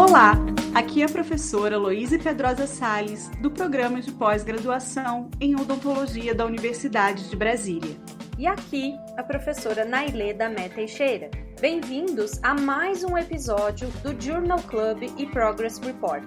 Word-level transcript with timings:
Olá, 0.00 0.32
aqui 0.74 1.02
é 1.02 1.04
a 1.04 1.08
professora 1.10 1.76
Loíse 1.76 2.18
Pedrosa 2.18 2.66
Sales, 2.66 3.28
do 3.42 3.50
programa 3.50 4.00
de 4.00 4.10
pós-graduação 4.10 5.30
em 5.38 5.54
odontologia 5.54 6.34
da 6.34 6.46
Universidade 6.46 7.28
de 7.28 7.36
Brasília. 7.36 7.94
E 8.38 8.46
aqui 8.46 8.94
a 9.18 9.22
professora 9.22 9.84
Nailê 9.84 10.32
da 10.32 10.48
Mé 10.48 10.70
Teixeira. 10.70 11.30
Bem-vindos 11.60 12.42
a 12.42 12.54
mais 12.54 13.04
um 13.04 13.18
episódio 13.18 13.88
do 14.02 14.18
Journal 14.18 14.60
Club 14.62 15.02
e 15.18 15.26
Progress 15.26 15.78
Report. 15.78 16.24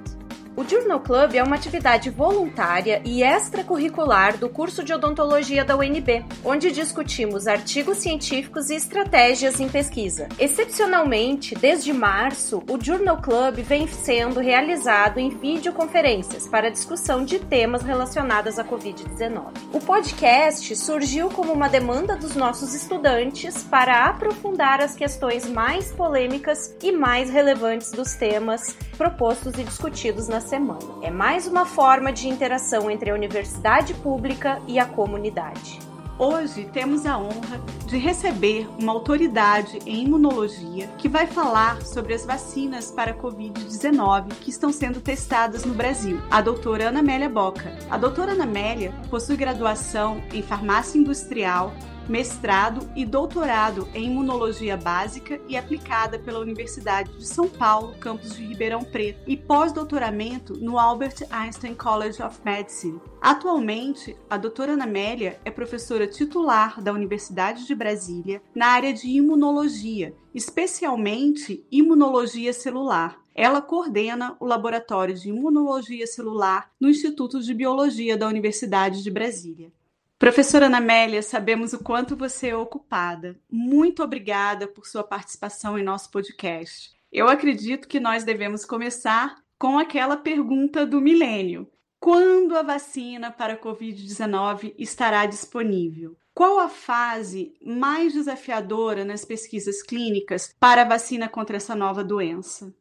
O 0.55 0.63
Journal 0.63 0.99
Club 0.99 1.33
é 1.33 1.41
uma 1.41 1.55
atividade 1.55 2.11
voluntária 2.11 3.01
e 3.03 3.23
extracurricular 3.23 4.37
do 4.37 4.47
curso 4.47 4.83
de 4.83 4.93
odontologia 4.93 5.65
da 5.65 5.75
UNB, 5.75 6.23
onde 6.45 6.71
discutimos 6.71 7.47
artigos 7.47 7.97
científicos 7.97 8.69
e 8.69 8.75
estratégias 8.75 9.59
em 9.59 9.67
pesquisa. 9.67 10.29
Excepcionalmente, 10.37 11.55
desde 11.55 11.91
março, 11.91 12.61
o 12.69 12.79
Journal 12.79 13.19
Club 13.19 13.63
vem 13.63 13.87
sendo 13.87 14.39
realizado 14.39 15.17
em 15.17 15.29
videoconferências 15.29 16.47
para 16.47 16.69
discussão 16.69 17.25
de 17.25 17.39
temas 17.39 17.81
relacionados 17.81 18.59
à 18.59 18.63
Covid-19. 18.63 19.53
O 19.73 19.79
podcast 19.79 20.75
surgiu 20.75 21.29
como 21.29 21.51
uma 21.51 21.67
demanda 21.67 22.15
dos 22.15 22.35
nossos 22.35 22.75
estudantes 22.75 23.63
para 23.63 24.05
aprofundar 24.05 24.81
as 24.81 24.95
questões 24.95 25.49
mais 25.49 25.91
polêmicas 25.93 26.75
e 26.83 26.91
mais 26.91 27.31
relevantes 27.31 27.91
dos 27.91 28.13
temas 28.13 28.77
propostos 28.93 29.53
e 29.57 29.63
discutidos 29.63 30.27
na 30.27 30.39
semana. 30.39 30.79
É 31.01 31.09
mais 31.09 31.47
uma 31.47 31.65
forma 31.65 32.11
de 32.11 32.27
interação 32.27 32.89
entre 32.89 33.09
a 33.09 33.13
universidade 33.13 33.93
pública 33.93 34.61
e 34.67 34.79
a 34.79 34.85
comunidade. 34.85 35.79
Hoje 36.17 36.69
temos 36.71 37.07
a 37.07 37.17
honra 37.17 37.59
de 37.87 37.97
receber 37.97 38.67
uma 38.79 38.93
autoridade 38.93 39.79
em 39.85 40.03
imunologia 40.03 40.87
que 40.97 41.09
vai 41.09 41.25
falar 41.25 41.81
sobre 41.81 42.13
as 42.13 42.23
vacinas 42.23 42.91
para 42.91 43.11
a 43.11 43.13
Covid-19 43.15 44.27
que 44.39 44.51
estão 44.51 44.71
sendo 44.71 45.01
testadas 45.01 45.65
no 45.65 45.73
Brasil, 45.73 46.21
a 46.29 46.39
doutora 46.39 46.89
Ana 46.89 46.99
Amélia 46.99 47.29
Boca. 47.29 47.75
A 47.89 47.97
doutora 47.97 48.33
Ana 48.33 48.43
Amélia 48.43 48.93
possui 49.09 49.35
graduação 49.35 50.21
em 50.31 50.43
farmácia 50.43 50.99
industrial 50.99 51.73
mestrado 52.07 52.89
e 52.95 53.05
doutorado 53.05 53.87
em 53.93 54.05
imunologia 54.05 54.75
básica 54.75 55.39
e 55.47 55.55
aplicada 55.55 56.19
pela 56.19 56.39
Universidade 56.39 57.11
de 57.17 57.25
São 57.25 57.47
Paulo, 57.47 57.95
campus 57.99 58.35
de 58.35 58.45
Ribeirão 58.45 58.83
Preto, 58.83 59.19
e 59.27 59.37
pós-doutoramento 59.37 60.53
no 60.57 60.77
Albert 60.77 61.25
Einstein 61.29 61.75
College 61.75 62.21
of 62.21 62.39
Medicine. 62.43 63.01
Atualmente, 63.21 64.17
a 64.29 64.37
doutora 64.37 64.73
Ana 64.73 64.83
Amélia 64.83 65.39
é 65.45 65.51
professora 65.51 66.07
titular 66.07 66.81
da 66.81 66.91
Universidade 66.91 67.65
de 67.65 67.73
Brasília 67.73 68.41
na 68.53 68.67
área 68.67 68.93
de 68.93 69.07
imunologia, 69.07 70.13
especialmente 70.33 71.65
imunologia 71.71 72.51
celular. 72.51 73.23
Ela 73.35 73.61
coordena 73.61 74.35
o 74.39 74.45
Laboratório 74.45 75.15
de 75.15 75.29
Imunologia 75.29 76.05
Celular 76.05 76.69
no 76.79 76.87
Instituto 76.87 77.41
de 77.41 77.53
Biologia 77.53 78.15
da 78.15 78.27
Universidade 78.27 79.01
de 79.01 79.09
Brasília. 79.09 79.71
Professora 80.17 80.67
Ana 80.67 80.77
Amélia, 80.77 81.21
sabemos 81.21 81.73
o 81.73 81.83
quanto 81.83 82.15
você 82.15 82.49
é 82.49 82.55
ocupada. 82.55 83.39
Muito 83.51 84.01
obrigada 84.01 84.67
por 84.67 84.85
sua 84.85 85.03
participação 85.03 85.77
em 85.77 85.83
nosso 85.83 86.09
podcast. 86.11 86.91
Eu 87.11 87.27
acredito 87.27 87.87
que 87.87 87.99
nós 87.99 88.23
devemos 88.23 88.65
começar 88.65 89.35
com 89.59 89.77
aquela 89.77 90.17
pergunta 90.17 90.85
do 90.85 91.01
milênio: 91.01 91.69
quando 91.99 92.57
a 92.57 92.63
vacina 92.63 93.31
para 93.31 93.53
a 93.53 93.59
Covid-19 93.59 94.73
estará 94.77 95.25
disponível? 95.25 96.17
Qual 96.33 96.59
a 96.59 96.67
fase 96.67 97.53
mais 97.63 98.13
desafiadora 98.13 99.05
nas 99.05 99.23
pesquisas 99.23 99.83
clínicas 99.83 100.53
para 100.59 100.81
a 100.81 100.85
vacina 100.85 101.29
contra 101.29 101.57
essa 101.57 101.75
nova 101.75 102.03
doença? 102.03 102.73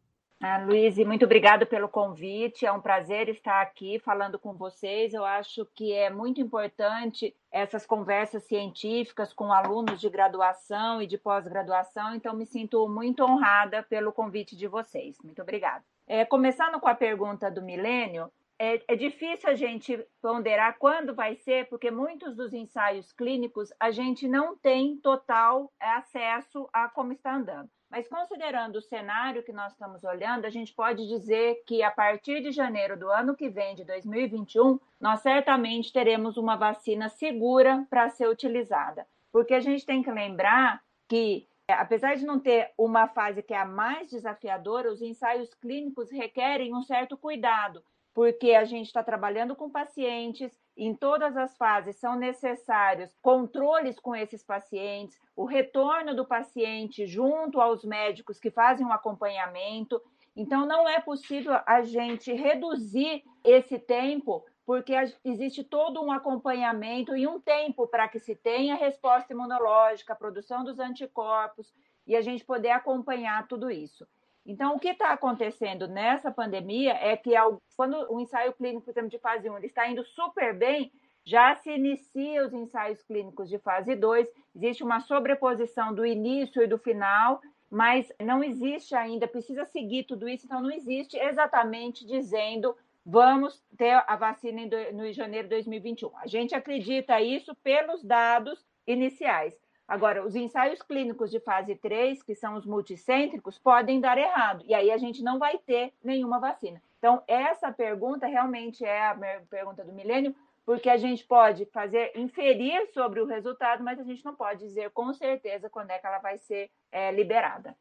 Ah, 0.45 0.59
Luiz, 0.59 0.99
muito 0.99 1.25
obrigado 1.25 1.65
pelo 1.65 1.89
convite. 1.89 2.67
É 2.67 2.73
um 2.73 2.81
prazer 2.81 3.29
estar 3.29 3.63
aqui 3.63 4.01
falando 4.01 4.41
com 4.41 4.55
vocês. 4.55 5.15
Eu 5.15 5.25
acho 5.25 5.65
que 5.67 5.93
é 5.93 6.11
muito 6.11 6.41
importante 6.41 7.33
essas 7.49 7.87
conversas 7.87 8.43
científicas 8.43 9.33
com 9.33 9.53
alunos 9.53 10.01
de 10.01 10.11
graduação 10.11 11.01
e 11.01 11.07
de 11.07 11.17
pós-graduação, 11.17 12.17
então 12.17 12.35
me 12.35 12.45
sinto 12.45 12.89
muito 12.89 13.23
honrada 13.23 13.85
pelo 13.85 14.13
convite 14.13 14.57
de 14.57 14.67
vocês. 14.67 15.17
Muito 15.23 15.41
obrigada. 15.41 15.85
É, 16.09 16.25
começando 16.25 16.81
com 16.81 16.89
a 16.89 16.95
pergunta 16.97 17.49
do 17.49 17.63
milênio, 17.63 18.29
é, 18.59 18.83
é, 18.89 18.97
difícil 18.97 19.49
a 19.49 19.55
gente 19.55 20.05
ponderar 20.21 20.77
quando 20.77 21.15
vai 21.15 21.37
ser, 21.37 21.69
porque 21.69 21.89
muitos 21.89 22.35
dos 22.35 22.53
ensaios 22.53 23.13
clínicos 23.13 23.73
a 23.79 23.93
gente 23.93 24.27
não 24.27 24.57
tem 24.57 24.97
total 24.97 25.73
acesso 25.79 26.69
a 26.73 26.89
como 26.89 27.13
está 27.13 27.33
andando. 27.33 27.71
Mas 27.93 28.09
considerando 28.09 28.77
o 28.77 28.81
cenário 28.81 29.43
que 29.43 29.53
nós 29.53 29.75
estamos 29.75 30.03
olhando, 30.03 30.47
a 30.47 30.51
gente 30.51 30.73
pode 30.73 31.07
dizer 31.07 31.63
que 31.67 31.83
a 31.83 31.91
partir 31.91 32.41
de 32.41 32.51
janeiro 32.51 32.99
do 32.99 33.11
ano 33.11 33.37
que 33.37 33.51
vem, 33.51 33.75
de 33.75 33.85
2021, 33.85 34.81
nós 34.99 35.21
certamente 35.21 35.93
teremos 35.93 36.39
uma 36.39 36.57
vacina 36.57 37.11
segura 37.11 37.87
para 37.91 38.09
ser 38.09 38.31
utilizada. 38.31 39.07
Porque 39.31 39.53
a 39.53 39.61
gente 39.61 39.85
tem 39.85 40.03
que 40.03 40.11
lembrar 40.11 40.83
que, 41.07 41.47
apesar 41.69 42.17
de 42.17 42.25
não 42.25 42.41
ter 42.41 42.73
uma 42.79 43.09
fase 43.09 43.43
que 43.43 43.53
é 43.53 43.59
a 43.59 43.67
mais 43.67 44.09
desafiadora, 44.09 44.91
os 44.91 45.03
ensaios 45.03 45.53
clínicos 45.53 46.11
requerem 46.11 46.75
um 46.75 46.81
certo 46.81 47.15
cuidado, 47.15 47.85
porque 48.15 48.55
a 48.55 48.65
gente 48.65 48.87
está 48.87 49.03
trabalhando 49.03 49.55
com 49.55 49.69
pacientes, 49.69 50.51
em 50.77 50.95
todas 50.95 51.37
as 51.37 51.57
fases 51.57 51.97
são 51.97 52.17
necessários 52.17 53.15
controles 53.21 53.99
com 53.99 54.17
esses 54.17 54.43
pacientes, 54.43 55.19
o 55.37 55.45
retorno 55.45 56.15
do 56.15 56.25
paciente 56.25 57.07
junto 57.07 57.61
aos 57.61 57.85
médicos 57.85 58.39
que 58.39 58.51
fazem 58.51 58.87
um 58.87 58.93
acompanhamento. 58.93 60.01
Então, 60.35 60.67
não 60.67 60.89
é 60.89 60.99
possível 61.01 61.59
a 61.67 61.83
gente 61.83 62.33
reduzir 62.33 63.23
esse 63.45 63.79
tempo, 63.79 64.45
porque 64.65 64.95
existe 65.25 65.63
todo 65.63 66.03
um 66.03 66.11
acompanhamento 66.11 67.15
e 67.15 67.27
um 67.27 67.39
tempo 67.39 67.87
para 67.87 68.09
que 68.09 68.19
se 68.19 68.35
tenha 68.35 68.75
resposta 68.75 69.33
imunológica, 69.33 70.17
produção 70.17 70.65
dos 70.65 70.79
anticorpos 70.79 71.73
e 72.07 72.17
a 72.17 72.23
gente 72.23 72.45
poder 72.45 72.71
acompanhar 72.71 73.47
tudo 73.47 73.71
isso. 73.71 74.07
Então, 74.45 74.75
o 74.75 74.79
que 74.79 74.89
está 74.89 75.13
acontecendo 75.13 75.87
nessa 75.87 76.31
pandemia 76.31 76.93
é 76.95 77.17
que, 77.17 77.33
quando 77.77 77.95
o 78.13 78.21
ensaio 78.21 78.53
clínico, 78.53 78.85
por 78.85 78.91
exemplo, 78.91 79.11
de 79.11 79.19
fase 79.19 79.49
1 79.49 79.57
ele 79.57 79.67
está 79.67 79.89
indo 79.89 80.05
super 80.05 80.53
bem, 80.57 80.91
já 81.25 81.55
se 81.55 81.71
inicia 81.71 82.45
os 82.45 82.53
ensaios 82.53 83.01
clínicos 83.03 83.49
de 83.49 83.59
fase 83.59 83.95
2, 83.95 84.29
existe 84.57 84.83
uma 84.83 85.01
sobreposição 85.01 85.95
do 85.95 86.05
início 86.05 86.61
e 86.61 86.67
do 86.67 86.79
final, 86.79 87.41
mas 87.71 88.13
não 88.21 88.43
existe 88.43 88.95
ainda, 88.95 89.29
precisa 89.29 89.65
seguir 89.65 90.05
tudo 90.05 90.29
isso, 90.29 90.45
então 90.45 90.61
não 90.61 90.71
existe 90.71 91.17
exatamente 91.17 92.05
dizendo 92.05 92.77
vamos 93.05 93.63
ter 93.77 94.03
a 94.07 94.17
vacina 94.17 94.61
em, 94.61 94.93
no 94.93 95.13
janeiro 95.13 95.49
de 95.49 95.55
2021. 95.55 96.11
A 96.19 96.27
gente 96.27 96.55
acredita 96.55 97.21
isso 97.21 97.55
pelos 97.57 98.03
dados 98.03 98.65
iniciais. 98.87 99.55
Agora, 99.87 100.25
os 100.25 100.35
ensaios 100.35 100.81
clínicos 100.81 101.31
de 101.31 101.41
fase 101.41 101.75
3, 101.75 102.23
que 102.23 102.35
são 102.35 102.55
os 102.55 102.65
multicêntricos, 102.65 103.59
podem 103.59 104.01
dar 104.01 104.17
errado, 104.17 104.65
e 104.67 104.75
aí 104.75 104.91
a 104.91 104.97
gente 104.97 105.23
não 105.23 105.39
vai 105.39 105.59
ter 105.59 105.93
nenhuma 106.03 106.39
vacina. 106.39 106.83
Então, 106.99 107.23
essa 107.27 107.73
pergunta 107.73 108.27
realmente 108.27 108.85
é 108.85 109.09
a 109.09 109.19
pergunta 109.51 109.85
do 109.85 109.93
milênio, 109.93 110.35
porque 110.65 110.89
a 110.89 110.97
gente 110.97 111.25
pode 111.25 111.67
fazer, 111.67 112.13
inferir 112.15 112.87
sobre 112.95 113.21
o 113.21 113.27
resultado, 113.27 113.83
mas 113.83 113.99
a 113.99 114.05
gente 114.05 114.25
não 114.25 114.35
pode 114.35 114.61
dizer 114.61 114.91
com 114.91 115.13
certeza 115.13 115.69
quando 115.69 115.91
é 115.91 115.99
que 115.99 116.07
ela 116.07 116.19
vai 116.19 116.39
ser 116.39 116.71
é, 116.91 117.11
liberada. 117.11 117.77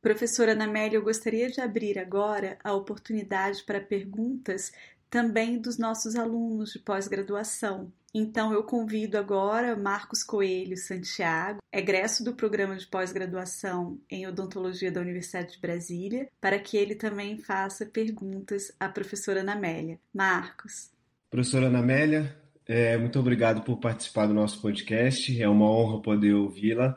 Professora 0.00 0.52
Anamélia, 0.52 0.96
eu 0.96 1.02
gostaria 1.02 1.48
de 1.48 1.60
abrir 1.60 1.98
agora 1.98 2.56
a 2.62 2.72
oportunidade 2.72 3.64
para 3.64 3.80
perguntas 3.80 4.72
também 5.10 5.60
dos 5.60 5.78
nossos 5.78 6.16
alunos 6.16 6.72
de 6.72 6.78
pós-graduação. 6.78 7.92
Então 8.14 8.52
eu 8.52 8.62
convido 8.62 9.18
agora 9.18 9.76
Marcos 9.76 10.24
Coelho 10.24 10.76
Santiago, 10.76 11.60
egresso 11.72 12.24
do 12.24 12.34
programa 12.34 12.76
de 12.76 12.86
pós-graduação 12.86 14.00
em 14.10 14.26
odontologia 14.26 14.90
da 14.90 15.00
Universidade 15.00 15.52
de 15.52 15.60
Brasília, 15.60 16.28
para 16.40 16.58
que 16.58 16.76
ele 16.76 16.94
também 16.94 17.36
faça 17.38 17.84
perguntas 17.84 18.72
à 18.80 18.88
professora 18.88 19.40
Anamélia. 19.40 19.98
Marcos. 20.12 20.90
Professora 21.30 21.66
Anamélia, 21.66 22.34
é, 22.66 22.96
muito 22.96 23.18
obrigado 23.18 23.62
por 23.62 23.78
participar 23.78 24.26
do 24.26 24.34
nosso 24.34 24.60
podcast. 24.62 25.40
É 25.40 25.48
uma 25.48 25.70
honra 25.70 26.00
poder 26.00 26.34
ouvi-la. 26.34 26.96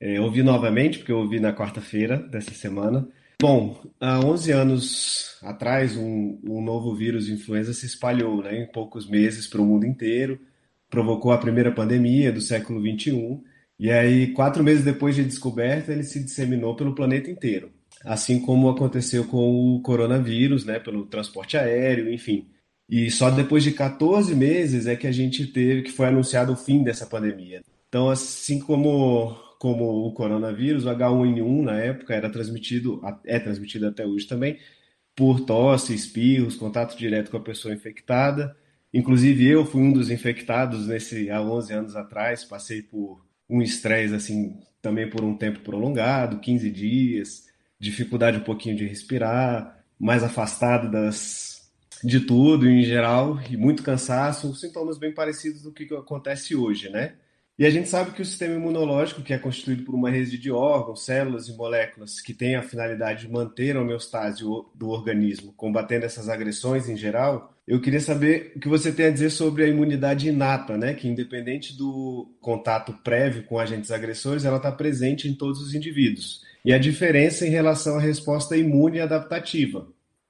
É, 0.00 0.20
ouvi 0.20 0.42
novamente, 0.42 0.98
porque 0.98 1.12
eu 1.12 1.18
ouvi 1.18 1.40
na 1.40 1.54
quarta-feira 1.54 2.18
dessa 2.18 2.52
semana. 2.52 3.08
Bom, 3.40 3.78
há 4.00 4.18
11 4.18 4.50
anos 4.52 5.38
atrás, 5.42 5.94
um, 5.94 6.40
um 6.42 6.62
novo 6.62 6.94
vírus 6.94 7.26
de 7.26 7.34
influenza 7.34 7.74
se 7.74 7.84
espalhou 7.84 8.42
né, 8.42 8.62
em 8.62 8.66
poucos 8.66 9.06
meses 9.08 9.46
para 9.46 9.60
o 9.60 9.66
mundo 9.66 9.84
inteiro, 9.84 10.40
provocou 10.88 11.32
a 11.32 11.38
primeira 11.38 11.70
pandemia 11.70 12.32
do 12.32 12.40
século 12.40 12.80
XXI, 12.80 13.38
e 13.78 13.90
aí, 13.90 14.32
quatro 14.32 14.64
meses 14.64 14.84
depois 14.84 15.14
de 15.14 15.22
descoberta, 15.22 15.92
ele 15.92 16.02
se 16.02 16.24
disseminou 16.24 16.74
pelo 16.74 16.94
planeta 16.94 17.30
inteiro. 17.30 17.70
Assim 18.02 18.40
como 18.40 18.70
aconteceu 18.70 19.26
com 19.26 19.76
o 19.76 19.82
coronavírus, 19.82 20.64
né, 20.64 20.78
pelo 20.78 21.04
transporte 21.04 21.58
aéreo, 21.58 22.10
enfim. 22.10 22.46
E 22.88 23.10
só 23.10 23.30
depois 23.30 23.62
de 23.62 23.72
14 23.72 24.34
meses 24.34 24.86
é 24.86 24.96
que 24.96 25.06
a 25.06 25.12
gente 25.12 25.46
teve, 25.46 25.82
que 25.82 25.92
foi 25.92 26.06
anunciado 26.06 26.52
o 26.52 26.56
fim 26.56 26.82
dessa 26.82 27.04
pandemia. 27.04 27.62
Então, 27.88 28.08
assim 28.08 28.58
como 28.60 29.36
como 29.58 30.06
o 30.06 30.12
coronavírus, 30.12 30.84
o 30.84 30.88
H1N1 30.88 31.62
na 31.62 31.80
época 31.80 32.14
era 32.14 32.30
transmitido, 32.30 33.00
é 33.24 33.38
transmitido 33.38 33.86
até 33.86 34.06
hoje 34.06 34.26
também, 34.26 34.58
por 35.14 35.40
tosse, 35.40 35.94
espirros, 35.94 36.56
contato 36.56 36.96
direto 36.96 37.30
com 37.30 37.38
a 37.38 37.42
pessoa 37.42 37.74
infectada. 37.74 38.56
Inclusive 38.92 39.46
eu 39.46 39.64
fui 39.64 39.80
um 39.80 39.92
dos 39.92 40.10
infectados 40.10 40.86
nesse 40.86 41.30
há 41.30 41.40
11 41.42 41.72
anos 41.72 41.96
atrás, 41.96 42.44
passei 42.44 42.82
por 42.82 43.24
um 43.48 43.62
estresse 43.62 44.14
assim 44.14 44.58
também 44.82 45.08
por 45.08 45.24
um 45.24 45.36
tempo 45.36 45.60
prolongado, 45.60 46.38
15 46.38 46.70
dias, 46.70 47.46
dificuldade 47.78 48.38
um 48.38 48.44
pouquinho 48.44 48.76
de 48.76 48.86
respirar, 48.86 49.84
mais 49.98 50.22
afastado 50.22 50.90
das 50.90 51.56
de 52.04 52.20
tudo 52.20 52.68
em 52.68 52.82
geral 52.82 53.40
e 53.50 53.56
muito 53.56 53.82
cansaço, 53.82 54.54
sintomas 54.54 54.98
bem 54.98 55.12
parecidos 55.12 55.62
do 55.62 55.72
que 55.72 55.92
acontece 55.94 56.54
hoje, 56.54 56.90
né? 56.90 57.14
E 57.58 57.64
a 57.64 57.70
gente 57.70 57.88
sabe 57.88 58.10
que 58.10 58.20
o 58.20 58.24
sistema 58.24 58.54
imunológico, 58.54 59.22
que 59.22 59.32
é 59.32 59.38
constituído 59.38 59.82
por 59.82 59.94
uma 59.94 60.10
rede 60.10 60.36
de 60.36 60.50
órgãos, 60.50 61.06
células 61.06 61.48
e 61.48 61.56
moléculas 61.56 62.20
que 62.20 62.34
tem 62.34 62.54
a 62.54 62.62
finalidade 62.62 63.26
de 63.26 63.32
manter 63.32 63.76
a 63.76 63.80
homeostase 63.80 64.42
do 64.74 64.88
organismo, 64.88 65.54
combatendo 65.56 66.04
essas 66.04 66.28
agressões 66.28 66.86
em 66.86 66.96
geral, 66.98 67.54
eu 67.66 67.80
queria 67.80 67.98
saber 67.98 68.52
o 68.54 68.60
que 68.60 68.68
você 68.68 68.92
tem 68.92 69.06
a 69.06 69.10
dizer 69.10 69.30
sobre 69.30 69.64
a 69.64 69.68
imunidade 69.68 70.28
inata, 70.28 70.76
né? 70.76 70.92
Que 70.92 71.08
independente 71.08 71.76
do 71.76 72.30
contato 72.40 72.92
prévio 73.02 73.42
com 73.44 73.58
agentes 73.58 73.90
agressores, 73.90 74.44
ela 74.44 74.58
está 74.58 74.70
presente 74.70 75.26
em 75.26 75.34
todos 75.34 75.60
os 75.60 75.74
indivíduos. 75.74 76.42
E 76.62 76.74
a 76.74 76.78
diferença 76.78 77.46
em 77.46 77.50
relação 77.50 77.96
à 77.96 78.00
resposta 78.00 78.56
imune 78.56 79.00
adaptativa 79.00 79.88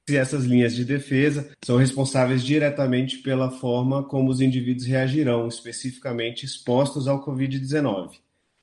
se 0.08 0.17
essas 0.17 0.44
linhas 0.44 0.75
de 0.75 0.85
defesa 0.85 1.50
são 1.64 1.76
responsáveis 1.76 2.44
diretamente 2.44 3.19
pela 3.19 3.50
forma 3.50 4.05
como 4.05 4.31
os 4.31 4.41
indivíduos 4.41 4.87
reagirão, 4.87 5.49
especificamente 5.49 6.47
expostos 6.47 7.08
ao 7.08 7.25
Covid-19. 7.25 8.12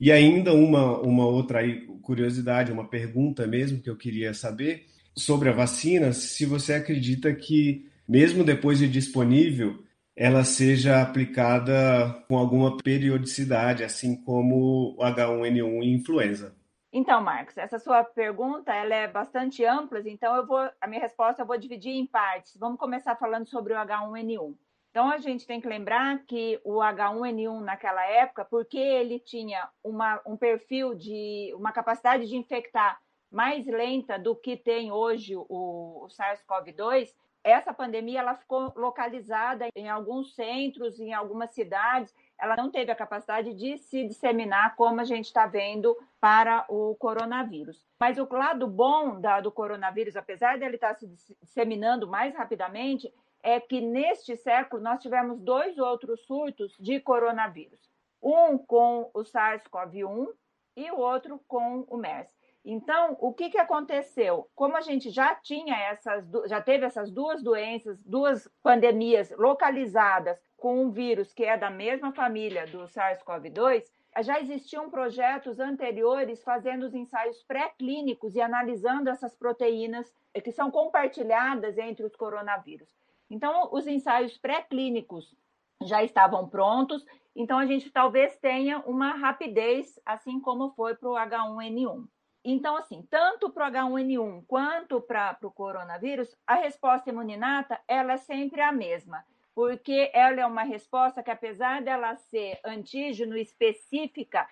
E 0.00 0.10
ainda 0.10 0.54
uma, 0.54 0.98
uma 1.00 1.26
outra 1.26 1.60
curiosidade, 2.00 2.72
uma 2.72 2.88
pergunta 2.88 3.46
mesmo 3.46 3.80
que 3.80 3.90
eu 3.90 3.96
queria 3.96 4.32
saber 4.32 4.86
sobre 5.14 5.50
a 5.50 5.52
vacina, 5.52 6.12
se 6.12 6.46
você 6.46 6.74
acredita 6.74 7.32
que, 7.34 7.86
mesmo 8.08 8.42
depois 8.42 8.78
de 8.78 8.88
disponível, 8.88 9.84
ela 10.16 10.44
seja 10.44 11.02
aplicada 11.02 12.24
com 12.26 12.38
alguma 12.38 12.76
periodicidade, 12.78 13.84
assim 13.84 14.16
como 14.16 14.96
o 14.96 15.02
H1N1 15.02 15.82
e 15.82 15.92
influenza. 15.92 16.54
Então, 16.96 17.20
Marcos, 17.20 17.58
essa 17.58 17.76
sua 17.80 18.04
pergunta 18.04 18.72
ela 18.72 18.94
é 18.94 19.08
bastante 19.08 19.64
ampla, 19.64 20.00
então 20.06 20.36
eu 20.36 20.46
vou 20.46 20.70
a 20.80 20.86
minha 20.86 21.00
resposta 21.00 21.42
eu 21.42 21.46
vou 21.46 21.58
dividir 21.58 21.90
em 21.90 22.06
partes. 22.06 22.56
Vamos 22.56 22.78
começar 22.78 23.16
falando 23.16 23.48
sobre 23.48 23.72
o 23.72 23.76
H1N1. 23.76 24.54
Então 24.92 25.10
a 25.10 25.18
gente 25.18 25.44
tem 25.44 25.60
que 25.60 25.66
lembrar 25.66 26.24
que 26.24 26.60
o 26.62 26.74
H1N1 26.74 27.60
naquela 27.62 28.06
época, 28.06 28.44
porque 28.44 28.78
ele 28.78 29.18
tinha 29.18 29.68
uma, 29.82 30.22
um 30.24 30.36
perfil 30.36 30.94
de 30.94 31.52
uma 31.56 31.72
capacidade 31.72 32.28
de 32.28 32.36
infectar 32.36 33.00
mais 33.28 33.66
lenta 33.66 34.16
do 34.16 34.36
que 34.36 34.56
tem 34.56 34.92
hoje 34.92 35.34
o, 35.34 35.44
o 35.48 36.06
SARS-CoV-2, 36.10 37.12
essa 37.42 37.74
pandemia 37.74 38.20
ela 38.20 38.36
ficou 38.36 38.72
localizada 38.76 39.66
em 39.74 39.90
alguns 39.90 40.36
centros, 40.36 41.00
em 41.00 41.12
algumas 41.12 41.50
cidades, 41.50 42.14
ela 42.44 42.56
não 42.56 42.70
teve 42.70 42.92
a 42.92 42.96
capacidade 42.96 43.54
de 43.54 43.78
se 43.78 44.06
disseminar 44.06 44.76
como 44.76 45.00
a 45.00 45.04
gente 45.04 45.26
está 45.26 45.46
vendo 45.46 45.96
para 46.20 46.64
o 46.68 46.94
coronavírus. 46.96 47.82
Mas 47.98 48.18
o 48.18 48.28
lado 48.30 48.66
bom 48.66 49.20
da, 49.20 49.40
do 49.40 49.50
coronavírus, 49.50 50.14
apesar 50.14 50.58
dele 50.58 50.76
estar 50.76 50.94
tá 50.94 50.94
se 50.94 51.36
disseminando 51.42 52.06
mais 52.06 52.34
rapidamente, 52.34 53.12
é 53.42 53.58
que 53.58 53.80
neste 53.80 54.36
século 54.36 54.82
nós 54.82 55.00
tivemos 55.00 55.40
dois 55.40 55.78
outros 55.78 56.24
surtos 56.26 56.76
de 56.78 57.00
coronavírus. 57.00 57.80
Um 58.22 58.58
com 58.58 59.10
o 59.14 59.20
SARS-CoV-1 59.20 60.28
e 60.76 60.90
o 60.90 60.98
outro 60.98 61.40
com 61.48 61.84
o 61.88 61.96
MERS. 61.96 62.32
Então, 62.64 63.16
o 63.20 63.32
que, 63.32 63.50
que 63.50 63.58
aconteceu? 63.58 64.48
Como 64.54 64.74
a 64.76 64.80
gente 64.80 65.10
já 65.10 65.34
tinha 65.34 65.76
essas, 65.76 66.26
já 66.46 66.62
teve 66.62 66.86
essas 66.86 67.10
duas 67.10 67.42
doenças, 67.42 68.02
duas 68.02 68.48
pandemias 68.62 69.30
localizadas 69.36 70.38
com 70.64 70.82
um 70.82 70.90
vírus 70.90 71.30
que 71.30 71.44
é 71.44 71.58
da 71.58 71.68
mesma 71.68 72.10
família 72.10 72.66
do 72.66 72.84
SARS-CoV-2, 72.84 73.84
já 74.22 74.40
existiam 74.40 74.88
projetos 74.88 75.60
anteriores 75.60 76.42
fazendo 76.42 76.84
os 76.86 76.94
ensaios 76.94 77.42
pré-clínicos 77.42 78.34
e 78.34 78.40
analisando 78.40 79.10
essas 79.10 79.36
proteínas 79.36 80.10
que 80.42 80.50
são 80.50 80.70
compartilhadas 80.70 81.76
entre 81.76 82.06
os 82.06 82.16
coronavírus. 82.16 82.88
Então, 83.28 83.68
os 83.72 83.86
ensaios 83.86 84.38
pré-clínicos 84.38 85.36
já 85.82 86.02
estavam 86.02 86.48
prontos, 86.48 87.04
então 87.36 87.58
a 87.58 87.66
gente 87.66 87.90
talvez 87.90 88.34
tenha 88.38 88.78
uma 88.86 89.12
rapidez, 89.12 90.00
assim 90.02 90.40
como 90.40 90.70
foi 90.70 90.94
para 90.94 91.10
o 91.10 91.12
H1N1. 91.12 92.08
Então, 92.42 92.74
assim, 92.74 93.06
tanto 93.10 93.50
para 93.50 93.68
o 93.68 93.70
H1N1 93.70 94.44
quanto 94.48 94.98
para 95.02 95.36
o 95.42 95.50
coronavírus, 95.50 96.34
a 96.46 96.54
resposta 96.54 97.10
imuninata 97.10 97.78
ela 97.86 98.14
é 98.14 98.16
sempre 98.16 98.62
a 98.62 98.72
mesma, 98.72 99.22
porque 99.54 100.10
ela 100.12 100.40
é 100.40 100.46
uma 100.46 100.62
resposta 100.62 101.22
que, 101.22 101.30
apesar 101.30 101.82
dela 101.82 102.16
ser 102.16 102.58
antígeno 102.64 103.36
específica 103.36 104.48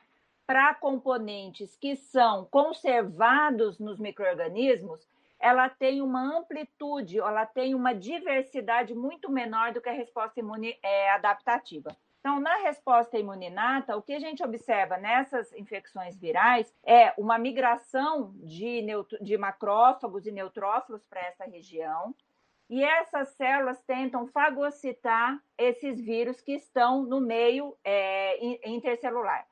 para 0.47 0.75
componentes 0.75 1.77
que 1.77 1.97
são 1.97 2.45
conservados 2.47 3.79
nos 3.79 3.99
micro-organismos, 3.99 5.07
ela 5.41 5.69
tem 5.69 6.01
uma 6.01 6.39
amplitude, 6.39 7.19
ela 7.19 7.45
tem 7.45 7.75
uma 7.75 7.93
diversidade 7.93 8.95
muito 8.95 9.31
menor 9.31 9.73
do 9.73 9.81
que 9.81 9.89
a 9.89 9.93
resposta 9.93 10.39
imune 10.39 10.79
é, 10.83 11.11
adaptativa. 11.11 11.97
Então, 12.21 12.39
na 12.39 12.55
resposta 12.59 13.19
imuninata, 13.19 13.97
o 13.97 14.03
que 14.03 14.13
a 14.13 14.21
gente 14.21 14.45
observa 14.45 14.97
nessas 14.97 15.53
infecções 15.55 16.17
virais 16.17 16.73
é 16.85 17.13
uma 17.19 17.37
migração 17.37 18.33
de, 18.37 18.87
de 19.21 19.37
macrófagos 19.37 20.25
e 20.25 20.31
neutrófilos 20.31 21.05
para 21.05 21.23
essa 21.23 21.45
região, 21.45 22.15
e 22.73 22.83
essas 22.83 23.29
células 23.35 23.83
tentam 23.83 24.27
fagocitar 24.29 25.39
esses 25.59 26.01
vírus 26.01 26.41
que 26.41 26.55
estão 26.55 27.03
no 27.03 27.21
meio 27.21 27.77
é, 27.85 28.67
intercelular. 28.67 29.47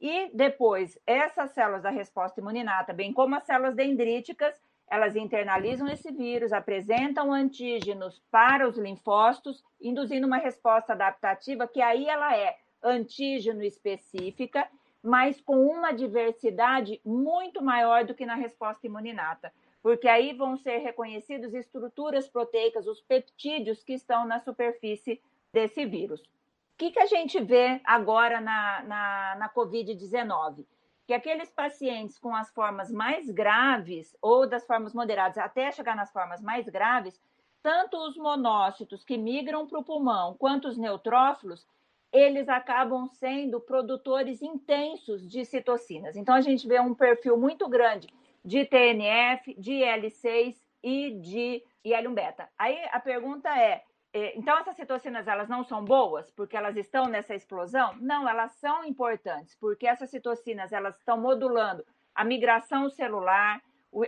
E 0.00 0.28
depois, 0.34 0.98
essas 1.06 1.52
células 1.52 1.84
da 1.84 1.90
resposta 1.90 2.40
imuninata, 2.40 2.92
bem 2.92 3.12
como 3.12 3.36
as 3.36 3.44
células 3.44 3.76
dendríticas, 3.76 4.60
elas 4.90 5.14
internalizam 5.14 5.86
esse 5.86 6.10
vírus, 6.10 6.52
apresentam 6.52 7.32
antígenos 7.32 8.20
para 8.28 8.68
os 8.68 8.76
linfócitos, 8.76 9.62
induzindo 9.80 10.26
uma 10.26 10.38
resposta 10.38 10.94
adaptativa 10.94 11.68
que 11.68 11.80
aí 11.80 12.08
ela 12.08 12.36
é 12.36 12.56
antígeno 12.82 13.62
específica, 13.62 14.68
mas 15.00 15.40
com 15.40 15.64
uma 15.64 15.92
diversidade 15.92 17.00
muito 17.04 17.62
maior 17.62 18.04
do 18.04 18.16
que 18.16 18.26
na 18.26 18.34
resposta 18.34 18.84
imuninata, 18.84 19.52
porque 19.84 20.08
aí 20.08 20.32
vão 20.32 20.56
ser 20.56 20.78
reconhecidos 20.78 21.52
estruturas 21.52 22.26
proteicas, 22.26 22.86
os 22.86 23.02
peptídeos 23.02 23.84
que 23.84 23.92
estão 23.92 24.26
na 24.26 24.40
superfície 24.40 25.20
desse 25.52 25.84
vírus. 25.84 26.22
O 26.22 26.78
que, 26.78 26.90
que 26.90 26.98
a 26.98 27.04
gente 27.04 27.38
vê 27.38 27.82
agora 27.84 28.40
na, 28.40 28.82
na, 28.82 29.36
na 29.40 29.48
Covid-19? 29.50 30.64
que 31.06 31.12
aqueles 31.12 31.50
pacientes 31.50 32.18
com 32.18 32.34
as 32.34 32.50
formas 32.50 32.90
mais 32.90 33.30
graves 33.30 34.16
ou 34.22 34.48
das 34.48 34.66
formas 34.66 34.94
moderadas 34.94 35.36
até 35.36 35.70
chegar 35.70 35.94
nas 35.94 36.10
formas 36.10 36.40
mais 36.40 36.66
graves, 36.66 37.20
tanto 37.62 37.98
os 37.98 38.16
monócitos 38.16 39.04
que 39.04 39.18
migram 39.18 39.66
para 39.66 39.80
o 39.80 39.84
pulmão 39.84 40.34
quanto 40.38 40.66
os 40.66 40.78
neutrófilos, 40.78 41.66
eles 42.10 42.48
acabam 42.48 43.06
sendo 43.06 43.60
produtores 43.60 44.40
intensos 44.40 45.28
de 45.28 45.44
citocinas. 45.44 46.16
Então 46.16 46.34
a 46.34 46.40
gente 46.40 46.66
vê 46.66 46.80
um 46.80 46.94
perfil 46.94 47.36
muito 47.36 47.68
grande 47.68 48.08
de 48.44 48.64
TNF, 48.64 49.54
de 49.58 49.72
L6 49.72 50.56
e 50.82 51.12
de 51.12 51.62
IL-1 51.84 52.14
beta. 52.14 52.48
Aí 52.58 52.78
a 52.92 53.00
pergunta 53.00 53.48
é: 53.58 53.82
é, 54.12 54.38
então, 54.38 54.56
essas 54.58 54.76
citocinas, 54.76 55.26
elas 55.26 55.48
não 55.48 55.64
são 55.64 55.84
boas 55.84 56.30
porque 56.30 56.56
elas 56.56 56.76
estão 56.76 57.06
nessa 57.06 57.34
explosão? 57.34 57.96
Não, 58.00 58.28
elas 58.28 58.52
são 58.52 58.84
importantes, 58.84 59.56
porque 59.56 59.86
essas 59.86 60.10
citocinas, 60.10 60.72
elas 60.72 60.96
estão 60.96 61.20
modulando 61.20 61.84
a 62.14 62.24
migração 62.24 62.88
celular, 62.88 63.60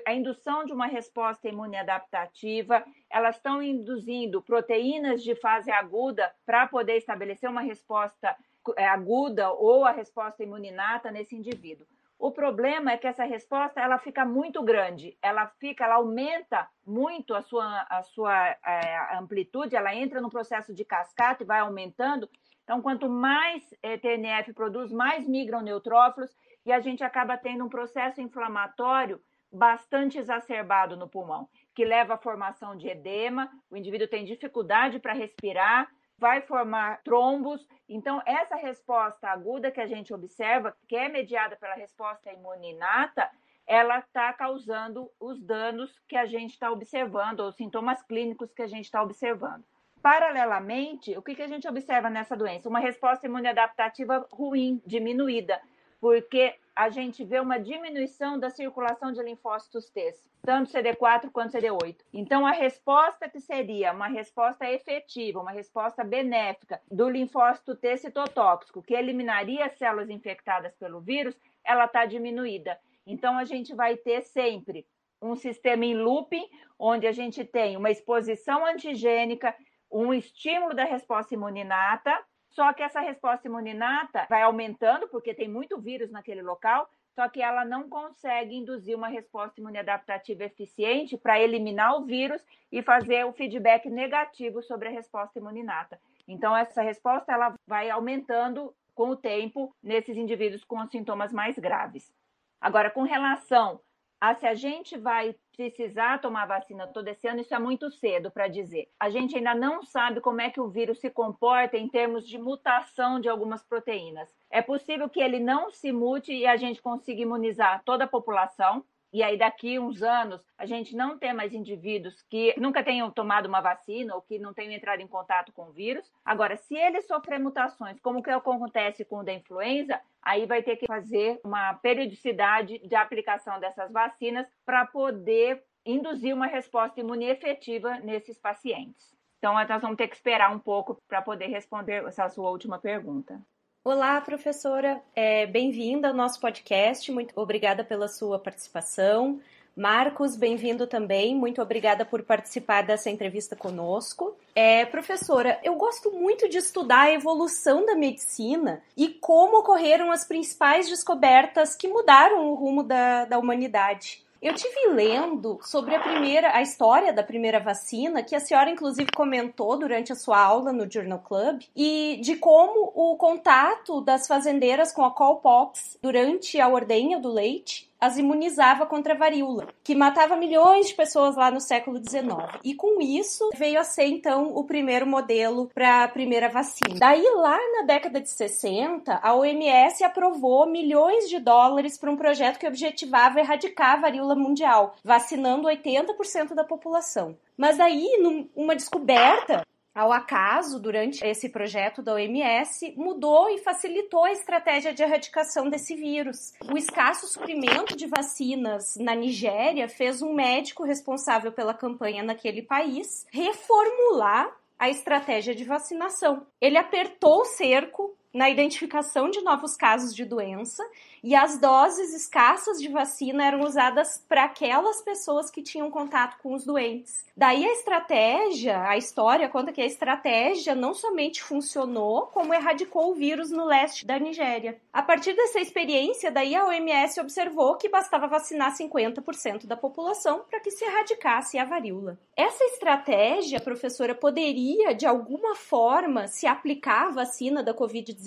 a 0.06 0.14
indução 0.14 0.64
de 0.64 0.72
uma 0.72 0.86
resposta 0.86 1.48
imune 1.48 1.76
adaptativa, 1.76 2.84
elas 3.10 3.36
estão 3.36 3.62
induzindo 3.62 4.42
proteínas 4.42 5.22
de 5.22 5.34
fase 5.34 5.70
aguda 5.70 6.32
para 6.44 6.66
poder 6.66 6.96
estabelecer 6.96 7.48
uma 7.48 7.60
resposta 7.60 8.36
é, 8.76 8.86
aguda 8.86 9.50
ou 9.52 9.84
a 9.84 9.92
resposta 9.92 10.42
imuninata 10.42 11.10
nesse 11.10 11.36
indivíduo. 11.36 11.86
O 12.18 12.32
problema 12.32 12.92
é 12.92 12.96
que 12.96 13.06
essa 13.06 13.24
resposta 13.24 13.80
ela 13.80 13.98
fica 13.98 14.24
muito 14.24 14.62
grande, 14.62 15.16
ela 15.20 15.46
fica, 15.60 15.84
ela 15.84 15.96
aumenta 15.96 16.66
muito 16.84 17.34
a 17.34 17.42
sua, 17.42 17.86
a 17.90 18.02
sua 18.02 18.48
é, 18.64 19.16
amplitude, 19.18 19.76
ela 19.76 19.94
entra 19.94 20.20
no 20.20 20.30
processo 20.30 20.72
de 20.72 20.84
cascata 20.84 21.42
e 21.42 21.46
vai 21.46 21.60
aumentando. 21.60 22.28
Então, 22.64 22.80
quanto 22.80 23.08
mais 23.08 23.62
é, 23.82 23.98
TNF 23.98 24.52
produz, 24.54 24.90
mais 24.90 25.28
migram 25.28 25.60
neutrófilos 25.60 26.34
e 26.64 26.72
a 26.72 26.80
gente 26.80 27.04
acaba 27.04 27.36
tendo 27.36 27.64
um 27.64 27.68
processo 27.68 28.20
inflamatório 28.20 29.20
bastante 29.52 30.18
exacerbado 30.18 30.96
no 30.96 31.08
pulmão, 31.08 31.48
que 31.74 31.84
leva 31.84 32.14
à 32.14 32.18
formação 32.18 32.76
de 32.76 32.88
edema, 32.88 33.50
o 33.70 33.76
indivíduo 33.76 34.08
tem 34.08 34.24
dificuldade 34.24 34.98
para 34.98 35.12
respirar, 35.12 35.88
vai 36.18 36.40
formar 36.40 37.00
trombos. 37.02 37.66
Então, 37.88 38.22
essa 38.26 38.56
resposta 38.56 39.28
aguda 39.28 39.70
que 39.70 39.80
a 39.80 39.86
gente 39.86 40.12
observa, 40.12 40.76
que 40.88 40.96
é 40.96 41.08
mediada 41.08 41.56
pela 41.56 41.74
resposta 41.74 42.32
imuninata, 42.32 43.30
ela 43.66 43.98
está 43.98 44.32
causando 44.32 45.10
os 45.18 45.42
danos 45.42 46.00
que 46.08 46.16
a 46.16 46.24
gente 46.24 46.52
está 46.52 46.70
observando, 46.70 47.40
ou 47.40 47.52
sintomas 47.52 48.02
clínicos 48.02 48.52
que 48.52 48.62
a 48.62 48.66
gente 48.66 48.84
está 48.84 49.02
observando. 49.02 49.64
Paralelamente, 50.00 51.16
o 51.18 51.22
que, 51.22 51.34
que 51.34 51.42
a 51.42 51.48
gente 51.48 51.66
observa 51.66 52.08
nessa 52.08 52.36
doença? 52.36 52.68
Uma 52.68 52.78
resposta 52.78 53.26
imunoadaptativa 53.26 54.24
ruim, 54.30 54.80
diminuída, 54.86 55.60
porque 56.00 56.54
a 56.74 56.90
gente 56.90 57.24
vê 57.24 57.40
uma 57.40 57.58
diminuição 57.58 58.38
da 58.38 58.50
circulação 58.50 59.10
de 59.10 59.22
linfócitos 59.22 59.88
T, 59.88 60.12
tanto 60.42 60.70
CD4 60.70 61.30
quanto 61.32 61.52
CD8. 61.56 61.96
Então, 62.12 62.46
a 62.46 62.50
resposta 62.50 63.30
que 63.30 63.40
seria 63.40 63.92
uma 63.92 64.06
resposta 64.06 64.70
efetiva, 64.70 65.40
uma 65.40 65.52
resposta 65.52 66.04
benéfica 66.04 66.80
do 66.90 67.08
linfócito 67.08 67.74
T 67.74 67.96
citotóxico, 67.96 68.82
que 68.82 68.94
eliminaria 68.94 69.64
as 69.64 69.78
células 69.78 70.10
infectadas 70.10 70.74
pelo 70.76 71.00
vírus, 71.00 71.34
ela 71.64 71.86
está 71.86 72.04
diminuída. 72.04 72.78
Então, 73.06 73.38
a 73.38 73.44
gente 73.44 73.74
vai 73.74 73.96
ter 73.96 74.20
sempre 74.22 74.86
um 75.22 75.34
sistema 75.34 75.84
em 75.84 75.96
looping, 75.96 76.46
onde 76.78 77.06
a 77.06 77.12
gente 77.12 77.42
tem 77.42 77.74
uma 77.76 77.90
exposição 77.90 78.66
antigênica, 78.66 79.56
um 79.90 80.12
estímulo 80.12 80.74
da 80.74 80.84
resposta 80.84 81.32
imuninata, 81.32 82.22
só 82.56 82.72
que 82.72 82.82
essa 82.82 83.00
resposta 83.00 83.46
imuninata 83.46 84.26
vai 84.30 84.40
aumentando, 84.40 85.06
porque 85.08 85.34
tem 85.34 85.46
muito 85.46 85.78
vírus 85.78 86.10
naquele 86.10 86.40
local, 86.40 86.88
só 87.14 87.28
que 87.28 87.42
ela 87.42 87.66
não 87.66 87.86
consegue 87.86 88.56
induzir 88.56 88.96
uma 88.96 89.08
resposta 89.08 89.60
imunadaptativa 89.60 90.44
eficiente 90.44 91.18
para 91.18 91.38
eliminar 91.38 91.94
o 91.96 92.06
vírus 92.06 92.42
e 92.72 92.82
fazer 92.82 93.26
o 93.26 93.32
feedback 93.34 93.90
negativo 93.90 94.62
sobre 94.62 94.88
a 94.88 94.90
resposta 94.90 95.38
imuninata. 95.38 96.00
Então, 96.26 96.56
essa 96.56 96.80
resposta 96.80 97.30
ela 97.30 97.54
vai 97.66 97.90
aumentando 97.90 98.74
com 98.94 99.10
o 99.10 99.16
tempo 99.16 99.76
nesses 99.82 100.16
indivíduos 100.16 100.64
com 100.64 100.86
sintomas 100.86 101.34
mais 101.34 101.58
graves. 101.58 102.10
Agora, 102.58 102.90
com 102.90 103.02
relação 103.02 103.78
a 104.20 104.34
se 104.34 104.46
a 104.46 104.54
gente 104.54 104.96
vai 104.96 105.34
precisar 105.56 106.20
tomar 106.20 106.46
vacina 106.46 106.86
todo 106.86 107.08
esse 107.08 107.26
ano, 107.28 107.40
isso 107.40 107.54
é 107.54 107.58
muito 107.58 107.90
cedo 107.90 108.30
para 108.30 108.48
dizer. 108.48 108.88
A 108.98 109.10
gente 109.10 109.36
ainda 109.36 109.54
não 109.54 109.82
sabe 109.82 110.20
como 110.20 110.40
é 110.40 110.50
que 110.50 110.60
o 110.60 110.68
vírus 110.68 111.00
se 111.00 111.10
comporta 111.10 111.76
em 111.76 111.88
termos 111.88 112.26
de 112.26 112.38
mutação 112.38 113.20
de 113.20 113.28
algumas 113.28 113.62
proteínas. 113.62 114.28
É 114.50 114.62
possível 114.62 115.08
que 115.08 115.20
ele 115.20 115.38
não 115.38 115.70
se 115.70 115.92
mute 115.92 116.32
e 116.32 116.46
a 116.46 116.56
gente 116.56 116.80
consiga 116.80 117.22
imunizar 117.22 117.82
toda 117.84 118.04
a 118.04 118.08
população, 118.08 118.84
e 119.12 119.22
aí 119.22 119.38
daqui 119.38 119.78
uns 119.78 120.02
anos 120.02 120.44
a 120.58 120.66
gente 120.66 120.94
não 120.96 121.18
tem 121.18 121.32
mais 121.32 121.52
indivíduos 121.52 122.22
que 122.28 122.54
nunca 122.58 122.82
tenham 122.82 123.10
tomado 123.10 123.46
uma 123.46 123.60
vacina 123.60 124.14
ou 124.14 124.22
que 124.22 124.38
não 124.38 124.52
tenham 124.52 124.72
entrado 124.72 125.00
em 125.00 125.06
contato 125.06 125.52
com 125.52 125.68
o 125.68 125.72
vírus. 125.72 126.10
Agora, 126.24 126.56
se 126.56 126.76
ele 126.76 127.00
sofrer 127.02 127.38
mutações, 127.38 127.98
como 128.00 128.22
que 128.22 128.30
acontece 128.30 129.04
com 129.04 129.18
o 129.18 129.24
da 129.24 129.32
influenza, 129.32 130.00
aí 130.20 130.46
vai 130.46 130.62
ter 130.62 130.76
que 130.76 130.86
fazer 130.86 131.40
uma 131.44 131.74
periodicidade 131.74 132.78
de 132.78 132.94
aplicação 132.94 133.60
dessas 133.60 133.90
vacinas 133.92 134.46
para 134.64 134.84
poder 134.86 135.62
induzir 135.84 136.34
uma 136.34 136.46
resposta 136.46 137.00
imune 137.00 137.26
efetiva 137.26 137.98
nesses 138.00 138.38
pacientes. 138.38 139.14
Então, 139.38 139.54
nós 139.54 139.80
vamos 139.80 139.96
ter 139.96 140.08
que 140.08 140.16
esperar 140.16 140.50
um 140.50 140.58
pouco 140.58 141.00
para 141.06 141.22
poder 141.22 141.46
responder 141.46 142.04
essa 142.04 142.28
sua 142.28 142.50
última 142.50 142.78
pergunta. 142.78 143.40
Olá, 143.86 144.20
professora. 144.20 145.00
É, 145.14 145.46
Bem-vinda 145.46 146.08
ao 146.08 146.12
nosso 146.12 146.40
podcast. 146.40 147.12
Muito 147.12 147.32
obrigada 147.40 147.84
pela 147.84 148.08
sua 148.08 148.36
participação. 148.36 149.40
Marcos, 149.76 150.34
bem-vindo 150.34 150.88
também. 150.88 151.36
Muito 151.36 151.62
obrigada 151.62 152.04
por 152.04 152.24
participar 152.24 152.82
dessa 152.82 153.10
entrevista 153.10 153.54
conosco. 153.54 154.36
É, 154.56 154.84
professora, 154.86 155.60
eu 155.62 155.76
gosto 155.76 156.10
muito 156.10 156.48
de 156.48 156.58
estudar 156.58 157.02
a 157.02 157.12
evolução 157.12 157.86
da 157.86 157.94
medicina 157.94 158.82
e 158.96 159.06
como 159.08 159.58
ocorreram 159.58 160.10
as 160.10 160.24
principais 160.24 160.88
descobertas 160.88 161.76
que 161.76 161.86
mudaram 161.86 162.50
o 162.50 162.54
rumo 162.56 162.82
da, 162.82 163.24
da 163.26 163.38
humanidade. 163.38 164.25
Eu 164.46 164.54
tive 164.54 164.90
lendo 164.90 165.58
sobre 165.60 165.96
a 165.96 165.98
primeira, 165.98 166.56
a 166.56 166.62
história 166.62 167.12
da 167.12 167.20
primeira 167.20 167.58
vacina, 167.58 168.22
que 168.22 168.32
a 168.32 168.38
senhora 168.38 168.70
inclusive 168.70 169.10
comentou 169.10 169.76
durante 169.76 170.12
a 170.12 170.14
sua 170.14 170.40
aula 170.40 170.72
no 170.72 170.88
Journal 170.88 171.18
Club, 171.18 171.62
e 171.74 172.20
de 172.22 172.36
como 172.36 172.92
o 172.94 173.16
contato 173.16 174.00
das 174.00 174.28
fazendeiras 174.28 174.92
com 174.92 175.04
a 175.04 175.10
cowpox 175.10 175.98
durante 176.00 176.60
a 176.60 176.68
ordenha 176.68 177.18
do 177.18 177.28
leite 177.28 177.90
as 178.00 178.16
imunizava 178.16 178.86
contra 178.86 179.14
a 179.14 179.16
varíola, 179.16 179.68
que 179.82 179.94
matava 179.94 180.36
milhões 180.36 180.88
de 180.88 180.94
pessoas 180.94 181.36
lá 181.36 181.50
no 181.50 181.60
século 181.60 181.98
XIX. 181.98 182.58
E 182.62 182.74
com 182.74 183.00
isso 183.00 183.50
veio 183.56 183.80
a 183.80 183.84
ser 183.84 184.06
então 184.06 184.54
o 184.54 184.64
primeiro 184.64 185.06
modelo 185.06 185.70
para 185.74 186.04
a 186.04 186.08
primeira 186.08 186.48
vacina. 186.48 186.98
Daí 186.98 187.24
lá 187.36 187.58
na 187.78 187.82
década 187.82 188.20
de 188.20 188.28
60, 188.28 189.20
a 189.22 189.34
OMS 189.34 190.04
aprovou 190.04 190.66
milhões 190.66 191.28
de 191.28 191.38
dólares 191.38 191.98
para 191.98 192.10
um 192.10 192.16
projeto 192.16 192.58
que 192.58 192.66
objetivava 192.66 193.40
erradicar 193.40 193.94
a 193.94 194.00
varíola 194.00 194.34
mundial, 194.34 194.94
vacinando 195.02 195.68
80% 195.68 196.54
da 196.54 196.64
população. 196.64 197.36
Mas 197.56 197.78
daí, 197.78 198.18
numa 198.54 198.76
descoberta 198.76 199.64
ao 199.96 200.12
acaso, 200.12 200.78
durante 200.78 201.24
esse 201.24 201.48
projeto 201.48 202.02
da 202.02 202.12
OMS, 202.12 202.92
mudou 202.98 203.48
e 203.48 203.56
facilitou 203.56 204.24
a 204.24 204.30
estratégia 204.30 204.92
de 204.92 205.02
erradicação 205.02 205.70
desse 205.70 205.96
vírus. 205.96 206.52
O 206.70 206.76
escasso 206.76 207.26
suprimento 207.26 207.96
de 207.96 208.06
vacinas 208.06 208.96
na 208.96 209.14
Nigéria 209.14 209.88
fez 209.88 210.20
um 210.20 210.34
médico 210.34 210.84
responsável 210.84 211.50
pela 211.50 211.72
campanha 211.72 212.22
naquele 212.22 212.60
país 212.60 213.26
reformular 213.32 214.54
a 214.78 214.90
estratégia 214.90 215.54
de 215.54 215.64
vacinação. 215.64 216.46
Ele 216.60 216.76
apertou 216.76 217.40
o 217.40 217.46
cerco 217.46 218.14
na 218.32 218.50
identificação 218.50 219.30
de 219.30 219.40
novos 219.40 219.76
casos 219.76 220.14
de 220.14 220.24
doença 220.24 220.82
e 221.22 221.34
as 221.34 221.58
doses 221.58 222.14
escassas 222.14 222.80
de 222.80 222.88
vacina 222.88 223.44
eram 223.44 223.62
usadas 223.62 224.22
para 224.28 224.44
aquelas 224.44 225.00
pessoas 225.02 225.50
que 225.50 225.62
tinham 225.62 225.90
contato 225.90 226.38
com 226.42 226.54
os 226.54 226.64
doentes. 226.64 227.24
Daí 227.36 227.66
a 227.66 227.72
estratégia, 227.72 228.82
a 228.88 228.96
história 228.96 229.48
conta 229.48 229.72
que 229.72 229.80
a 229.80 229.86
estratégia 229.86 230.74
não 230.74 230.94
somente 230.94 231.42
funcionou, 231.42 232.26
como 232.26 232.54
erradicou 232.54 233.10
o 233.10 233.14
vírus 233.14 233.50
no 233.50 233.64
leste 233.64 234.06
da 234.06 234.18
Nigéria. 234.18 234.80
A 234.92 235.02
partir 235.02 235.34
dessa 235.34 235.60
experiência, 235.60 236.30
daí 236.30 236.54
a 236.54 236.66
OMS 236.66 237.20
observou 237.20 237.76
que 237.76 237.88
bastava 237.88 238.26
vacinar 238.26 238.76
50% 238.76 239.66
da 239.66 239.76
população 239.76 240.44
para 240.48 240.60
que 240.60 240.70
se 240.70 240.84
erradicasse 240.84 241.58
a 241.58 241.64
varíola. 241.64 242.18
Essa 242.36 242.64
estratégia, 242.64 243.60
professora, 243.60 244.14
poderia 244.14 244.94
de 244.94 245.06
alguma 245.06 245.54
forma 245.54 246.28
se 246.28 246.46
aplicar 246.46 247.08
à 247.08 247.10
vacina 247.10 247.62
da 247.62 247.74
COVID-19? 247.74 248.25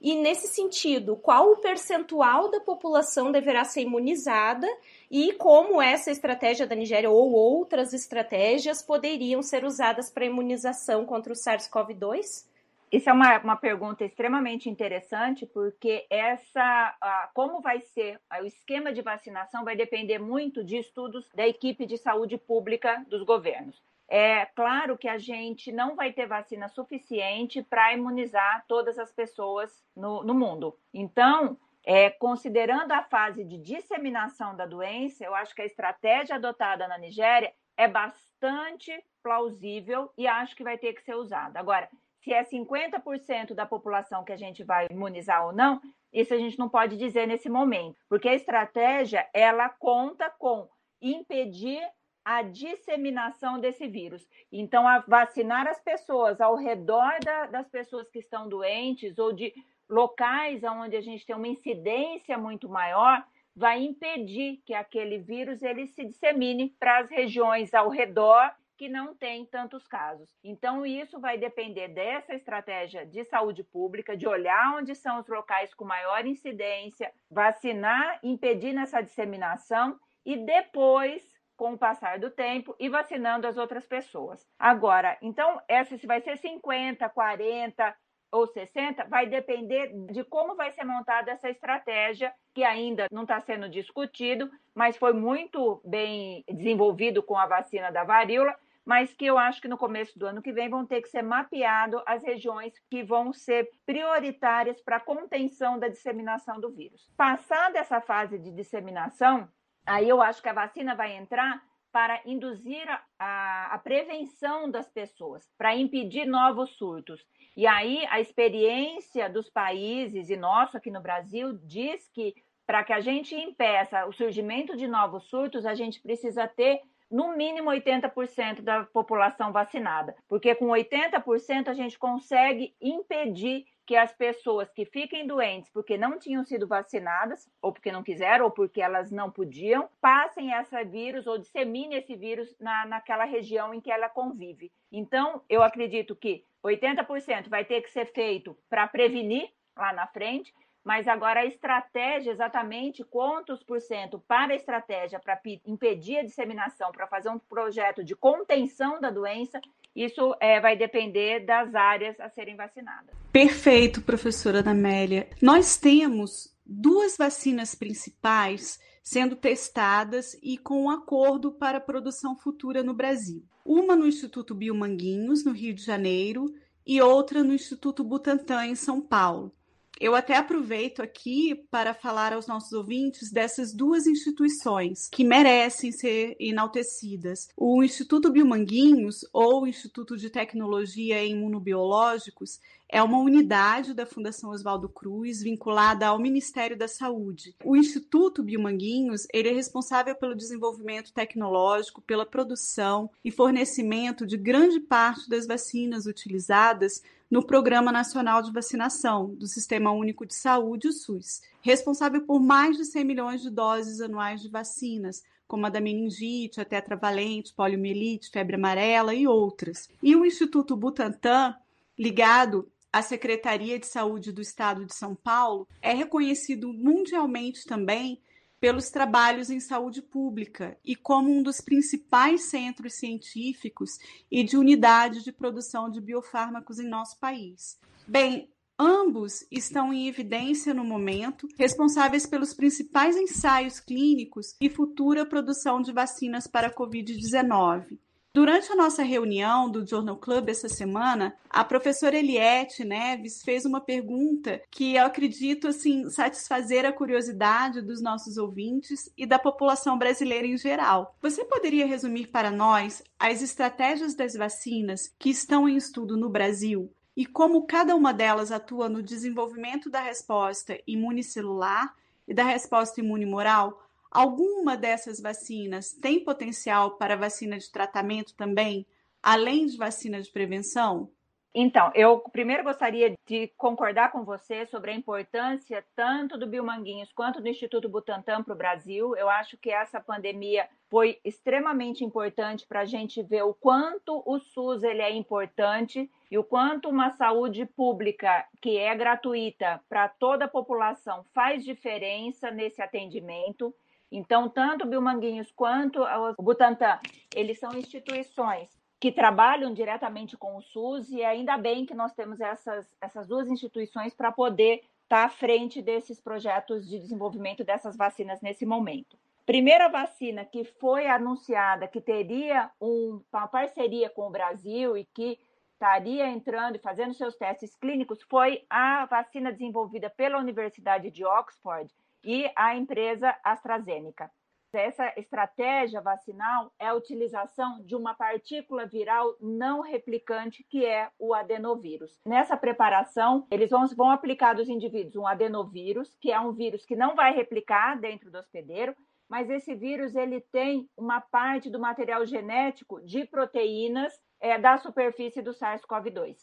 E 0.00 0.14
nesse 0.14 0.48
sentido, 0.48 1.16
qual 1.16 1.52
o 1.52 1.56
percentual 1.56 2.50
da 2.50 2.60
população 2.60 3.32
deverá 3.32 3.64
ser 3.64 3.82
imunizada 3.82 4.66
e 5.10 5.32
como 5.34 5.80
essa 5.80 6.10
estratégia 6.10 6.66
da 6.66 6.74
Nigéria 6.74 7.10
ou 7.10 7.32
outras 7.32 7.92
estratégias 7.92 8.82
poderiam 8.82 9.42
ser 9.42 9.64
usadas 9.64 10.10
para 10.10 10.26
imunização 10.26 11.04
contra 11.04 11.32
o 11.32 11.36
SARS-CoV-2? 11.36 12.46
Isso 12.94 13.10
é 13.10 13.12
uma, 13.12 13.38
uma 13.38 13.56
pergunta 13.56 14.04
extremamente 14.04 14.70
interessante, 14.70 15.44
porque 15.46 16.06
essa, 16.08 17.28
como 17.34 17.60
vai 17.60 17.80
ser 17.80 18.20
o 18.40 18.44
esquema 18.44 18.92
de 18.92 19.02
vacinação 19.02 19.64
vai 19.64 19.74
depender 19.74 20.20
muito 20.20 20.62
de 20.62 20.76
estudos 20.76 21.28
da 21.34 21.44
equipe 21.44 21.86
de 21.86 21.98
saúde 21.98 22.38
pública 22.38 23.04
dos 23.08 23.24
governos. 23.24 23.82
É 24.08 24.46
claro 24.46 24.98
que 24.98 25.08
a 25.08 25.18
gente 25.18 25.72
não 25.72 25.96
vai 25.96 26.12
ter 26.12 26.26
vacina 26.26 26.68
suficiente 26.68 27.62
para 27.62 27.92
imunizar 27.92 28.64
todas 28.68 28.98
as 28.98 29.12
pessoas 29.12 29.82
no, 29.96 30.22
no 30.22 30.34
mundo. 30.34 30.78
Então, 30.92 31.58
é, 31.84 32.10
considerando 32.10 32.92
a 32.92 33.02
fase 33.02 33.44
de 33.44 33.58
disseminação 33.58 34.56
da 34.56 34.66
doença, 34.66 35.24
eu 35.24 35.34
acho 35.34 35.54
que 35.54 35.62
a 35.62 35.66
estratégia 35.66 36.36
adotada 36.36 36.86
na 36.88 36.98
Nigéria 36.98 37.52
é 37.76 37.88
bastante 37.88 38.92
plausível 39.22 40.10
e 40.16 40.26
acho 40.26 40.54
que 40.54 40.64
vai 40.64 40.78
ter 40.78 40.92
que 40.92 41.02
ser 41.02 41.14
usada. 41.14 41.58
Agora, 41.58 41.88
se 42.20 42.32
é 42.32 42.42
50% 42.42 43.54
da 43.54 43.66
população 43.66 44.24
que 44.24 44.32
a 44.32 44.36
gente 44.36 44.64
vai 44.64 44.86
imunizar 44.90 45.46
ou 45.46 45.52
não, 45.52 45.80
isso 46.12 46.32
a 46.32 46.38
gente 46.38 46.58
não 46.58 46.68
pode 46.68 46.96
dizer 46.96 47.26
nesse 47.26 47.48
momento, 47.50 47.98
porque 48.08 48.28
a 48.28 48.34
estratégia 48.34 49.28
ela 49.34 49.68
conta 49.68 50.30
com 50.30 50.68
impedir 51.02 51.82
a 52.24 52.42
disseminação 52.42 53.60
desse 53.60 53.86
vírus. 53.86 54.26
Então, 54.50 54.84
vacinar 55.06 55.66
as 55.66 55.80
pessoas 55.80 56.40
ao 56.40 56.56
redor 56.56 57.18
da, 57.22 57.46
das 57.46 57.68
pessoas 57.68 58.08
que 58.08 58.18
estão 58.18 58.48
doentes 58.48 59.18
ou 59.18 59.32
de 59.32 59.52
locais 59.88 60.64
onde 60.64 60.96
a 60.96 61.00
gente 61.00 61.26
tem 61.26 61.36
uma 61.36 61.48
incidência 61.48 62.38
muito 62.38 62.68
maior, 62.68 63.22
vai 63.54 63.82
impedir 63.82 64.62
que 64.64 64.74
aquele 64.74 65.18
vírus 65.18 65.62
ele 65.62 65.86
se 65.86 66.04
dissemine 66.04 66.74
para 66.78 67.00
as 67.00 67.10
regiões 67.10 67.74
ao 67.74 67.88
redor 67.88 68.50
que 68.76 68.88
não 68.88 69.14
tem 69.14 69.46
tantos 69.46 69.86
casos. 69.86 70.28
Então, 70.42 70.84
isso 70.84 71.20
vai 71.20 71.38
depender 71.38 71.88
dessa 71.88 72.34
estratégia 72.34 73.06
de 73.06 73.24
saúde 73.24 73.62
pública, 73.62 74.16
de 74.16 74.26
olhar 74.26 74.76
onde 74.76 74.94
são 74.94 75.20
os 75.20 75.28
locais 75.28 75.72
com 75.72 75.84
maior 75.84 76.26
incidência, 76.26 77.12
vacinar, 77.30 78.18
impedir 78.22 78.72
nessa 78.72 79.00
disseminação 79.00 79.98
e 80.24 80.36
depois, 80.36 81.22
com 81.56 81.72
o 81.72 81.78
passar 81.78 82.18
do 82.18 82.30
tempo, 82.30 82.74
ir 82.78 82.88
vacinando 82.88 83.46
as 83.46 83.56
outras 83.56 83.86
pessoas. 83.86 84.46
Agora, 84.58 85.16
então, 85.22 85.60
essa 85.68 85.96
se 85.96 86.06
vai 86.06 86.20
ser 86.20 86.36
50, 86.36 87.08
40, 87.08 87.96
ou 88.32 88.46
60 88.48 89.04
vai 89.04 89.26
depender 89.26 89.92
de 90.10 90.24
como 90.24 90.56
vai 90.56 90.72
ser 90.72 90.84
montada 90.84 91.30
essa 91.30 91.48
estratégia, 91.48 92.34
que 92.52 92.64
ainda 92.64 93.06
não 93.12 93.22
está 93.22 93.40
sendo 93.40 93.68
discutido, 93.68 94.50
mas 94.74 94.96
foi 94.96 95.12
muito 95.12 95.80
bem 95.84 96.44
desenvolvido 96.48 97.22
com 97.22 97.38
a 97.38 97.46
vacina 97.46 97.92
da 97.92 98.02
varíola 98.02 98.54
mas 98.84 99.14
que 99.14 99.24
eu 99.24 99.38
acho 99.38 99.60
que 99.60 99.68
no 99.68 99.78
começo 99.78 100.18
do 100.18 100.26
ano 100.26 100.42
que 100.42 100.52
vem 100.52 100.68
vão 100.68 100.84
ter 100.84 101.00
que 101.00 101.08
ser 101.08 101.22
mapeado 101.22 102.02
as 102.06 102.22
regiões 102.22 102.74
que 102.90 103.02
vão 103.02 103.32
ser 103.32 103.70
prioritárias 103.86 104.80
para 104.80 104.96
a 104.96 105.00
contenção 105.00 105.78
da 105.78 105.88
disseminação 105.88 106.60
do 106.60 106.70
vírus. 106.70 107.10
Passada 107.16 107.78
essa 107.78 108.00
fase 108.00 108.38
de 108.38 108.50
disseminação, 108.50 109.48
aí 109.86 110.08
eu 110.08 110.20
acho 110.22 110.42
que 110.42 110.48
a 110.48 110.54
vacina 110.54 110.94
vai 110.94 111.16
entrar 111.16 111.62
para 111.92 112.20
induzir 112.26 112.88
a, 112.90 113.02
a, 113.18 113.74
a 113.74 113.78
prevenção 113.78 114.68
das 114.68 114.90
pessoas, 114.90 115.48
para 115.56 115.76
impedir 115.76 116.26
novos 116.26 116.70
surtos. 116.76 117.24
E 117.56 117.68
aí 117.68 118.04
a 118.10 118.20
experiência 118.20 119.30
dos 119.30 119.48
países 119.48 120.28
e 120.28 120.36
nosso 120.36 120.76
aqui 120.76 120.90
no 120.90 121.00
Brasil 121.00 121.52
diz 121.62 122.08
que 122.12 122.34
para 122.66 122.82
que 122.82 122.92
a 122.92 123.00
gente 123.00 123.34
impeça 123.34 124.06
o 124.06 124.12
surgimento 124.12 124.76
de 124.76 124.88
novos 124.88 125.24
surtos, 125.28 125.64
a 125.66 125.74
gente 125.74 126.00
precisa 126.00 126.48
ter 126.48 126.80
no 127.10 127.36
mínimo 127.36 127.70
80% 127.70 128.62
da 128.62 128.84
população 128.84 129.52
vacinada, 129.52 130.16
porque 130.28 130.54
com 130.54 130.66
80% 130.66 131.68
a 131.68 131.74
gente 131.74 131.96
consegue 131.96 132.74
impedir 132.80 133.66
que 133.86 133.96
as 133.96 134.12
pessoas 134.12 134.70
que 134.72 134.84
fiquem 134.84 135.26
doentes 135.26 135.70
porque 135.70 135.96
não 135.96 136.18
tinham 136.18 136.44
sido 136.44 136.66
vacinadas, 136.66 137.48
ou 137.60 137.72
porque 137.72 137.92
não 137.92 138.02
quiseram, 138.02 138.46
ou 138.46 138.50
porque 138.50 138.80
elas 138.80 139.10
não 139.10 139.30
podiam, 139.30 139.88
passem 140.00 140.52
esse 140.52 140.84
vírus 140.84 141.26
ou 141.26 141.38
disseminem 141.38 141.98
esse 141.98 142.16
vírus 142.16 142.54
na, 142.58 142.86
naquela 142.86 143.24
região 143.24 143.74
em 143.74 143.80
que 143.80 143.90
ela 143.90 144.08
convive. 144.08 144.72
Então, 144.90 145.42
eu 145.48 145.62
acredito 145.62 146.16
que 146.16 146.44
80% 146.64 147.48
vai 147.48 147.64
ter 147.64 147.82
que 147.82 147.90
ser 147.90 148.06
feito 148.06 148.56
para 148.68 148.88
prevenir 148.88 149.50
lá 149.76 149.92
na 149.92 150.06
frente, 150.06 150.54
mas 150.84 151.08
agora 151.08 151.40
a 151.40 151.46
estratégia, 151.46 152.30
exatamente 152.30 153.02
quantos 153.02 153.62
por 153.62 153.80
cento 153.80 154.22
para 154.28 154.52
a 154.52 154.56
estratégia 154.56 155.18
para 155.18 155.40
impedir 155.66 156.18
a 156.18 156.24
disseminação, 156.24 156.92
para 156.92 157.06
fazer 157.06 157.30
um 157.30 157.38
projeto 157.38 158.04
de 158.04 158.14
contenção 158.14 159.00
da 159.00 159.10
doença, 159.10 159.60
isso 159.96 160.36
é, 160.40 160.60
vai 160.60 160.76
depender 160.76 161.46
das 161.46 161.74
áreas 161.74 162.20
a 162.20 162.28
serem 162.28 162.54
vacinadas. 162.54 163.14
Perfeito, 163.32 164.02
professora 164.02 164.60
Anamélia. 164.60 165.28
Nós 165.40 165.78
temos 165.78 166.54
duas 166.66 167.16
vacinas 167.16 167.74
principais 167.74 168.78
sendo 169.02 169.36
testadas 169.36 170.34
e 170.42 170.56
com 170.58 170.84
um 170.84 170.90
acordo 170.90 171.52
para 171.52 171.80
produção 171.80 172.36
futura 172.36 172.82
no 172.82 172.94
Brasil. 172.94 173.42
Uma 173.64 173.94
no 173.96 174.06
Instituto 174.06 174.54
Biomanguinhos, 174.54 175.44
no 175.44 175.52
Rio 175.52 175.74
de 175.74 175.82
Janeiro, 175.82 176.46
e 176.86 177.00
outra 177.00 177.42
no 177.42 177.54
Instituto 177.54 178.04
Butantan, 178.04 178.66
em 178.66 178.74
São 178.74 179.00
Paulo. 179.00 179.54
Eu 180.00 180.14
até 180.14 180.36
aproveito 180.36 181.00
aqui 181.00 181.54
para 181.70 181.94
falar 181.94 182.32
aos 182.32 182.46
nossos 182.46 182.72
ouvintes 182.72 183.30
dessas 183.30 183.72
duas 183.72 184.06
instituições 184.06 185.08
que 185.10 185.22
merecem 185.22 185.92
ser 185.92 186.36
enaltecidas. 186.40 187.48
O 187.56 187.82
Instituto 187.82 188.30
Biomanguinhos, 188.30 189.24
ou 189.32 189.66
Instituto 189.66 190.16
de 190.16 190.30
Tecnologia 190.30 191.22
em 191.22 191.32
Imunobiológicos, 191.32 192.58
é 192.88 193.02
uma 193.02 193.18
unidade 193.18 193.94
da 193.94 194.06
Fundação 194.06 194.50
Oswaldo 194.50 194.88
Cruz 194.88 195.42
vinculada 195.42 196.06
ao 196.06 196.18
Ministério 196.18 196.76
da 196.76 196.86
Saúde. 196.86 197.54
O 197.64 197.76
Instituto 197.76 198.42
Biomanguinhos 198.42 199.26
ele 199.32 199.48
é 199.48 199.52
responsável 199.52 200.14
pelo 200.14 200.34
desenvolvimento 200.34 201.12
tecnológico, 201.12 202.02
pela 202.02 202.26
produção 202.26 203.10
e 203.24 203.30
fornecimento 203.30 204.26
de 204.26 204.36
grande 204.36 204.80
parte 204.80 205.28
das 205.28 205.46
vacinas 205.46 206.06
utilizadas 206.06 207.02
no 207.30 207.44
Programa 207.44 207.90
Nacional 207.90 208.42
de 208.42 208.52
Vacinação 208.52 209.34
do 209.34 209.46
Sistema 209.46 209.90
Único 209.90 210.24
de 210.24 210.34
Saúde, 210.34 210.88
o 210.88 210.92
SUS, 210.92 211.42
responsável 211.62 212.20
por 212.20 212.38
mais 212.38 212.76
de 212.76 212.84
100 212.84 213.04
milhões 213.04 213.42
de 213.42 213.50
doses 213.50 214.00
anuais 214.00 214.40
de 214.40 214.48
vacinas, 214.48 215.22
como 215.48 215.66
a 215.66 215.68
da 215.68 215.80
meningite, 215.80 216.60
a 216.60 216.64
tetravalente, 216.64 217.52
poliomielite, 217.52 218.30
febre 218.30 218.56
amarela 218.56 219.14
e 219.14 219.26
outras. 219.26 219.88
E 220.02 220.14
o 220.14 220.24
Instituto 220.24 220.76
Butantan, 220.76 221.56
ligado 221.98 222.70
a 222.94 223.02
Secretaria 223.02 223.76
de 223.76 223.88
Saúde 223.88 224.30
do 224.30 224.40
Estado 224.40 224.86
de 224.86 224.94
São 224.94 225.16
Paulo 225.16 225.66
é 225.82 225.92
reconhecido 225.92 226.72
mundialmente 226.72 227.66
também 227.66 228.22
pelos 228.60 228.88
trabalhos 228.88 229.50
em 229.50 229.58
saúde 229.58 230.00
pública 230.00 230.78
e 230.84 230.94
como 230.94 231.28
um 231.28 231.42
dos 231.42 231.60
principais 231.60 232.42
centros 232.42 232.94
científicos 232.94 233.98
e 234.30 234.44
de 234.44 234.56
unidade 234.56 235.24
de 235.24 235.32
produção 235.32 235.90
de 235.90 236.00
biofármacos 236.00 236.78
em 236.78 236.86
nosso 236.86 237.18
país. 237.18 237.80
Bem, 238.06 238.48
ambos 238.78 239.44
estão 239.50 239.92
em 239.92 240.06
evidência 240.06 240.72
no 240.72 240.84
momento, 240.84 241.48
responsáveis 241.58 242.26
pelos 242.26 242.54
principais 242.54 243.16
ensaios 243.16 243.80
clínicos 243.80 244.54
e 244.60 244.70
futura 244.70 245.26
produção 245.26 245.82
de 245.82 245.90
vacinas 245.90 246.46
para 246.46 246.68
a 246.68 246.72
Covid-19. 246.72 247.98
Durante 248.36 248.72
a 248.72 248.74
nossa 248.74 249.04
reunião 249.04 249.70
do 249.70 249.86
Journal 249.86 250.16
Club 250.16 250.48
essa 250.48 250.68
semana, 250.68 251.36
a 251.48 251.64
professora 251.64 252.18
Eliette 252.18 252.84
Neves 252.84 253.42
fez 253.44 253.64
uma 253.64 253.80
pergunta 253.80 254.60
que 254.72 254.96
eu 254.96 255.04
acredito 255.04 255.68
assim 255.68 256.10
satisfazer 256.10 256.84
a 256.84 256.92
curiosidade 256.92 257.80
dos 257.80 258.02
nossos 258.02 258.36
ouvintes 258.36 259.08
e 259.16 259.24
da 259.24 259.38
população 259.38 259.96
brasileira 259.96 260.48
em 260.48 260.58
geral. 260.58 261.16
Você 261.22 261.44
poderia 261.44 261.86
resumir 261.86 262.26
para 262.26 262.50
nós 262.50 263.04
as 263.20 263.40
estratégias 263.40 264.16
das 264.16 264.34
vacinas 264.34 265.14
que 265.16 265.30
estão 265.30 265.68
em 265.68 265.76
estudo 265.76 266.16
no 266.16 266.28
Brasil 266.28 266.92
e 267.16 267.24
como 267.24 267.68
cada 267.68 267.94
uma 267.94 268.12
delas 268.12 268.50
atua 268.50 268.88
no 268.88 269.00
desenvolvimento 269.00 269.88
da 269.88 270.00
resposta 270.00 270.76
imunicelular 270.88 271.94
e 272.26 272.34
da 272.34 272.42
resposta 272.42 273.00
imunimoral? 273.00 273.83
Alguma 274.14 274.76
dessas 274.76 275.20
vacinas 275.20 275.90
tem 275.90 276.22
potencial 276.22 276.92
para 276.92 277.16
vacina 277.16 277.58
de 277.58 277.68
tratamento 277.68 278.32
também, 278.36 278.86
além 279.20 279.66
de 279.66 279.76
vacina 279.76 280.22
de 280.22 280.30
prevenção? 280.30 281.10
Então, 281.52 281.90
eu 281.94 282.18
primeiro 282.18 282.62
gostaria 282.62 283.14
de 283.26 283.48
concordar 283.56 284.12
com 284.12 284.24
você 284.24 284.66
sobre 284.66 284.92
a 284.92 284.94
importância 284.94 285.84
tanto 285.94 286.36
do 286.38 286.46
Biomanguinhos 286.46 287.12
quanto 287.12 287.40
do 287.40 287.48
Instituto 287.48 287.88
Butantan 287.88 288.42
para 288.44 288.54
o 288.54 288.56
Brasil. 288.56 289.16
Eu 289.16 289.28
acho 289.28 289.56
que 289.56 289.70
essa 289.70 290.00
pandemia 290.00 290.68
foi 290.88 291.20
extremamente 291.24 292.04
importante 292.04 292.66
para 292.66 292.80
a 292.80 292.84
gente 292.84 293.20
ver 293.20 293.42
o 293.42 293.54
quanto 293.54 294.22
o 294.26 294.38
SUS 294.38 294.82
ele 294.84 295.02
é 295.02 295.12
importante 295.12 296.08
e 296.30 296.38
o 296.38 296.42
quanto 296.42 296.88
uma 296.88 297.10
saúde 297.10 297.66
pública 297.66 298.46
que 298.60 298.76
é 298.76 298.94
gratuita 298.94 299.80
para 299.88 300.08
toda 300.08 300.46
a 300.46 300.48
população 300.48 301.24
faz 301.32 301.64
diferença 301.64 302.50
nesse 302.50 302.82
atendimento. 302.82 303.74
Então, 304.16 304.48
tanto 304.48 304.84
o 304.84 304.88
Biomanguinhos 304.88 305.50
quanto 305.50 306.00
o 306.38 306.42
Butantan, 306.42 307.00
eles 307.34 307.58
são 307.58 307.76
instituições 307.76 308.68
que 309.00 309.10
trabalham 309.10 309.74
diretamente 309.74 310.36
com 310.36 310.56
o 310.56 310.62
SUS 310.62 311.10
e 311.10 311.24
ainda 311.24 311.58
bem 311.58 311.84
que 311.84 311.94
nós 311.94 312.14
temos 312.14 312.40
essas, 312.40 312.88
essas 313.00 313.26
duas 313.26 313.48
instituições 313.48 314.14
para 314.14 314.30
poder 314.30 314.76
estar 315.02 315.08
tá 315.08 315.24
à 315.24 315.28
frente 315.28 315.82
desses 315.82 316.20
projetos 316.20 316.88
de 316.88 317.00
desenvolvimento 317.00 317.64
dessas 317.64 317.96
vacinas 317.96 318.40
nesse 318.40 318.64
momento. 318.64 319.18
Primeira 319.44 319.88
vacina 319.88 320.44
que 320.44 320.62
foi 320.62 321.08
anunciada 321.08 321.88
que 321.88 322.00
teria 322.00 322.70
um, 322.80 323.20
uma 323.32 323.48
parceria 323.48 324.08
com 324.08 324.28
o 324.28 324.30
Brasil 324.30 324.96
e 324.96 325.04
que 325.06 325.40
estaria 325.72 326.28
entrando 326.28 326.76
e 326.76 326.78
fazendo 326.78 327.14
seus 327.14 327.34
testes 327.34 327.74
clínicos 327.74 328.22
foi 328.22 328.64
a 328.70 329.06
vacina 329.06 329.50
desenvolvida 329.50 330.08
pela 330.08 330.38
Universidade 330.38 331.10
de 331.10 331.24
Oxford, 331.24 331.92
e 332.24 332.50
a 332.56 332.76
empresa 332.76 333.36
AstraZeneca. 333.44 334.30
Essa 334.72 335.12
estratégia 335.16 336.00
vacinal 336.00 336.72
é 336.80 336.88
a 336.88 336.94
utilização 336.94 337.80
de 337.84 337.94
uma 337.94 338.12
partícula 338.12 338.86
viral 338.86 339.36
não 339.40 339.80
replicante, 339.80 340.64
que 340.68 340.84
é 340.84 341.10
o 341.18 341.32
adenovírus. 341.32 342.18
Nessa 342.26 342.56
preparação, 342.56 343.46
eles 343.50 343.70
vão, 343.70 343.86
vão 343.96 344.10
aplicar 344.10 344.54
dos 344.54 344.68
indivíduos 344.68 345.14
um 345.14 345.26
adenovírus, 345.26 346.16
que 346.20 346.32
é 346.32 346.40
um 346.40 346.52
vírus 346.52 346.84
que 346.84 346.96
não 346.96 347.14
vai 347.14 347.32
replicar 347.32 348.00
dentro 348.00 348.30
do 348.30 348.38
hospedeiro, 348.38 348.96
mas 349.28 349.48
esse 349.48 349.74
vírus 349.74 350.14
ele 350.14 350.40
tem 350.40 350.88
uma 350.96 351.20
parte 351.20 351.70
do 351.70 351.78
material 351.78 352.26
genético 352.26 353.00
de 353.02 353.24
proteínas 353.24 354.12
é, 354.40 354.58
da 354.58 354.76
superfície 354.76 355.40
do 355.40 355.52
SARS-CoV-2 355.52 356.36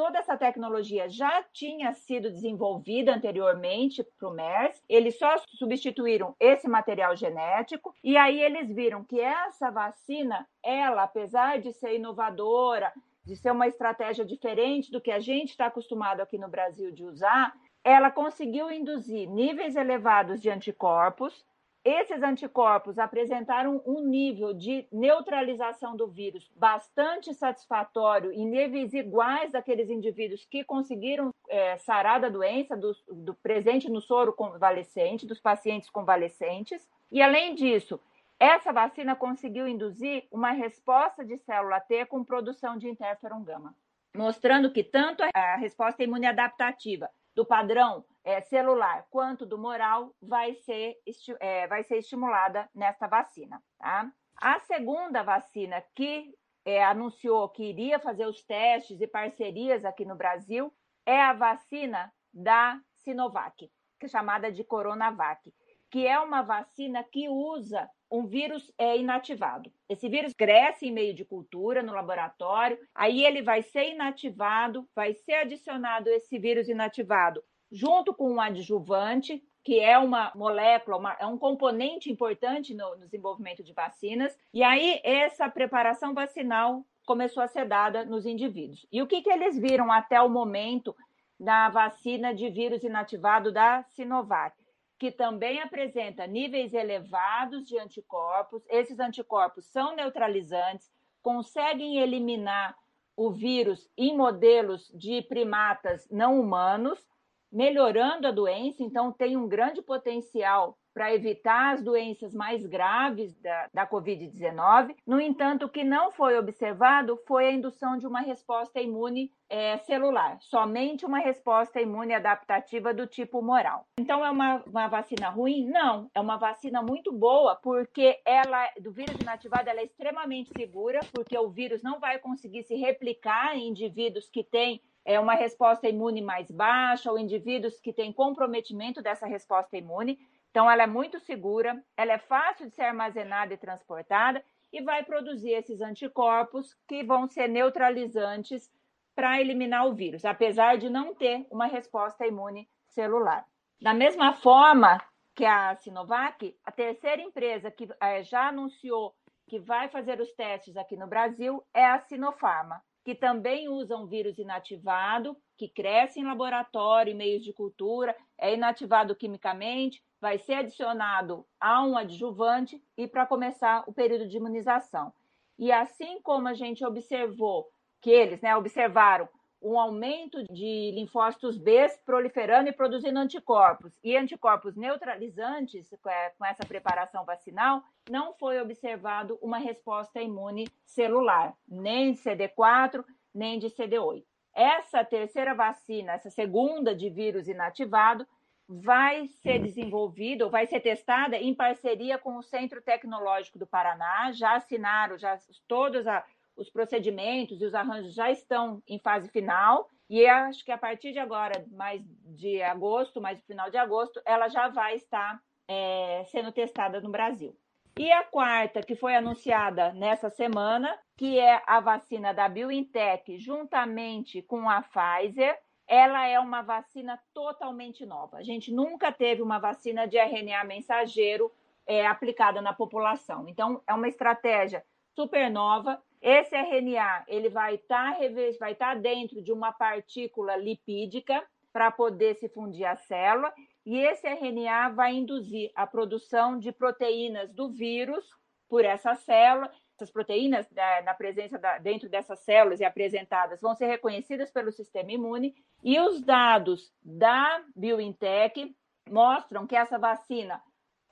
toda 0.00 0.18
essa 0.18 0.34
tecnologia 0.34 1.10
já 1.10 1.42
tinha 1.52 1.92
sido 1.92 2.30
desenvolvida 2.30 3.14
anteriormente 3.14 4.02
para 4.18 4.30
o 4.30 4.32
MERS, 4.32 4.82
eles 4.88 5.18
só 5.18 5.36
substituíram 5.58 6.34
esse 6.40 6.66
material 6.66 7.14
genético 7.14 7.94
e 8.02 8.16
aí 8.16 8.40
eles 8.40 8.74
viram 8.74 9.04
que 9.04 9.20
essa 9.20 9.70
vacina, 9.70 10.48
ela, 10.62 11.02
apesar 11.02 11.60
de 11.60 11.70
ser 11.74 11.96
inovadora, 11.96 12.90
de 13.26 13.36
ser 13.36 13.50
uma 13.50 13.66
estratégia 13.66 14.24
diferente 14.24 14.90
do 14.90 15.02
que 15.02 15.10
a 15.10 15.20
gente 15.20 15.50
está 15.50 15.66
acostumado 15.66 16.22
aqui 16.22 16.38
no 16.38 16.48
Brasil 16.48 16.90
de 16.90 17.04
usar, 17.04 17.52
ela 17.84 18.10
conseguiu 18.10 18.70
induzir 18.70 19.28
níveis 19.28 19.76
elevados 19.76 20.40
de 20.40 20.48
anticorpos 20.48 21.44
esses 21.84 22.22
anticorpos 22.22 22.98
apresentaram 22.98 23.82
um 23.86 24.02
nível 24.06 24.52
de 24.52 24.86
neutralização 24.92 25.96
do 25.96 26.06
vírus 26.06 26.50
bastante 26.54 27.32
satisfatório 27.32 28.32
em 28.32 28.46
níveis 28.46 28.92
iguais 28.92 29.52
daqueles 29.52 29.88
indivíduos 29.88 30.44
que 30.44 30.62
conseguiram 30.62 31.32
é, 31.48 31.78
sarar 31.78 32.20
da 32.20 32.28
doença, 32.28 32.76
do, 32.76 32.94
do 33.08 33.34
presente 33.34 33.90
no 33.90 34.00
soro 34.00 34.32
convalescente, 34.32 35.26
dos 35.26 35.40
pacientes 35.40 35.88
convalescentes. 35.88 36.86
E, 37.10 37.22
além 37.22 37.54
disso, 37.54 37.98
essa 38.38 38.72
vacina 38.72 39.16
conseguiu 39.16 39.66
induzir 39.66 40.24
uma 40.30 40.50
resposta 40.50 41.24
de 41.24 41.38
célula 41.38 41.80
T 41.80 42.04
com 42.04 42.22
produção 42.22 42.76
de 42.76 42.88
interferon 42.88 43.42
gama, 43.42 43.74
mostrando 44.14 44.70
que 44.70 44.84
tanto 44.84 45.22
a 45.34 45.56
resposta 45.56 46.02
imune 46.04 46.26
adaptativa 46.26 47.08
do 47.34 47.44
padrão 47.46 48.04
é, 48.24 48.40
celular 48.40 49.06
quanto 49.10 49.46
do 49.46 49.58
moral 49.58 50.14
vai 50.20 50.54
ser, 50.54 50.96
é, 51.38 51.66
vai 51.66 51.82
ser 51.82 51.98
estimulada 51.98 52.68
nesta 52.74 53.06
vacina. 53.06 53.62
Tá? 53.78 54.10
A 54.36 54.58
segunda 54.60 55.22
vacina 55.22 55.82
que 55.94 56.34
é, 56.64 56.84
anunciou 56.84 57.48
que 57.48 57.64
iria 57.64 57.98
fazer 57.98 58.26
os 58.26 58.42
testes 58.42 59.00
e 59.00 59.06
parcerias 59.06 59.84
aqui 59.84 60.04
no 60.04 60.16
Brasil 60.16 60.72
é 61.06 61.20
a 61.20 61.32
vacina 61.32 62.12
da 62.32 62.80
Sinovac, 62.92 63.70
que 63.98 64.06
é 64.06 64.08
chamada 64.08 64.52
de 64.52 64.62
Coronavac, 64.62 65.52
que 65.90 66.06
é 66.06 66.18
uma 66.20 66.42
vacina 66.42 67.02
que 67.02 67.28
usa 67.28 67.88
um 68.10 68.26
vírus 68.26 68.72
é 68.76 68.98
inativado. 68.98 69.72
Esse 69.88 70.08
vírus 70.08 70.32
cresce 70.32 70.86
em 70.86 70.92
meio 70.92 71.14
de 71.14 71.24
cultura, 71.24 71.82
no 71.82 71.92
laboratório, 71.92 72.78
aí 72.94 73.24
ele 73.24 73.42
vai 73.42 73.62
ser 73.62 73.90
inativado, 73.90 74.88
vai 74.94 75.14
ser 75.14 75.34
adicionado 75.34 76.08
esse 76.08 76.38
vírus 76.38 76.68
inativado 76.68 77.42
junto 77.70 78.12
com 78.12 78.32
um 78.32 78.40
adjuvante, 78.40 79.42
que 79.62 79.78
é 79.78 79.96
uma 79.98 80.32
molécula, 80.34 80.96
uma, 80.96 81.16
é 81.20 81.26
um 81.26 81.38
componente 81.38 82.10
importante 82.10 82.74
no, 82.74 82.96
no 82.96 83.04
desenvolvimento 83.04 83.62
de 83.62 83.72
vacinas. 83.72 84.36
E 84.52 84.62
aí, 84.62 85.00
essa 85.04 85.48
preparação 85.48 86.12
vacinal 86.12 86.84
começou 87.06 87.42
a 87.42 87.48
ser 87.48 87.66
dada 87.66 88.04
nos 88.04 88.26
indivíduos. 88.26 88.86
E 88.90 89.00
o 89.00 89.06
que, 89.06 89.22
que 89.22 89.30
eles 89.30 89.56
viram 89.58 89.92
até 89.92 90.20
o 90.20 90.28
momento 90.28 90.96
da 91.38 91.68
vacina 91.68 92.34
de 92.34 92.48
vírus 92.50 92.82
inativado 92.82 93.52
da 93.52 93.82
Sinovac? 93.84 94.59
Que 95.00 95.10
também 95.10 95.60
apresenta 95.60 96.28
níveis 96.28 96.72
elevados 96.72 97.66
de 97.66 97.76
anticorpos. 97.76 98.62
Esses 98.68 99.00
anticorpos 99.00 99.64
são 99.66 99.96
neutralizantes, 99.96 100.88
conseguem 101.20 101.98
eliminar 101.98 102.76
o 103.16 103.32
vírus 103.32 103.90
em 103.96 104.16
modelos 104.16 104.88
de 104.94 105.22
primatas 105.22 106.08
não 106.08 106.38
humanos 106.38 107.04
melhorando 107.50 108.28
a 108.28 108.30
doença, 108.30 108.82
então 108.82 109.10
tem 109.10 109.36
um 109.36 109.48
grande 109.48 109.82
potencial 109.82 110.78
para 110.92 111.14
evitar 111.14 111.74
as 111.74 111.82
doenças 111.82 112.34
mais 112.34 112.66
graves 112.66 113.34
da, 113.40 113.68
da 113.72 113.86
Covid-19. 113.86 114.96
No 115.06 115.20
entanto, 115.20 115.66
o 115.66 115.68
que 115.68 115.84
não 115.84 116.10
foi 116.10 116.38
observado 116.38 117.18
foi 117.26 117.46
a 117.46 117.52
indução 117.52 117.96
de 117.96 118.06
uma 118.06 118.20
resposta 118.20 118.80
imune 118.80 119.32
é, 119.48 119.78
celular, 119.78 120.38
somente 120.40 121.04
uma 121.04 121.18
resposta 121.18 121.80
imune 121.80 122.14
adaptativa 122.14 122.94
do 122.94 123.06
tipo 123.06 123.42
moral. 123.42 123.84
Então, 123.98 124.24
é 124.24 124.30
uma, 124.30 124.62
uma 124.64 124.86
vacina 124.86 125.28
ruim? 125.28 125.66
Não, 125.66 126.08
é 126.14 126.20
uma 126.20 126.36
vacina 126.36 126.80
muito 126.82 127.12
boa, 127.12 127.56
porque 127.56 128.20
ela, 128.24 128.68
do 128.80 128.92
vírus 128.92 129.16
inativado, 129.20 129.68
ela 129.68 129.80
é 129.80 129.84
extremamente 129.84 130.50
segura, 130.56 131.00
porque 131.12 131.36
o 131.36 131.50
vírus 131.50 131.82
não 131.82 131.98
vai 131.98 132.18
conseguir 132.18 132.62
se 132.62 132.76
replicar 132.76 133.56
em 133.56 133.68
indivíduos 133.68 134.28
que 134.30 134.44
têm 134.44 134.80
é 135.04 135.18
uma 135.18 135.34
resposta 135.34 135.88
imune 135.88 136.20
mais 136.20 136.50
baixa 136.50 137.10
ou 137.10 137.18
indivíduos 137.18 137.80
que 137.80 137.92
têm 137.92 138.12
comprometimento 138.12 139.02
dessa 139.02 139.26
resposta 139.26 139.76
imune. 139.76 140.18
Então, 140.50 140.70
ela 140.70 140.82
é 140.82 140.86
muito 140.86 141.20
segura, 141.20 141.82
ela 141.96 142.12
é 142.12 142.18
fácil 142.18 142.68
de 142.68 142.74
ser 142.74 142.82
armazenada 142.82 143.54
e 143.54 143.56
transportada 143.58 144.44
e 144.72 144.82
vai 144.82 145.04
produzir 145.04 145.50
esses 145.50 145.80
anticorpos 145.80 146.76
que 146.88 147.02
vão 147.04 147.28
ser 147.28 147.48
neutralizantes 147.48 148.70
para 149.14 149.40
eliminar 149.40 149.86
o 149.86 149.94
vírus, 149.94 150.24
apesar 150.24 150.76
de 150.78 150.88
não 150.88 151.14
ter 151.14 151.46
uma 151.50 151.66
resposta 151.66 152.26
imune 152.26 152.68
celular. 152.88 153.44
Da 153.80 153.94
mesma 153.94 154.32
forma 154.34 155.00
que 155.34 155.44
a 155.44 155.74
Sinovac, 155.76 156.56
a 156.64 156.72
terceira 156.72 157.22
empresa 157.22 157.70
que 157.70 157.88
é, 158.00 158.22
já 158.22 158.48
anunciou 158.48 159.14
que 159.48 159.58
vai 159.58 159.88
fazer 159.88 160.20
os 160.20 160.32
testes 160.32 160.76
aqui 160.76 160.96
no 160.96 161.06
Brasil 161.06 161.64
é 161.74 161.84
a 161.84 161.98
Sinopharma 161.98 162.82
que 163.04 163.14
também 163.14 163.68
usam 163.68 164.06
vírus 164.06 164.38
inativado, 164.38 165.36
que 165.56 165.68
cresce 165.68 166.20
em 166.20 166.24
laboratório, 166.24 167.12
em 167.12 167.16
meios 167.16 167.42
de 167.42 167.52
cultura, 167.52 168.16
é 168.38 168.54
inativado 168.54 169.14
quimicamente, 169.14 170.02
vai 170.20 170.38
ser 170.38 170.54
adicionado 170.54 171.46
a 171.58 171.84
um 171.84 171.96
adjuvante 171.96 172.82
e 172.96 173.08
para 173.08 173.26
começar 173.26 173.84
o 173.86 173.92
período 173.92 174.28
de 174.28 174.36
imunização. 174.36 175.12
E 175.58 175.72
assim 175.72 176.20
como 176.22 176.48
a 176.48 176.54
gente 176.54 176.84
observou 176.84 177.68
que 178.00 178.10
eles 178.10 178.40
né, 178.40 178.56
observaram 178.56 179.28
um 179.62 179.78
aumento 179.78 180.42
de 180.44 180.90
linfócitos 180.94 181.58
B 181.58 181.86
proliferando 182.06 182.70
e 182.70 182.72
produzindo 182.72 183.18
anticorpos 183.18 183.92
e 184.02 184.16
anticorpos 184.16 184.74
neutralizantes 184.74 185.92
é, 186.06 186.30
com 186.30 186.44
essa 186.46 186.66
preparação 186.66 187.24
vacinal, 187.24 187.82
não 188.08 188.32
foi 188.32 188.60
observado 188.60 189.38
uma 189.42 189.58
resposta 189.58 190.20
imune 190.22 190.66
celular, 190.86 191.54
nem 191.68 192.12
de 192.12 192.20
CD4, 192.20 193.04
nem 193.34 193.58
de 193.58 193.68
CD8. 193.68 194.24
Essa 194.54 195.04
terceira 195.04 195.54
vacina, 195.54 196.12
essa 196.12 196.30
segunda 196.30 196.94
de 196.94 197.10
vírus 197.10 197.46
inativado, 197.46 198.26
vai 198.72 199.26
ser 199.42 199.58
desenvolvida 199.58 200.44
ou 200.44 200.50
vai 200.50 200.64
ser 200.64 200.78
testada 200.78 201.36
em 201.36 201.52
parceria 201.52 202.16
com 202.16 202.36
o 202.36 202.42
Centro 202.42 202.80
Tecnológico 202.80 203.58
do 203.58 203.66
Paraná. 203.66 204.30
Já 204.30 204.54
assinaram 204.54 205.18
já 205.18 205.36
todos 205.66 206.06
a, 206.06 206.24
os 206.56 206.70
procedimentos 206.70 207.60
e 207.60 207.64
os 207.64 207.74
arranjos 207.74 208.14
já 208.14 208.30
estão 208.30 208.80
em 208.86 209.00
fase 209.00 209.28
final. 209.28 209.88
E 210.08 210.24
acho 210.24 210.64
que 210.64 210.70
a 210.70 210.78
partir 210.78 211.12
de 211.12 211.18
agora, 211.18 211.66
mais 211.72 212.00
de 212.24 212.62
agosto, 212.62 213.20
mais 213.20 213.38
no 213.38 213.44
final 213.44 213.70
de 213.70 213.76
agosto, 213.76 214.22
ela 214.24 214.48
já 214.48 214.68
vai 214.68 214.94
estar 214.94 215.42
é, 215.66 216.22
sendo 216.26 216.52
testada 216.52 217.00
no 217.00 217.10
Brasil. 217.10 217.56
E 217.98 218.10
a 218.12 218.22
quarta, 218.22 218.82
que 218.82 218.94
foi 218.94 219.16
anunciada 219.16 219.92
nessa 219.94 220.30
semana, 220.30 220.96
que 221.16 221.40
é 221.40 221.60
a 221.66 221.80
vacina 221.80 222.32
da 222.32 222.48
BioNTech, 222.48 223.36
juntamente 223.36 224.42
com 224.42 224.70
a 224.70 224.80
Pfizer, 224.80 225.58
ela 225.90 226.24
é 226.24 226.38
uma 226.38 226.62
vacina 226.62 227.20
totalmente 227.34 228.06
nova. 228.06 228.36
A 228.36 228.44
gente 228.44 228.72
nunca 228.72 229.10
teve 229.10 229.42
uma 229.42 229.58
vacina 229.58 230.06
de 230.06 230.16
RNA 230.16 230.62
mensageiro 230.62 231.50
é, 231.84 232.06
aplicada 232.06 232.62
na 232.62 232.72
população. 232.72 233.48
Então, 233.48 233.82
é 233.88 233.92
uma 233.92 234.06
estratégia 234.06 234.84
super 235.16 235.50
nova. 235.50 236.00
Esse 236.22 236.54
RNA 236.54 237.24
ele 237.26 237.48
vai 237.48 237.74
estar 237.74 238.14
tá, 238.14 238.20
vai 238.60 238.74
tá 238.76 238.94
dentro 238.94 239.42
de 239.42 239.52
uma 239.52 239.72
partícula 239.72 240.54
lipídica 240.54 241.44
para 241.72 241.90
poder 241.90 242.36
se 242.36 242.48
fundir 242.48 242.84
a 242.84 242.94
célula, 242.94 243.52
e 243.84 243.98
esse 243.98 244.28
RNA 244.28 244.90
vai 244.90 245.12
induzir 245.14 245.72
a 245.74 245.86
produção 245.86 246.56
de 246.56 246.70
proteínas 246.70 247.52
do 247.52 247.68
vírus 247.68 248.28
por 248.68 248.84
essa 248.84 249.16
célula. 249.16 249.72
Essas 250.00 250.10
proteínas, 250.10 250.66
na 251.04 251.12
presença 251.12 251.58
da, 251.58 251.76
dentro 251.76 252.08
dessas 252.08 252.38
células 252.40 252.80
e 252.80 252.86
apresentadas, 252.86 253.60
vão 253.60 253.74
ser 253.74 253.84
reconhecidas 253.84 254.50
pelo 254.50 254.72
sistema 254.72 255.12
imune, 255.12 255.54
e 255.84 256.00
os 256.00 256.22
dados 256.22 256.90
da 257.04 257.62
BioNTech 257.76 258.74
mostram 259.10 259.66
que 259.66 259.76
essa 259.76 259.98
vacina 259.98 260.62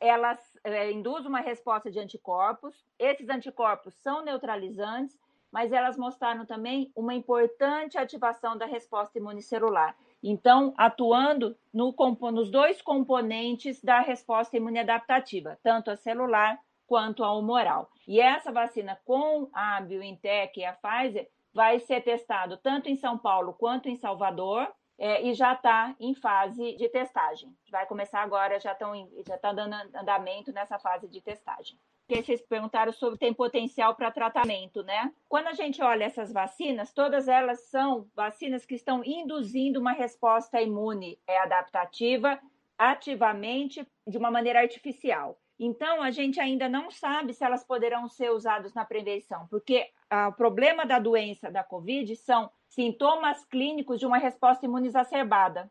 ela 0.01 0.38
é, 0.64 0.90
induz 0.90 1.27
uma 1.27 1.40
resposta 1.40 1.90
de 1.90 1.98
anticorpos. 1.98 2.83
Esses 2.98 3.29
anticorpos 3.29 3.92
são 3.96 4.24
neutralizantes, 4.24 5.18
mas 5.53 5.70
elas 5.70 5.98
mostraram 5.98 6.46
também 6.46 6.90
uma 6.96 7.12
importante 7.12 7.98
ativação 7.98 8.57
da 8.57 8.64
resposta 8.64 9.18
imunicelular. 9.18 9.94
Então, 10.22 10.72
atuando 10.79 11.55
no, 11.74 11.94
nos 12.33 12.51
dois 12.51 12.81
componentes 12.81 13.83
da 13.83 14.01
resposta 14.01 14.57
imune 14.57 14.79
adaptativa, 14.79 15.59
tanto 15.62 15.90
a 15.90 15.96
celular 15.96 16.59
quanto 16.88 17.22
a 17.22 17.33
humoral. 17.33 17.88
E 18.07 18.20
essa 18.20 18.51
vacina 18.51 18.98
com 19.05 19.48
a 19.53 19.81
BioNTech 19.81 20.59
e 20.59 20.64
a 20.64 20.72
Pfizer 20.72 21.29
vai 21.53 21.79
ser 21.79 22.03
testado 22.03 22.57
tanto 22.57 22.88
em 22.88 22.96
São 22.96 23.16
Paulo 23.16 23.53
quanto 23.53 23.88
em 23.88 23.96
Salvador, 23.96 24.66
é, 24.98 25.22
e 25.22 25.33
já 25.33 25.53
está 25.53 25.94
em 26.01 26.12
fase 26.12 26.74
de 26.77 26.88
testagem. 26.88 27.55
Vai 27.70 27.87
começar 27.87 28.20
agora, 28.20 28.59
já 28.59 28.72
estão 28.72 28.94
já 29.24 29.37
está 29.37 29.53
dando 29.53 29.74
andamento 29.94 30.53
nessa 30.53 30.77
fase 30.79 31.09
de 31.09 31.20
testagem. 31.20 31.79
Porque 32.05 32.22
vocês 32.22 32.40
perguntaram 32.40 32.90
sobre 32.90 33.18
tem 33.18 33.33
potencial 33.33 33.94
para 33.94 34.11
tratamento, 34.11 34.83
né? 34.83 35.12
Quando 35.29 35.48
a 35.48 35.53
gente 35.53 35.81
olha 35.83 36.05
essas 36.05 36.33
vacinas, 36.33 36.92
todas 36.92 37.29
elas 37.29 37.61
são 37.68 38.09
vacinas 38.16 38.64
que 38.64 38.74
estão 38.74 39.05
induzindo 39.05 39.79
uma 39.79 39.92
resposta 39.92 40.61
imune 40.61 41.18
é, 41.27 41.38
adaptativa 41.38 42.40
ativamente 42.79 43.87
de 44.07 44.17
uma 44.17 44.31
maneira 44.31 44.61
artificial. 44.61 45.37
Então, 45.59 46.01
a 46.01 46.12
gente 46.12 46.38
ainda 46.38 46.69
não 46.69 46.88
sabe 46.88 47.35
se 47.35 47.45
elas 47.45 47.64
poderão 47.64 48.09
ser 48.09 48.31
usadas 48.31 48.73
na 48.75 48.85
prevenção, 48.85 49.49
porque 49.49 49.91
ah, 50.09 50.29
o 50.29 50.33
problema 50.33 50.87
da 50.87 51.01
doença 51.01 51.51
da 51.51 51.64
Covid 51.64 52.14
são 52.14 52.49
sintomas 52.69 53.45
clínicos 53.47 53.99
de 53.99 54.07
uma 54.07 54.19
resposta 54.19 54.64
imune 54.64 54.87
exacerbada. 54.87 55.69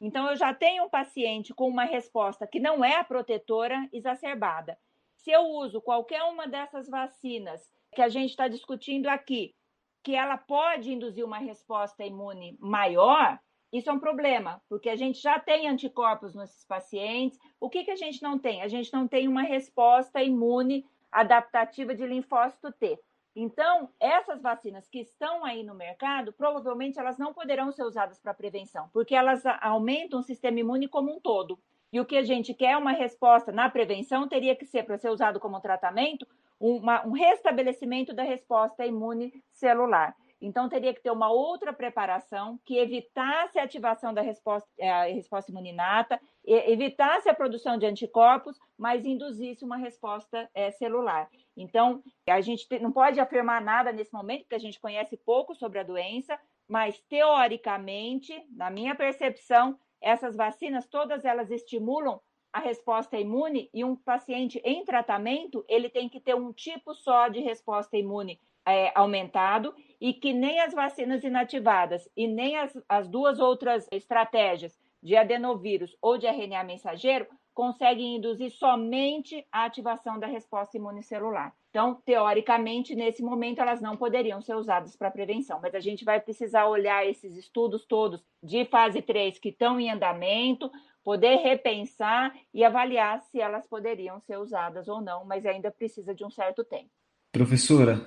Então, 0.00 0.30
eu 0.30 0.36
já 0.36 0.54
tenho 0.54 0.84
um 0.84 0.88
paciente 0.88 1.52
com 1.52 1.68
uma 1.68 1.84
resposta 1.84 2.46
que 2.46 2.58
não 2.58 2.82
é 2.82 2.96
a 2.96 3.04
protetora 3.04 3.88
exacerbada. 3.92 4.78
Se 5.16 5.30
eu 5.30 5.42
uso 5.42 5.82
qualquer 5.82 6.22
uma 6.22 6.46
dessas 6.46 6.88
vacinas 6.88 7.70
que 7.92 8.00
a 8.00 8.08
gente 8.08 8.30
está 8.30 8.48
discutindo 8.48 9.06
aqui, 9.06 9.54
que 10.02 10.14
ela 10.14 10.38
pode 10.38 10.92
induzir 10.92 11.24
uma 11.24 11.38
resposta 11.38 12.04
imune 12.04 12.56
maior, 12.60 13.38
isso 13.72 13.90
é 13.90 13.92
um 13.92 13.98
problema, 13.98 14.62
porque 14.68 14.88
a 14.88 14.96
gente 14.96 15.20
já 15.20 15.38
tem 15.38 15.68
anticorpos 15.68 16.34
nesses 16.34 16.64
pacientes. 16.64 17.38
O 17.60 17.68
que, 17.68 17.84
que 17.84 17.90
a 17.90 17.96
gente 17.96 18.22
não 18.22 18.38
tem? 18.38 18.62
A 18.62 18.68
gente 18.68 18.92
não 18.92 19.06
tem 19.08 19.28
uma 19.28 19.42
resposta 19.42 20.22
imune 20.22 20.84
adaptativa 21.10 21.94
de 21.94 22.06
linfócito 22.06 22.72
T. 22.72 22.98
Então, 23.34 23.90
essas 24.00 24.40
vacinas 24.40 24.88
que 24.88 25.00
estão 25.00 25.44
aí 25.44 25.62
no 25.62 25.74
mercado, 25.74 26.32
provavelmente 26.32 26.98
elas 26.98 27.18
não 27.18 27.34
poderão 27.34 27.70
ser 27.70 27.82
usadas 27.84 28.18
para 28.18 28.32
prevenção, 28.32 28.88
porque 28.94 29.14
elas 29.14 29.42
aumentam 29.60 30.20
o 30.20 30.22
sistema 30.22 30.60
imune 30.60 30.88
como 30.88 31.14
um 31.14 31.20
todo. 31.20 31.58
E 31.92 32.00
o 32.00 32.04
que 32.04 32.16
a 32.16 32.22
gente 32.22 32.54
quer 32.54 32.72
é 32.72 32.76
uma 32.76 32.92
resposta 32.92 33.52
na 33.52 33.68
prevenção, 33.68 34.28
teria 34.28 34.56
que 34.56 34.64
ser, 34.64 34.84
para 34.84 34.96
ser 34.96 35.10
usado 35.10 35.38
como 35.38 35.60
tratamento, 35.60 36.26
uma, 36.58 37.06
um 37.06 37.12
restabelecimento 37.12 38.14
da 38.14 38.22
resposta 38.22 38.86
imune 38.86 39.42
celular. 39.52 40.16
Então, 40.40 40.68
teria 40.68 40.92
que 40.92 41.02
ter 41.02 41.10
uma 41.10 41.30
outra 41.30 41.72
preparação 41.72 42.60
que 42.64 42.76
evitasse 42.76 43.58
a 43.58 43.62
ativação 43.62 44.12
da 44.12 44.20
resposta, 44.20 44.68
a 44.80 45.04
resposta 45.04 45.50
imuninata, 45.50 46.20
evitasse 46.44 47.28
a 47.28 47.34
produção 47.34 47.78
de 47.78 47.86
anticorpos, 47.86 48.58
mas 48.76 49.06
induzisse 49.06 49.64
uma 49.64 49.76
resposta 49.76 50.48
é, 50.54 50.70
celular. 50.70 51.28
Então, 51.56 52.02
a 52.28 52.40
gente 52.40 52.66
não 52.80 52.92
pode 52.92 53.18
afirmar 53.18 53.62
nada 53.62 53.92
nesse 53.92 54.12
momento, 54.12 54.42
porque 54.42 54.54
a 54.54 54.60
gente 54.60 54.80
conhece 54.80 55.16
pouco 55.16 55.54
sobre 55.54 55.78
a 55.78 55.82
doença, 55.82 56.38
mas 56.68 56.98
teoricamente, 57.08 58.34
na 58.50 58.70
minha 58.70 58.94
percepção, 58.94 59.78
essas 60.00 60.36
vacinas, 60.36 60.86
todas 60.86 61.24
elas 61.24 61.50
estimulam 61.50 62.20
a 62.52 62.60
resposta 62.60 63.18
imune 63.18 63.68
e 63.72 63.84
um 63.84 63.96
paciente 63.96 64.60
em 64.64 64.84
tratamento, 64.84 65.64
ele 65.68 65.88
tem 65.88 66.08
que 66.08 66.20
ter 66.20 66.34
um 66.34 66.52
tipo 66.52 66.94
só 66.94 67.28
de 67.28 67.40
resposta 67.40 67.96
imune 67.96 68.38
é, 68.66 68.92
aumentado 68.94 69.74
e 70.00 70.12
que 70.12 70.32
nem 70.32 70.60
as 70.60 70.74
vacinas 70.74 71.22
inativadas 71.24 72.08
e 72.16 72.26
nem 72.26 72.56
as, 72.56 72.76
as 72.88 73.08
duas 73.08 73.38
outras 73.38 73.86
estratégias 73.90 74.78
de 75.02 75.16
adenovírus 75.16 75.96
ou 76.02 76.18
de 76.18 76.26
RNA 76.26 76.64
mensageiro 76.64 77.26
conseguem 77.54 78.16
induzir 78.16 78.50
somente 78.50 79.46
a 79.50 79.64
ativação 79.64 80.18
da 80.18 80.26
resposta 80.26 80.76
imunicelular. 80.76 81.54
Então, 81.70 81.94
teoricamente, 82.04 82.94
nesse 82.94 83.22
momento, 83.22 83.60
elas 83.60 83.80
não 83.80 83.96
poderiam 83.96 84.42
ser 84.42 84.54
usadas 84.54 84.94
para 84.94 85.10
prevenção, 85.10 85.58
mas 85.62 85.74
a 85.74 85.80
gente 85.80 86.04
vai 86.04 86.20
precisar 86.20 86.66
olhar 86.66 87.06
esses 87.06 87.34
estudos 87.34 87.86
todos 87.86 88.22
de 88.42 88.66
fase 88.66 89.00
3 89.00 89.38
que 89.38 89.48
estão 89.48 89.80
em 89.80 89.90
andamento, 89.90 90.70
poder 91.02 91.36
repensar 91.36 92.34
e 92.52 92.62
avaliar 92.62 93.22
se 93.22 93.40
elas 93.40 93.66
poderiam 93.66 94.20
ser 94.20 94.38
usadas 94.38 94.86
ou 94.86 95.00
não, 95.00 95.24
mas 95.24 95.46
ainda 95.46 95.70
precisa 95.70 96.14
de 96.14 96.24
um 96.26 96.30
certo 96.30 96.62
tempo. 96.62 96.90
Professora, 97.32 98.00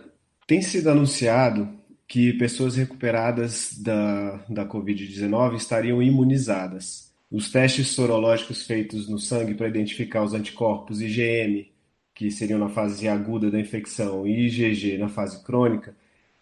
tem 0.49 0.63
sido 0.63 0.89
anunciado 0.89 1.69
que 2.07 2.33
pessoas 2.33 2.75
recuperadas 2.75 3.77
da, 3.79 4.37
da 4.49 4.65
Covid-19 4.65 5.57
estariam 5.57 6.01
imunizadas. 6.01 7.13
Os 7.29 7.51
testes 7.51 7.89
sorológicos 7.89 8.65
feitos 8.65 9.07
no 9.07 9.19
sangue 9.19 9.53
para 9.53 9.67
identificar 9.67 10.23
os 10.23 10.33
anticorpos 10.33 11.01
IgM, 11.01 11.71
que 12.15 12.31
seriam 12.31 12.57
na 12.57 12.67
fase 12.67 13.07
aguda 13.07 13.51
da 13.51 13.59
infecção, 13.59 14.25
e 14.25 14.47
IgG 14.47 14.97
na 14.97 15.07
fase 15.07 15.43
crônica, 15.43 15.95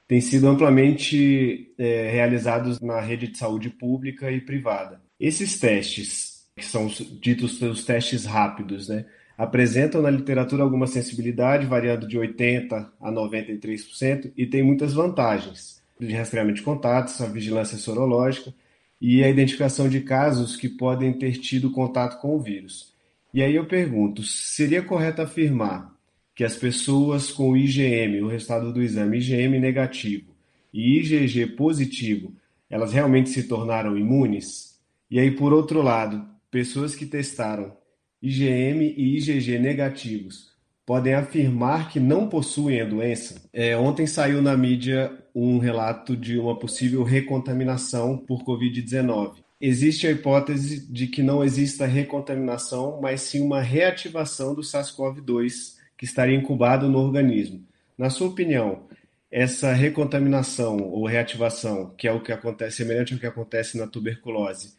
têm 0.07 0.21
sido 0.21 0.47
amplamente 0.47 1.73
é, 1.77 2.09
realizados 2.09 2.79
na 2.79 3.01
rede 3.01 3.27
de 3.27 3.37
saúde 3.37 3.69
pública 3.69 4.31
e 4.31 4.39
privada. 4.39 5.01
Esses 5.19 5.59
testes, 5.59 6.47
que 6.55 6.63
são 6.63 6.87
ditos 7.19 7.61
os 7.61 7.83
testes 7.83 8.23
rápidos, 8.23 8.87
né, 8.87 9.05
apresentam 9.37 10.01
na 10.01 10.09
literatura 10.09 10.63
alguma 10.63 10.87
sensibilidade, 10.87 11.67
variando 11.67 12.07
de 12.07 12.17
80% 12.17 12.89
a 12.99 13.11
93%, 13.11 14.31
e 14.35 14.47
tem 14.47 14.63
muitas 14.63 14.93
vantagens 14.93 15.81
de 15.99 16.13
rastreamento 16.13 16.57
de 16.57 16.63
contatos, 16.63 17.21
a 17.21 17.27
vigilância 17.27 17.77
sorológica 17.77 18.53
e 18.99 19.23
a 19.23 19.29
identificação 19.29 19.87
de 19.87 20.01
casos 20.01 20.55
que 20.55 20.67
podem 20.67 21.13
ter 21.13 21.33
tido 21.33 21.71
contato 21.71 22.19
com 22.19 22.35
o 22.35 22.39
vírus. 22.39 22.93
E 23.33 23.43
aí 23.43 23.55
eu 23.55 23.65
pergunto, 23.65 24.23
seria 24.23 24.81
correto 24.81 25.21
afirmar 25.21 25.93
que 26.33 26.43
as 26.43 26.55
pessoas 26.55 27.31
com 27.31 27.55
IgM, 27.55 28.21
o 28.21 28.27
resultado 28.27 28.73
do 28.73 28.81
exame 28.81 29.17
IgM 29.17 29.59
negativo 29.59 30.35
e 30.73 30.99
IgG 30.99 31.55
positivo, 31.55 32.33
elas 32.69 32.93
realmente 32.93 33.29
se 33.29 33.43
tornaram 33.43 33.97
imunes? 33.97 34.79
E 35.09 35.19
aí, 35.19 35.31
por 35.31 35.53
outro 35.53 35.81
lado, 35.81 36.27
pessoas 36.51 36.95
que 36.95 37.05
testaram 37.05 37.75
IgM 38.21 38.81
e 38.81 39.17
IgG 39.17 39.59
negativos 39.59 40.57
podem 40.87 41.13
afirmar 41.13 41.89
que 41.89 41.99
não 41.99 42.29
possuem 42.29 42.79
a 42.79 42.85
doença. 42.85 43.41
É, 43.51 43.75
ontem 43.75 44.07
saiu 44.07 44.41
na 44.41 44.55
mídia 44.55 45.11
um 45.35 45.57
relato 45.57 46.15
de 46.15 46.39
uma 46.39 46.57
possível 46.57 47.03
recontaminação 47.03 48.17
por 48.17 48.45
Covid-19. 48.45 49.43
Existe 49.59 50.07
a 50.07 50.11
hipótese 50.11 50.89
de 50.89 51.07
que 51.07 51.21
não 51.21 51.43
exista 51.43 51.85
recontaminação, 51.85 53.01
mas 53.01 53.21
sim 53.21 53.41
uma 53.41 53.59
reativação 53.59 54.55
do 54.55 54.61
SARS-CoV-2 54.61 55.75
que 55.97 56.05
estaria 56.05 56.37
incubado 56.37 56.87
no 56.87 56.99
organismo. 56.99 57.65
Na 57.97 58.09
sua 58.09 58.27
opinião, 58.27 58.83
essa 59.29 59.73
recontaminação 59.73 60.77
ou 60.77 61.05
reativação, 61.05 61.93
que 61.97 62.07
é 62.07 62.11
o 62.13 62.21
que 62.21 62.31
acontece, 62.31 62.77
semelhante 62.77 63.13
ao 63.13 63.19
que 63.19 63.25
acontece 63.25 63.77
na 63.77 63.87
tuberculose, 63.87 64.75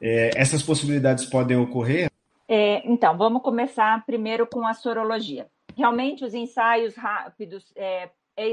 é, 0.00 0.30
essas 0.36 0.62
possibilidades 0.62 1.24
podem 1.24 1.56
ocorrer? 1.56 2.08
É, 2.48 2.86
então, 2.88 3.16
vamos 3.16 3.42
começar 3.42 4.04
primeiro 4.04 4.46
com 4.46 4.66
a 4.66 4.74
sorologia. 4.74 5.48
Realmente, 5.76 6.24
os 6.24 6.34
ensaios 6.34 6.94
rápidos 6.94 7.72
é, 7.76 8.10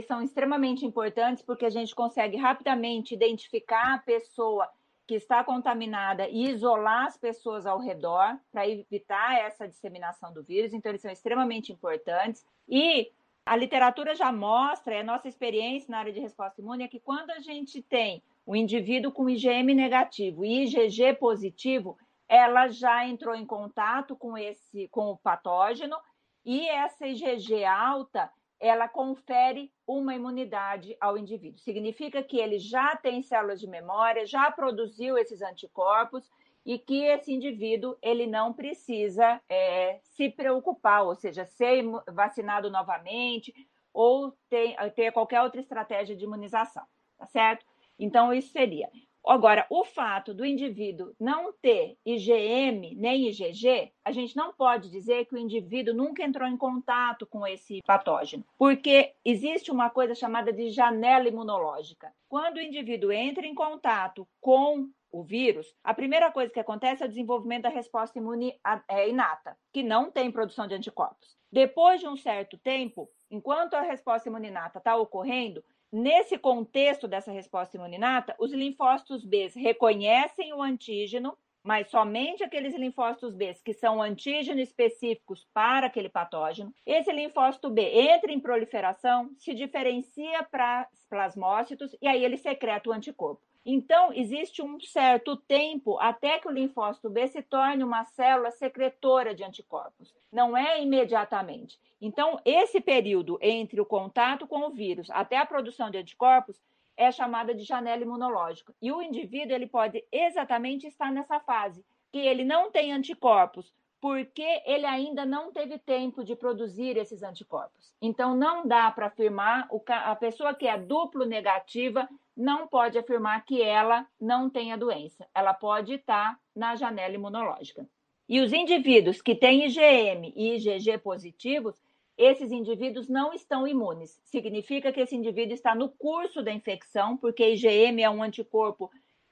são 0.07 0.21
extremamente 0.21 0.85
importantes 0.85 1.43
porque 1.43 1.65
a 1.65 1.69
gente 1.69 1.93
consegue 1.93 2.37
rapidamente 2.37 3.13
identificar 3.13 3.95
a 3.95 3.97
pessoa 3.97 4.69
que 5.07 5.15
está 5.15 5.43
contaminada 5.43 6.29
e 6.29 6.49
isolar 6.51 7.07
as 7.07 7.17
pessoas 7.17 7.65
ao 7.65 7.79
redor 7.79 8.37
para 8.51 8.69
evitar 8.69 9.39
essa 9.39 9.67
disseminação 9.67 10.31
do 10.31 10.43
vírus. 10.43 10.71
Então, 10.71 10.91
eles 10.91 11.01
são 11.01 11.11
extremamente 11.11 11.71
importantes. 11.71 12.45
E 12.67 13.11
a 13.43 13.55
literatura 13.55 14.13
já 14.13 14.31
mostra, 14.31 14.93
é 14.93 14.99
a 14.99 15.03
nossa 15.03 15.27
experiência 15.27 15.89
na 15.89 15.97
área 15.97 16.13
de 16.13 16.19
resposta 16.19 16.61
imune, 16.61 16.83
é 16.83 16.87
que 16.87 16.99
quando 16.99 17.31
a 17.31 17.39
gente 17.39 17.81
tem 17.81 18.21
o 18.45 18.51
um 18.51 18.55
indivíduo 18.55 19.11
com 19.11 19.27
IgM 19.27 19.73
negativo 19.73 20.45
e 20.45 20.65
IgG 20.65 21.15
positivo, 21.15 21.97
ela 22.29 22.67
já 22.67 23.05
entrou 23.07 23.35
em 23.35 23.45
contato 23.45 24.15
com 24.15 24.37
esse 24.37 24.87
com 24.89 25.07
o 25.07 25.17
patógeno 25.17 25.97
e 26.45 26.69
essa 26.69 27.07
IgG 27.07 27.65
alta 27.65 28.31
ela 28.59 28.87
confere 28.87 29.71
uma 29.87 30.13
imunidade 30.13 30.95
ao 30.99 31.17
indivíduo. 31.17 31.59
Significa 31.59 32.21
que 32.21 32.37
ele 32.37 32.59
já 32.59 32.95
tem 32.95 33.21
células 33.21 33.59
de 33.59 33.67
memória, 33.67 34.25
já 34.25 34.51
produziu 34.51 35.17
esses 35.17 35.41
anticorpos 35.41 36.29
e 36.65 36.77
que 36.77 37.05
esse 37.05 37.33
indivíduo 37.33 37.97
ele 38.01 38.27
não 38.27 38.53
precisa 38.53 39.41
é, 39.49 39.99
se 40.03 40.29
preocupar, 40.29 41.03
ou 41.03 41.15
seja, 41.15 41.45
ser 41.45 41.83
vacinado 42.11 42.69
novamente 42.69 43.53
ou 43.93 44.37
ter, 44.49 44.75
ter 44.91 45.11
qualquer 45.11 45.41
outra 45.41 45.61
estratégia 45.61 46.15
de 46.15 46.25
imunização, 46.25 46.83
tá 47.17 47.25
certo? 47.25 47.65
Então, 47.97 48.33
isso 48.33 48.51
seria. 48.51 48.89
Agora, 49.25 49.65
o 49.69 49.83
fato 49.83 50.33
do 50.33 50.45
indivíduo 50.45 51.13
não 51.19 51.53
ter 51.53 51.97
IgM 52.05 52.95
nem 52.95 53.27
IgG, 53.27 53.91
a 54.03 54.11
gente 54.11 54.35
não 54.35 54.53
pode 54.53 54.89
dizer 54.89 55.25
que 55.25 55.35
o 55.35 55.37
indivíduo 55.37 55.93
nunca 55.93 56.23
entrou 56.23 56.47
em 56.47 56.57
contato 56.57 57.27
com 57.27 57.45
esse 57.45 57.81
patógeno, 57.85 58.45
porque 58.57 59.13
existe 59.23 59.71
uma 59.71 59.89
coisa 59.89 60.15
chamada 60.15 60.51
de 60.51 60.69
janela 60.69 61.27
imunológica. 61.27 62.11
Quando 62.27 62.57
o 62.57 62.61
indivíduo 62.61 63.11
entra 63.11 63.45
em 63.45 63.53
contato 63.53 64.27
com 64.39 64.89
o 65.11 65.23
vírus, 65.23 65.75
a 65.83 65.93
primeira 65.93 66.31
coisa 66.31 66.51
que 66.51 66.59
acontece 66.59 67.03
é 67.03 67.05
o 67.05 67.09
desenvolvimento 67.09 67.63
da 67.63 67.69
resposta 67.69 68.17
imune 68.17 68.59
é, 68.87 69.09
inata, 69.09 69.57
que 69.73 69.83
não 69.83 70.11
tem 70.11 70.31
produção 70.31 70.67
de 70.67 70.75
anticorpos. 70.75 71.37
Depois 71.51 71.99
de 71.99 72.07
um 72.07 72.15
certo 72.15 72.57
tempo, 72.57 73.09
enquanto 73.29 73.73
a 73.73 73.81
resposta 73.81 74.29
imune 74.29 74.49
inata 74.49 74.77
está 74.77 74.95
ocorrendo, 74.95 75.63
Nesse 75.91 76.37
contexto 76.37 77.07
dessa 77.07 77.31
resposta 77.31 77.75
imuninata, 77.75 78.35
os 78.37 78.53
linfócitos 78.53 79.25
B 79.25 79.47
reconhecem 79.55 80.53
o 80.53 80.61
antígeno, 80.61 81.35
mas 81.63 81.89
somente 81.89 82.43
aqueles 82.43 82.75
linfócitos 82.75 83.33
B 83.33 83.55
que 83.65 83.73
são 83.73 83.99
antígeno 83.99 84.59
específicos 84.59 85.47
para 85.51 85.87
aquele 85.87 86.07
patógeno. 86.07 86.71
Esse 86.85 87.11
linfócito 87.11 87.71
B 87.71 87.81
entra 87.81 88.31
em 88.31 88.39
proliferação, 88.39 89.31
se 89.35 89.51
diferencia 89.55 90.43
para 90.43 90.87
plasmócitos 91.09 91.95
e 91.99 92.07
aí 92.07 92.23
ele 92.23 92.37
secreta 92.37 92.89
o 92.89 92.93
anticorpo. 92.93 93.48
Então, 93.71 94.11
existe 94.11 94.63
um 94.63 94.79
certo 94.79 95.37
tempo 95.37 95.99
até 95.99 96.39
que 96.39 96.47
o 96.47 96.51
linfócito 96.51 97.07
B 97.07 97.27
se 97.27 97.43
torne 97.43 97.83
uma 97.83 98.03
célula 98.03 98.49
secretora 98.49 99.35
de 99.35 99.43
anticorpos. 99.43 100.11
Não 100.31 100.57
é 100.57 100.81
imediatamente. 100.81 101.79
Então, 102.01 102.39
esse 102.43 102.81
período 102.81 103.37
entre 103.39 103.79
o 103.79 103.85
contato 103.85 104.47
com 104.47 104.65
o 104.65 104.71
vírus 104.71 105.07
até 105.11 105.37
a 105.37 105.45
produção 105.45 105.91
de 105.91 105.99
anticorpos 105.99 106.59
é 106.97 107.11
chamada 107.11 107.53
de 107.53 107.63
janela 107.63 108.01
imunológica. 108.01 108.73
E 108.81 108.91
o 108.91 109.03
indivíduo 109.03 109.53
ele 109.53 109.67
pode 109.67 110.03
exatamente 110.11 110.87
estar 110.87 111.11
nessa 111.11 111.39
fase, 111.39 111.85
que 112.11 112.17
ele 112.17 112.43
não 112.43 112.71
tem 112.71 112.91
anticorpos, 112.91 113.71
porque 114.01 114.61
ele 114.65 114.85
ainda 114.85 115.25
não 115.25 115.51
teve 115.51 115.77
tempo 115.77 116.23
de 116.23 116.35
produzir 116.35 116.97
esses 116.97 117.21
anticorpos. 117.21 117.93
Então, 118.01 118.35
não 118.35 118.65
dá 118.65 118.89
para 118.91 119.07
afirmar, 119.07 119.67
a 119.87 120.15
pessoa 120.15 120.53
que 120.53 120.67
é 120.67 120.77
duplo 120.77 121.25
negativa 121.25 122.07
não 122.35 122.67
pode 122.67 122.97
afirmar 122.97 123.43
que 123.43 123.61
ela 123.61 124.07
não 124.19 124.49
tem 124.49 124.71
a 124.71 124.77
doença. 124.77 125.27
Ela 125.35 125.53
pode 125.53 125.95
estar 125.95 126.39
na 126.55 126.75
janela 126.75 127.13
imunológica. 127.13 127.85
E 128.27 128.39
os 128.39 128.53
indivíduos 128.53 129.21
que 129.21 129.35
têm 129.35 129.65
IgM 129.65 130.31
e 130.35 130.55
IgG 130.55 130.99
positivos, 130.99 131.75
esses 132.17 132.51
indivíduos 132.51 133.09
não 133.09 133.33
estão 133.33 133.67
imunes. 133.67 134.21
Significa 134.23 134.93
que 134.93 135.01
esse 135.01 135.15
indivíduo 135.15 135.53
está 135.53 135.75
no 135.75 135.89
curso 135.89 136.41
da 136.41 136.53
infecção, 136.53 137.17
porque 137.17 137.53
IgM 137.53 138.01
é 138.01 138.09
um 138.09 138.23
anticorpo 138.23 138.89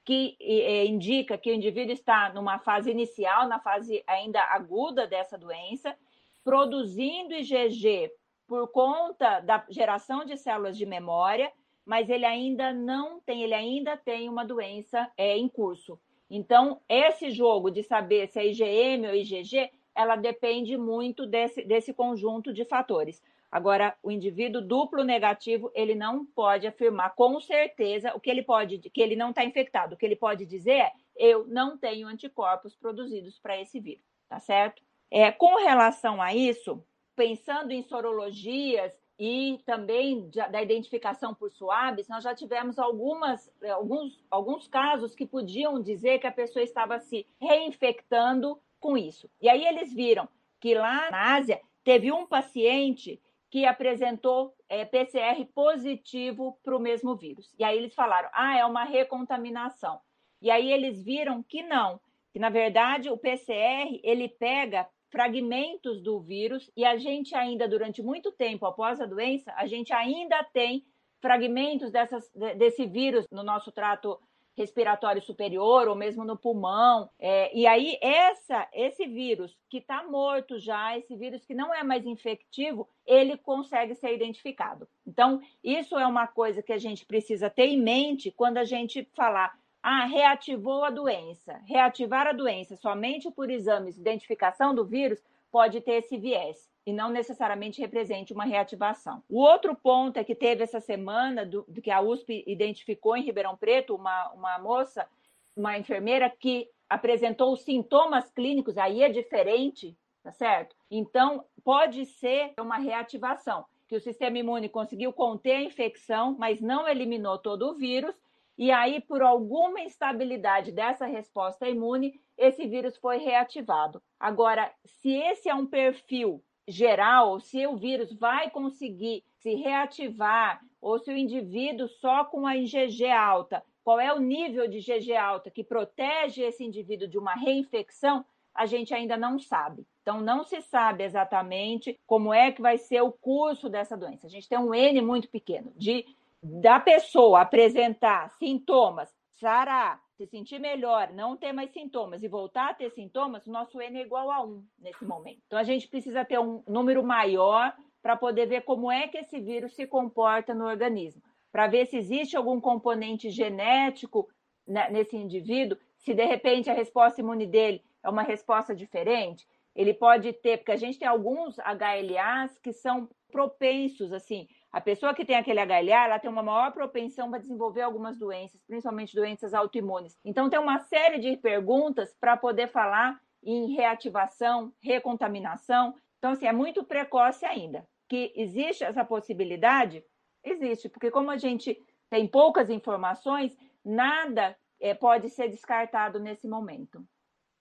que 0.08 0.38
é, 0.40 0.86
indica 0.86 1.36
que 1.36 1.50
o 1.50 1.54
indivíduo 1.54 1.92
está 1.92 2.32
numa 2.32 2.58
fase 2.58 2.90
inicial, 2.90 3.46
na 3.46 3.60
fase 3.60 4.02
ainda 4.06 4.40
aguda 4.40 5.06
dessa 5.06 5.36
doença, 5.36 5.94
produzindo 6.42 7.34
IgG 7.34 8.10
por 8.46 8.68
conta 8.68 9.40
da 9.40 9.62
geração 9.68 10.24
de 10.24 10.38
células 10.38 10.78
de 10.78 10.86
memória, 10.86 11.52
mas 11.84 12.08
ele 12.08 12.24
ainda 12.24 12.72
não 12.72 13.20
tem, 13.20 13.42
ele 13.42 13.52
ainda 13.52 13.98
tem 13.98 14.30
uma 14.30 14.46
doença 14.46 15.12
é, 15.14 15.36
em 15.36 15.46
curso. 15.46 16.00
Então, 16.30 16.80
esse 16.88 17.30
jogo 17.30 17.70
de 17.70 17.82
saber 17.82 18.28
se 18.28 18.40
é 18.40 18.46
IgM 18.46 19.08
ou 19.08 19.14
IgG, 19.14 19.70
ela 19.94 20.16
depende 20.16 20.78
muito 20.78 21.26
desse, 21.26 21.62
desse 21.64 21.92
conjunto 21.92 22.50
de 22.50 22.64
fatores. 22.64 23.22
Agora, 23.50 23.96
o 24.02 24.10
indivíduo 24.10 24.60
duplo 24.60 25.02
negativo, 25.02 25.70
ele 25.74 25.94
não 25.94 26.24
pode 26.24 26.66
afirmar 26.66 27.14
com 27.14 27.40
certeza 27.40 28.14
o 28.14 28.20
que 28.20 28.28
ele 28.28 28.42
pode, 28.42 28.78
que 28.78 29.00
ele 29.00 29.16
não 29.16 29.30
está 29.30 29.42
infectado. 29.44 29.94
O 29.94 29.98
que 29.98 30.04
ele 30.04 30.16
pode 30.16 30.44
dizer 30.44 30.72
é: 30.72 30.92
eu 31.16 31.46
não 31.46 31.78
tenho 31.78 32.06
anticorpos 32.06 32.76
produzidos 32.76 33.38
para 33.38 33.58
esse 33.60 33.80
vírus, 33.80 34.04
tá 34.28 34.38
certo? 34.38 34.82
É, 35.10 35.32
com 35.32 35.56
relação 35.56 36.20
a 36.20 36.34
isso, 36.34 36.84
pensando 37.16 37.72
em 37.72 37.82
sorologias 37.82 38.92
e 39.18 39.58
também 39.64 40.30
da 40.50 40.62
identificação 40.62 41.34
por 41.34 41.50
suaves, 41.50 42.06
nós 42.06 42.22
já 42.22 42.34
tivemos 42.34 42.78
algumas, 42.78 43.50
alguns, 43.72 44.24
alguns 44.30 44.68
casos 44.68 45.14
que 45.14 45.26
podiam 45.26 45.82
dizer 45.82 46.20
que 46.20 46.26
a 46.26 46.32
pessoa 46.32 46.62
estava 46.62 47.00
se 47.00 47.26
reinfectando 47.40 48.60
com 48.78 48.96
isso. 48.96 49.28
E 49.40 49.48
aí 49.48 49.66
eles 49.66 49.92
viram 49.92 50.28
que 50.60 50.74
lá 50.74 51.10
na 51.10 51.34
Ásia 51.34 51.60
teve 51.82 52.12
um 52.12 52.26
paciente 52.26 53.20
que 53.50 53.64
apresentou 53.64 54.54
é, 54.68 54.84
PCR 54.84 55.44
positivo 55.54 56.58
para 56.62 56.76
o 56.76 56.80
mesmo 56.80 57.16
vírus. 57.16 57.54
E 57.58 57.64
aí 57.64 57.76
eles 57.76 57.94
falaram, 57.94 58.28
ah, 58.32 58.58
é 58.58 58.64
uma 58.64 58.84
recontaminação. 58.84 60.00
E 60.40 60.50
aí 60.50 60.70
eles 60.70 61.02
viram 61.02 61.42
que 61.42 61.62
não, 61.62 62.00
que 62.32 62.38
na 62.38 62.50
verdade 62.50 63.10
o 63.10 63.16
PCR 63.16 64.00
ele 64.02 64.28
pega 64.28 64.86
fragmentos 65.10 66.02
do 66.02 66.20
vírus 66.20 66.70
e 66.76 66.84
a 66.84 66.96
gente 66.96 67.34
ainda 67.34 67.66
durante 67.66 68.02
muito 68.02 68.30
tempo 68.32 68.66
após 68.66 69.00
a 69.00 69.06
doença, 69.06 69.52
a 69.56 69.66
gente 69.66 69.92
ainda 69.92 70.44
tem 70.44 70.84
fragmentos 71.20 71.90
dessas, 71.90 72.30
desse 72.56 72.86
vírus 72.86 73.26
no 73.32 73.42
nosso 73.42 73.72
trato 73.72 74.20
respiratório 74.58 75.22
superior 75.22 75.88
ou 75.88 75.94
mesmo 75.94 76.24
no 76.24 76.36
pulmão. 76.36 77.08
É, 77.18 77.56
e 77.56 77.66
aí, 77.66 77.98
essa, 78.02 78.68
esse 78.72 79.06
vírus 79.06 79.56
que 79.70 79.78
está 79.78 80.02
morto 80.02 80.58
já, 80.58 80.98
esse 80.98 81.16
vírus 81.16 81.44
que 81.44 81.54
não 81.54 81.74
é 81.74 81.82
mais 81.82 82.04
infectivo, 82.04 82.88
ele 83.06 83.36
consegue 83.36 83.94
ser 83.94 84.14
identificado. 84.14 84.88
Então, 85.06 85.40
isso 85.62 85.96
é 85.96 86.06
uma 86.06 86.26
coisa 86.26 86.62
que 86.62 86.72
a 86.72 86.78
gente 86.78 87.06
precisa 87.06 87.48
ter 87.48 87.66
em 87.66 87.80
mente 87.80 88.30
quando 88.30 88.58
a 88.58 88.64
gente 88.64 89.08
falar. 89.14 89.56
Ah, 89.82 90.04
reativou 90.04 90.84
a 90.84 90.90
doença. 90.90 91.60
Reativar 91.64 92.26
a 92.26 92.32
doença 92.32 92.76
somente 92.76 93.30
por 93.30 93.48
exames 93.50 93.94
de 93.94 94.00
identificação 94.00 94.74
do 94.74 94.84
vírus 94.84 95.22
pode 95.50 95.80
ter 95.80 95.92
esse 95.92 96.18
viés 96.18 96.68
e 96.88 96.92
não 96.92 97.10
necessariamente 97.10 97.82
represente 97.82 98.32
uma 98.32 98.46
reativação. 98.46 99.22
O 99.28 99.42
outro 99.42 99.76
ponto 99.76 100.16
é 100.16 100.24
que 100.24 100.34
teve 100.34 100.62
essa 100.62 100.80
semana, 100.80 101.44
do, 101.44 101.62
do 101.68 101.82
que 101.82 101.90
a 101.90 102.00
USP 102.00 102.42
identificou 102.46 103.14
em 103.14 103.22
Ribeirão 103.22 103.54
Preto, 103.58 103.94
uma, 103.94 104.32
uma 104.32 104.58
moça, 104.58 105.06
uma 105.54 105.76
enfermeira 105.76 106.30
que 106.30 106.66
apresentou 106.88 107.54
sintomas 107.58 108.30
clínicos, 108.30 108.78
aí 108.78 109.02
é 109.02 109.10
diferente, 109.10 109.94
tá 110.22 110.32
certo? 110.32 110.74
Então, 110.90 111.44
pode 111.62 112.06
ser 112.06 112.54
uma 112.58 112.78
reativação, 112.78 113.66
que 113.86 113.94
o 113.94 114.00
sistema 114.00 114.38
imune 114.38 114.70
conseguiu 114.70 115.12
conter 115.12 115.56
a 115.56 115.62
infecção, 115.62 116.36
mas 116.38 116.58
não 116.58 116.88
eliminou 116.88 117.36
todo 117.36 117.68
o 117.68 117.74
vírus, 117.74 118.16
e 118.56 118.72
aí, 118.72 118.98
por 119.02 119.20
alguma 119.20 119.82
instabilidade 119.82 120.72
dessa 120.72 121.04
resposta 121.04 121.68
imune, 121.68 122.18
esse 122.38 122.66
vírus 122.66 122.96
foi 122.96 123.18
reativado. 123.18 124.02
Agora, 124.18 124.72
se 124.86 125.10
esse 125.10 125.50
é 125.50 125.54
um 125.54 125.66
perfil 125.66 126.42
geral, 126.68 127.40
se 127.40 127.66
o 127.66 127.76
vírus 127.76 128.12
vai 128.12 128.50
conseguir 128.50 129.24
se 129.38 129.54
reativar 129.54 130.60
ou 130.80 130.98
se 130.98 131.10
o 131.10 131.16
indivíduo 131.16 131.88
só 131.88 132.24
com 132.24 132.46
a 132.46 132.56
IgG 132.56 133.10
alta, 133.10 133.64
qual 133.82 133.98
é 133.98 134.12
o 134.12 134.20
nível 134.20 134.68
de 134.68 134.78
IgG 134.78 135.16
alta 135.16 135.50
que 135.50 135.64
protege 135.64 136.42
esse 136.42 136.62
indivíduo 136.62 137.08
de 137.08 137.18
uma 137.18 137.34
reinfecção, 137.34 138.24
a 138.54 138.66
gente 138.66 138.92
ainda 138.92 139.16
não 139.16 139.38
sabe. 139.38 139.86
Então, 140.02 140.20
não 140.20 140.44
se 140.44 140.60
sabe 140.60 141.04
exatamente 141.04 141.98
como 142.06 142.32
é 142.34 142.52
que 142.52 142.60
vai 142.60 142.76
ser 142.76 143.00
o 143.02 143.12
curso 143.12 143.68
dessa 143.68 143.96
doença. 143.96 144.26
A 144.26 144.30
gente 144.30 144.48
tem 144.48 144.58
um 144.58 144.74
N 144.74 145.00
muito 145.00 145.28
pequeno 145.28 145.72
de 145.76 146.04
da 146.42 146.78
pessoa 146.78 147.40
apresentar 147.40 148.30
sintomas, 148.30 149.12
sarar, 149.34 150.00
se 150.18 150.26
sentir 150.26 150.58
melhor, 150.58 151.12
não 151.12 151.36
ter 151.36 151.52
mais 151.52 151.70
sintomas 151.70 152.24
e 152.24 152.28
voltar 152.28 152.70
a 152.70 152.74
ter 152.74 152.90
sintomas, 152.90 153.46
o 153.46 153.52
nosso 153.52 153.80
N 153.80 154.00
é 154.00 154.02
igual 154.02 154.32
a 154.32 154.42
1 154.44 154.64
nesse 154.80 155.04
momento. 155.04 155.40
Então, 155.46 155.56
a 155.56 155.62
gente 155.62 155.86
precisa 155.86 156.24
ter 156.24 156.40
um 156.40 156.60
número 156.66 157.04
maior 157.04 157.72
para 158.02 158.16
poder 158.16 158.46
ver 158.46 158.62
como 158.62 158.90
é 158.90 159.06
que 159.06 159.18
esse 159.18 159.38
vírus 159.38 159.76
se 159.76 159.86
comporta 159.86 160.52
no 160.52 160.66
organismo, 160.66 161.22
para 161.52 161.68
ver 161.68 161.86
se 161.86 161.96
existe 161.96 162.36
algum 162.36 162.60
componente 162.60 163.30
genético 163.30 164.28
nesse 164.66 165.16
indivíduo, 165.16 165.78
se 165.96 166.12
de 166.12 166.24
repente 166.24 166.68
a 166.68 166.74
resposta 166.74 167.20
imune 167.20 167.46
dele 167.46 167.82
é 168.02 168.10
uma 168.10 168.22
resposta 168.22 168.74
diferente. 168.74 169.46
Ele 169.74 169.94
pode 169.94 170.32
ter, 170.32 170.58
porque 170.58 170.72
a 170.72 170.76
gente 170.76 170.98
tem 170.98 171.06
alguns 171.06 171.56
HLAs 171.58 172.58
que 172.58 172.72
são 172.72 173.08
propensos, 173.30 174.12
assim, 174.12 174.48
a 174.70 174.80
pessoa 174.80 175.14
que 175.14 175.24
tem 175.24 175.36
aquele 175.36 175.64
HLA, 175.64 176.04
ela 176.04 176.18
tem 176.18 176.30
uma 176.30 176.42
maior 176.42 176.72
propensão 176.72 177.30
para 177.30 177.38
desenvolver 177.38 177.82
algumas 177.82 178.18
doenças, 178.18 178.62
principalmente 178.66 179.14
doenças 179.14 179.54
autoimunes. 179.54 180.18
Então, 180.24 180.50
tem 180.50 180.58
uma 180.58 180.78
série 180.80 181.18
de 181.18 181.36
perguntas 181.36 182.14
para 182.20 182.36
poder 182.36 182.68
falar 182.68 183.18
em 183.42 183.72
reativação, 183.74 184.72
recontaminação. 184.82 185.94
Então, 186.18 186.32
assim, 186.32 186.46
é 186.46 186.52
muito 186.52 186.84
precoce 186.84 187.46
ainda. 187.46 187.86
Que 188.08 188.32
existe 188.36 188.84
essa 188.84 189.04
possibilidade? 189.04 190.04
Existe, 190.44 190.88
porque 190.88 191.10
como 191.10 191.30
a 191.30 191.36
gente 191.36 191.78
tem 192.10 192.26
poucas 192.26 192.68
informações, 192.68 193.56
nada 193.84 194.56
é, 194.80 194.94
pode 194.94 195.30
ser 195.30 195.48
descartado 195.48 196.18
nesse 196.18 196.46
momento. 196.46 197.04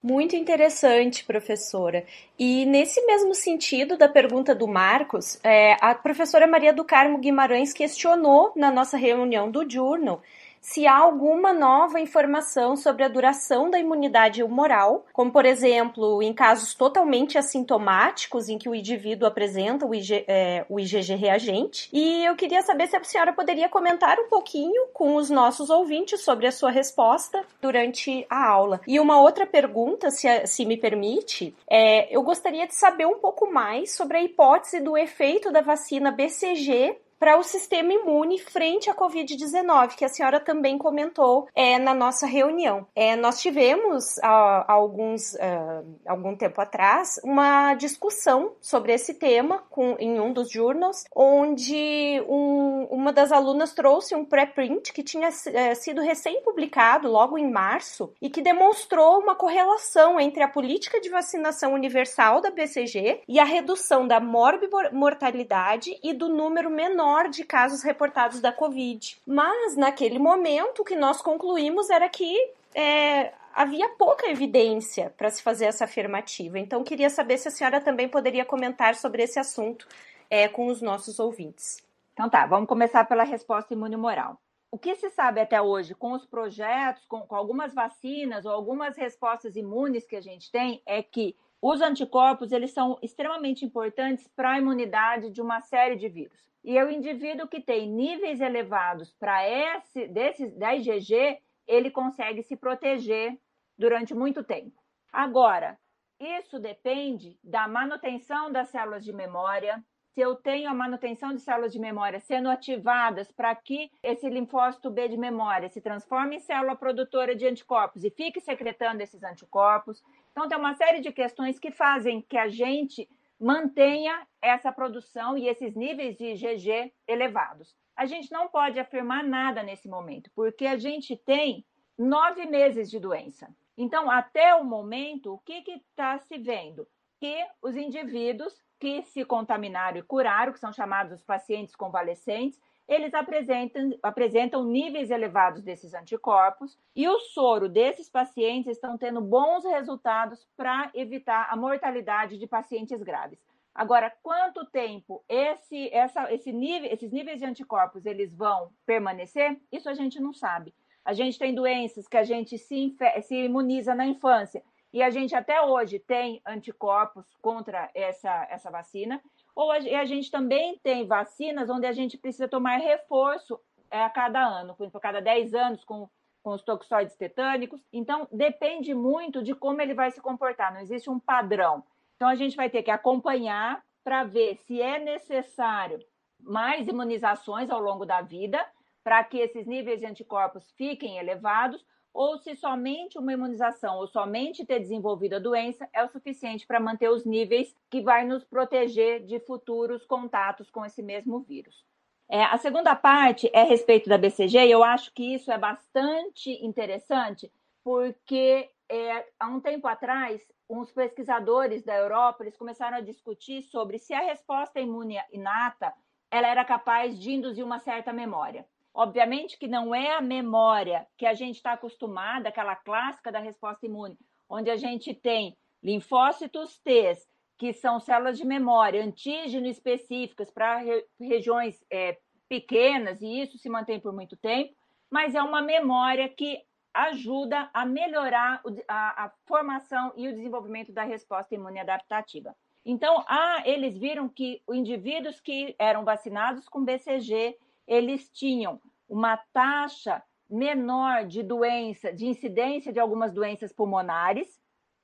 Muito 0.07 0.37
interessante, 0.37 1.25
professora. 1.25 2.05
E 2.39 2.65
nesse 2.65 3.05
mesmo 3.05 3.35
sentido 3.35 3.97
da 3.97 4.07
pergunta 4.07 4.55
do 4.55 4.65
Marcos, 4.65 5.37
é, 5.43 5.75
a 5.81 5.93
professora 5.93 6.47
Maria 6.47 6.71
do 6.71 6.85
Carmo 6.85 7.17
Guimarães 7.17 7.73
questionou 7.73 8.53
na 8.55 8.71
nossa 8.71 8.95
reunião 8.95 9.51
do 9.51 9.69
Journal 9.69 10.21
se 10.61 10.85
há 10.85 10.97
alguma 10.97 11.53
nova 11.53 11.99
informação 11.99 12.75
sobre 12.75 13.03
a 13.03 13.07
duração 13.07 13.69
da 13.69 13.79
imunidade 13.79 14.43
humoral, 14.43 15.05
como 15.13 15.31
por 15.31 15.45
exemplo 15.45 16.21
em 16.21 16.33
casos 16.33 16.73
totalmente 16.73 17.37
assintomáticos 17.37 18.49
em 18.49 18.57
que 18.57 18.69
o 18.69 18.75
indivíduo 18.75 19.27
apresenta 19.27 19.85
o, 19.85 19.93
IG, 19.93 20.25
é, 20.27 20.65
o 20.69 20.79
IgG 20.79 21.15
reagente. 21.15 21.89
E 21.91 22.25
eu 22.25 22.35
queria 22.35 22.61
saber 22.61 22.87
se 22.87 22.95
a 22.95 23.03
senhora 23.03 23.33
poderia 23.33 23.69
comentar 23.69 24.19
um 24.19 24.29
pouquinho 24.29 24.87
com 24.93 25.15
os 25.15 25.29
nossos 25.29 25.69
ouvintes 25.69 26.21
sobre 26.21 26.47
a 26.47 26.51
sua 26.51 26.71
resposta 26.71 27.43
durante 27.61 28.25
a 28.29 28.47
aula. 28.49 28.81
E 28.87 28.99
uma 28.99 29.21
outra 29.21 29.45
pergunta, 29.45 30.09
se, 30.11 30.27
se 30.45 30.65
me 30.65 30.77
permite, 30.77 31.55
é, 31.69 32.13
eu 32.15 32.21
gostaria 32.21 32.67
de 32.67 32.75
saber 32.75 33.05
um 33.05 33.19
pouco 33.19 33.51
mais 33.51 33.95
sobre 33.95 34.17
a 34.17 34.23
hipótese 34.23 34.79
do 34.79 34.97
efeito 34.97 35.51
da 35.51 35.61
vacina 35.61 36.11
BCG 36.11 36.97
para 37.19 37.38
o 37.38 37.43
sistema 37.43 37.93
imune 37.93 38.38
frente 38.38 38.89
à 38.89 38.95
Covid-19, 38.95 39.95
que 39.95 40.06
a 40.06 40.10
senhora 40.10 40.39
também 40.39 40.77
comentou 40.77 41.47
é, 41.56 41.80
na 41.80 41.93
nossa 41.93 42.25
reunião. 42.27 42.86
É, 42.95 43.15
nós 43.15 43.41
tivemos, 43.41 44.19
há, 44.19 44.71
alguns, 44.71 45.33
uh, 45.33 45.85
algum 46.06 46.35
tempo 46.35 46.62
atrás, 46.62 47.19
uma 47.23 47.73
discussão 47.75 48.54
sobre 48.62 48.94
esse 48.94 49.15
tema 49.15 49.63
com, 49.69 49.96
em 50.00 50.19
um 50.19 50.31
dos 50.31 50.52
journals, 50.52 51.06
onde 51.15 52.21
um, 52.27 52.87
uma 52.91 53.12
das 53.12 53.31
alunas 53.31 53.73
trouxe 53.73 54.15
um 54.15 54.25
pré-print 54.25 54.94
que 54.94 55.04
tinha 55.04 55.29
é, 55.54 55.73
sido 55.73 56.02
recém-publicado 56.02 57.10
logo 57.10 57.37
em 57.37 57.50
março 57.50 58.13
e 58.21 58.29
que 58.29 58.41
demonstrou 58.41 59.19
uma 59.19 59.35
correlação 59.35 60.19
entre 60.19 60.44
a 60.44 60.48
política 60.48 61.02
de 61.02 61.10
vacinação 61.10 61.73
universal 61.73 62.41
da 62.41 62.52
BCG 62.52 63.21
e 63.27 63.39
a 63.39 63.44
redução 63.44 64.08
da 64.08 64.19
morbimortalidade 64.19 65.98
e 66.04 66.13
do 66.13 66.29
número 66.29 66.69
menor 66.69 67.06
menor 67.08 67.29
de 67.29 67.43
casos 67.43 67.83
reportados 67.83 68.41
da 68.41 68.51
Covid. 68.51 69.17
Mas, 69.25 69.77
naquele 69.77 70.19
momento, 70.19 70.81
o 70.81 70.85
que 70.85 70.95
nós 70.95 71.21
concluímos 71.21 71.89
era 71.89 72.10
que 72.10 72.35
é, 72.75 73.33
havia 73.55 73.89
pouca 73.89 74.29
evidência 74.29 75.13
para 75.17 75.29
se 75.29 75.41
fazer 75.41 75.65
essa 75.65 75.85
afirmativa. 75.85 76.60
Então, 76.60 76.83
queria 76.83 77.10
saber 77.10 77.37
se 77.37 77.47
a 77.47 77.51
senhora 77.51 77.79
também 77.79 78.10
poderia 78.10 78.43
comentar 78.43 78.95
sobre 78.95 79.23
esse 79.23 79.39
assunto 79.39 79.87
é, 80.29 80.47
com 80.47 80.67
os 80.67 80.81
nossos 80.81 81.17
ouvintes. 81.19 81.77
Então 82.13 82.29
tá, 82.29 82.45
vamos 82.45 82.67
começar 82.67 83.05
pela 83.05 83.23
resposta 83.23 83.73
imunomoral. 83.73 84.41
O 84.71 84.77
que 84.77 84.95
se 84.95 85.10
sabe 85.12 85.39
até 85.39 85.62
hoje 85.62 85.93
com 85.93 86.13
os 86.13 86.25
projetos, 86.25 87.05
com, 87.05 87.21
com 87.21 87.35
algumas 87.35 87.73
vacinas 87.73 88.43
ou 88.43 88.51
algumas 88.51 88.97
respostas 88.97 89.55
imunes 89.55 90.05
que 90.05 90.15
a 90.15 90.21
gente 90.21 90.51
tem, 90.51 90.81
é 90.85 91.01
que 91.01 91.35
os 91.62 91.79
anticorpos 91.79 92.51
eles 92.51 92.71
são 92.71 92.97
extremamente 93.03 93.63
importantes 93.63 94.27
para 94.35 94.53
a 94.53 94.58
imunidade 94.58 95.29
de 95.29 95.41
uma 95.41 95.62
série 95.62 95.95
de 95.95 96.10
vírus. 96.10 96.47
E 96.67 96.77
o 96.83 96.91
indivíduo 96.91 97.47
que 97.47 97.61
tem 97.61 97.89
níveis 97.89 98.41
elevados 98.41 99.13
para 99.13 99.47
esse 99.47 100.05
desses 100.05 100.53
da 100.53 100.75
IgG, 100.75 101.39
ele 101.65 101.89
consegue 101.89 102.43
se 102.43 102.57
proteger 102.57 103.39
durante 103.77 104.13
muito 104.13 104.43
tempo. 104.43 104.75
Agora, 105.09 105.79
isso 106.19 106.59
depende 106.59 107.39
da 107.41 107.69
manutenção 107.69 108.51
das 108.51 108.67
células 108.67 109.05
de 109.05 109.13
memória. 109.13 109.81
Se 110.13 110.19
eu 110.19 110.35
tenho 110.35 110.69
a 110.69 110.73
manutenção 110.73 111.33
de 111.33 111.39
células 111.39 111.71
de 111.71 111.79
memória 111.79 112.19
sendo 112.19 112.49
ativadas 112.49 113.31
para 113.31 113.55
que 113.55 113.89
esse 114.03 114.29
linfócito 114.29 114.91
B 114.91 115.07
de 115.07 115.15
memória 115.15 115.69
se 115.69 115.79
transforme 115.79 116.35
em 116.35 116.41
célula 116.41 116.75
produtora 116.75 117.33
de 117.33 117.47
anticorpos 117.47 118.03
e 118.03 118.09
fique 118.09 118.41
secretando 118.41 119.01
esses 119.01 119.23
anticorpos. 119.23 120.03
Então, 120.33 120.49
tem 120.49 120.57
uma 120.57 120.75
série 120.75 120.99
de 120.99 121.13
questões 121.13 121.57
que 121.59 121.71
fazem 121.71 122.21
que 122.23 122.37
a 122.37 122.49
gente 122.49 123.07
mantenha 123.40 124.27
essa 124.42 124.71
produção 124.71 125.38
e 125.38 125.48
esses 125.48 125.75
níveis 125.75 126.17
de 126.17 126.25
IgG 126.25 126.94
elevados. 127.08 127.75
A 127.96 128.06
gente 128.06 128.31
não 128.31 128.48
pode 128.48 128.79
afirmar 128.79 129.23
nada 129.23 129.63
nesse 129.63 129.88
momento, 129.88 130.29
porque 130.35 130.65
a 130.65 130.77
gente 130.77 131.15
tem 131.15 131.65
nove 131.98 132.46
meses 132.46 132.90
de 132.90 133.00
doença. 133.00 133.54
Então, 133.77 134.10
até 134.10 134.56
o 134.56 134.63
momento, 134.63 135.33
o 135.33 135.40
que 135.40 135.63
está 135.71 136.17
se 136.19 136.38
vendo? 136.38 136.88
Que 137.19 137.46
os 137.62 137.75
indivíduos 137.75 138.54
que 138.79 139.02
se 139.04 139.25
contaminaram 139.25 139.98
e 139.98 140.04
curaram, 140.04 140.54
que 140.54 140.60
são 140.60 140.71
chamados 140.71 141.13
os 141.13 141.23
pacientes 141.23 141.75
convalescentes, 141.75 142.60
eles 142.88 143.13
apresentam, 143.13 143.98
apresentam 144.02 144.63
níveis 144.63 145.12
elevados 145.12 145.62
desses 145.62 145.94
anticorpos 145.94 146.77
e 146.96 147.08
o 147.08 147.19
soro 147.19 147.67
desses 147.67 148.10
pacientes 148.10 148.71
estão 148.71 148.98
tendo 148.98 149.19
bons 149.19 149.65
resultados 149.65 150.48
para 150.56 150.90
evitar 150.94 151.48
a 151.50 151.56
mortalidade 151.56 152.38
de 152.38 152.48
pacientes 152.48 153.02
graves. 153.04 153.40
Agora, 153.75 154.12
quanto 154.23 154.65
tempo 154.65 155.23
esse, 155.29 155.90
essa, 155.94 156.33
esse 156.33 156.52
nível, 156.52 156.92
esses 156.92 157.12
níveis 157.12 157.40
de 157.40 157.46
anticorpos 157.46 158.06
eles 158.06 158.33
vão 158.33 158.71
permanecer? 158.85 159.60
Isso 159.71 159.90
a 159.90 159.94
gente 159.94 160.19
não 160.19 160.33
sabe. 160.33 160.73
A 161.06 161.13
gente 161.13 161.38
tem 161.38 161.54
doenças 161.54 162.08
que 162.08 162.17
a 162.17 162.23
gente 162.23 162.58
se, 162.58 162.96
se 163.21 163.35
imuniza 163.35 163.94
na 163.94 164.06
infância 164.06 164.63
e 164.92 165.04
a 165.04 165.10
gente 165.10 165.35
até 165.35 165.62
hoje 165.62 166.00
tem 166.00 166.42
anticorpos 166.46 167.25
contra 167.42 167.90
essa, 167.94 168.48
essa 168.50 168.71
vacina, 168.71 169.21
ou 169.58 169.71
a, 169.71 169.77
a 169.77 170.05
gente 170.05 170.29
também 170.29 170.77
tem 170.83 171.08
vacinas 171.08 171.67
onde 171.67 171.87
a 171.87 171.91
gente 171.91 172.15
precisa 172.15 172.47
tomar 172.47 172.77
reforço 172.77 173.60
é, 173.89 174.03
a 174.03 174.10
cada 174.10 174.39
ano, 174.39 174.75
por 174.75 174.83
exemplo, 174.83 174.99
a 174.99 175.01
cada 175.01 175.19
10 175.19 175.55
anos 175.55 175.83
com, 175.83 176.08
com 176.43 176.51
os 176.51 176.62
toxoides 176.62 177.15
tetânicos. 177.15 177.83
Então, 177.91 178.27
depende 178.31 178.93
muito 178.93 179.41
de 179.41 179.55
como 179.55 179.81
ele 179.81 179.95
vai 179.95 180.12
se 180.12 180.21
comportar, 180.21 180.71
não 180.71 180.79
existe 180.79 181.10
um 181.10 181.19
padrão. 181.19 181.83
Então, 182.15 182.27
a 182.27 182.35
gente 182.35 182.55
vai 182.55 182.69
ter 182.69 182.83
que 182.83 182.91
acompanhar 182.91 183.83
para 184.03 184.23
ver 184.23 184.58
se 184.58 184.79
é 184.79 184.99
necessário 184.99 186.05
mais 186.39 186.87
imunizações 186.87 187.71
ao 187.71 187.81
longo 187.81 188.05
da 188.05 188.21
vida 188.21 188.63
para 189.03 189.23
que 189.23 189.39
esses 189.39 189.65
níveis 189.65 189.99
de 189.99 190.05
anticorpos 190.05 190.69
fiquem 190.77 191.17
elevados, 191.17 191.83
ou 192.17 192.35
se 192.39 192.55
somente 192.55 193.19
uma 193.19 193.31
imunização 193.31 193.97
ou 193.97 194.07
somente 194.07 194.65
ter 194.65 194.79
desenvolvido 194.79 195.35
a 195.35 195.39
doença 195.39 195.87
é 195.93 196.03
o 196.03 196.09
suficiente 196.09 196.65
para 196.65 196.79
manter 196.79 197.11
os 197.11 197.23
níveis 197.23 197.75
que 197.91 198.01
vai 198.01 198.25
nos 198.25 198.43
proteger 198.43 199.23
de 199.23 199.39
futuros 199.41 200.03
contatos 200.03 200.67
com 200.71 200.83
esse 200.83 201.03
mesmo 201.03 201.41
vírus. 201.41 201.85
É, 202.27 202.43
a 202.43 202.57
segunda 202.57 202.95
parte 202.95 203.47
é 203.53 203.61
a 203.61 203.65
respeito 203.65 204.09
da 204.09 204.17
BCG, 204.17 204.65
e 204.65 204.71
eu 204.71 204.83
acho 204.83 205.13
que 205.13 205.35
isso 205.35 205.51
é 205.51 205.59
bastante 205.59 206.49
interessante, 206.65 207.51
porque 207.83 208.67
é, 208.89 209.25
há 209.39 209.47
um 209.47 209.59
tempo 209.59 209.87
atrás, 209.87 210.41
uns 210.67 210.91
pesquisadores 210.91 211.83
da 211.83 211.95
Europa 211.95 212.43
eles 212.43 212.57
começaram 212.57 212.97
a 212.97 213.01
discutir 213.01 213.61
sobre 213.61 213.99
se 213.99 214.15
a 214.15 214.21
resposta 214.21 214.79
imune 214.79 215.19
inata 215.31 215.93
ela 216.31 216.47
era 216.47 216.65
capaz 216.65 217.17
de 217.17 217.31
induzir 217.31 217.63
uma 217.63 217.77
certa 217.77 218.11
memória. 218.11 218.65
Obviamente 218.98 219.60
que 219.60 219.67
não 219.67 219.93
é 219.93 220.13
a 220.13 220.21
memória 220.21 221.06
que 221.15 221.27
a 221.27 221.35
gente 221.35 221.58
está 221.58 221.73
acostumada, 221.73 222.50
aquela 222.50 222.75
clássica 222.75 223.31
da 223.31 223.37
resposta 223.37 223.85
imune, 223.85 224.17
onde 224.50 224.71
a 224.71 224.75
gente 224.75 225.13
tem 225.13 225.56
linfócitos 225.83 226.79
T, 226.79 227.13
que 227.60 227.73
são 227.73 228.00
células 228.00 228.39
de 228.39 228.43
memória, 228.43 229.04
antígeno 229.04 229.67
específicas 229.67 230.50
para 230.50 230.77
re 230.77 231.06
regiões 231.19 231.85
é, 231.91 232.17
pequenas, 232.50 233.21
e 233.21 233.41
isso 233.43 233.60
se 233.60 233.69
mantém 233.69 234.00
por 234.00 234.12
muito 234.12 234.35
tempo, 234.35 234.73
mas 235.12 235.35
é 235.35 235.43
uma 235.43 235.62
memória 235.62 236.27
que 236.27 236.60
ajuda 236.91 237.69
a 237.75 237.85
melhorar 237.85 238.63
a, 238.87 239.25
a 239.25 239.31
formação 239.45 240.12
e 240.15 240.27
o 240.27 240.33
desenvolvimento 240.33 240.91
da 240.91 241.04
resposta 241.04 241.54
imune 241.54 241.79
adaptativa. 241.79 242.56
Então, 242.83 243.23
ah, 243.27 243.62
eles 243.63 243.95
viram 243.95 244.27
que 244.27 244.60
indivíduos 244.67 245.39
que 245.39 245.75
eram 245.77 246.04
vacinados 246.04 246.67
com 246.67 246.83
BCG 246.83 247.56
eles 247.88 248.29
tinham 248.29 248.81
uma 249.08 249.38
taxa 249.54 250.21
menor 250.50 251.25
de 251.25 251.44
doença, 251.44 252.12
de 252.12 252.25
incidência 252.27 252.92
de 252.92 253.00
algumas 253.00 253.33
doenças 253.33 253.71
pulmonares, 253.73 254.60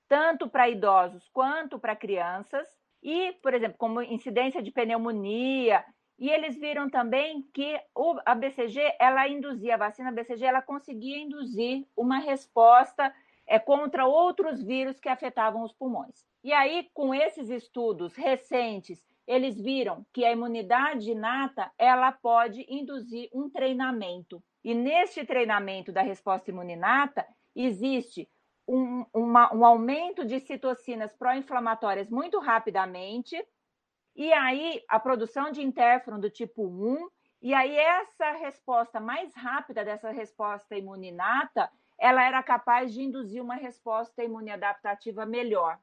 tanto 0.08 0.48
para 0.48 0.70
idosos 0.70 1.28
quanto 1.30 1.80
para 1.80 1.96
crianças, 1.96 2.68
e, 3.02 3.34
por 3.42 3.54
exemplo, 3.54 3.78
como 3.78 4.02
incidência 4.02 4.62
de 4.62 4.72
pneumonia. 4.72 5.84
E 6.18 6.30
eles 6.30 6.56
viram 6.58 6.90
também 6.90 7.42
que 7.54 7.78
a 8.26 8.36
BCG, 8.36 8.96
ela 9.00 9.28
induzia, 9.28 9.76
a 9.76 9.78
vacina 9.78 10.12
BCG, 10.12 10.46
ela 10.46 10.62
conseguia 10.62 11.18
induzir 11.18 11.86
uma 11.98 12.20
resposta 12.20 13.14
é, 13.46 13.60
contra 13.60 14.06
outros 14.06 14.64
vírus 14.64 15.00
que 15.00 15.10
afetavam 15.10 15.64
os 15.64 15.74
pulmões. 15.74 16.26
E 16.44 16.54
aí, 16.54 16.90
com 16.94 17.14
esses 17.14 17.50
estudos 17.50 18.16
recentes 18.16 19.04
eles 19.28 19.60
viram 19.60 20.06
que 20.14 20.26
a 20.26 20.32
imunidade 20.32 21.12
inata 21.12 21.72
ela 21.78 22.12
pode 22.12 22.66
induzir 22.68 23.30
um 23.34 23.50
treinamento. 23.50 24.44
E 24.64 24.74
neste 24.74 25.26
treinamento 25.26 25.92
da 25.92 26.02
resposta 26.02 26.52
imuninata 26.52 27.26
existe 27.56 28.30
um, 28.68 29.06
uma, 29.14 29.54
um 29.54 29.66
aumento 29.66 30.26
de 30.26 30.40
citocinas 30.40 31.14
pró-inflamatórias 31.16 32.10
muito 32.10 32.40
rapidamente, 32.40 33.36
e 34.16 34.32
aí 34.32 34.82
a 34.88 35.00
produção 35.00 35.52
de 35.52 35.62
interferon 35.62 36.20
do 36.20 36.30
tipo 36.30 36.66
1, 36.66 37.10
e 37.42 37.54
aí 37.54 37.76
essa 37.76 38.32
resposta 38.32 39.00
mais 39.00 39.34
rápida 39.36 39.84
dessa 39.84 40.12
resposta 40.12 40.78
imuninata, 40.78 41.70
ela 42.00 42.24
era 42.24 42.42
capaz 42.42 42.94
de 42.94 43.02
induzir 43.02 43.42
uma 43.44 43.56
resposta 43.56 44.24
imune 44.24 44.52
adaptativa 44.52 45.26
melhor. 45.26 45.78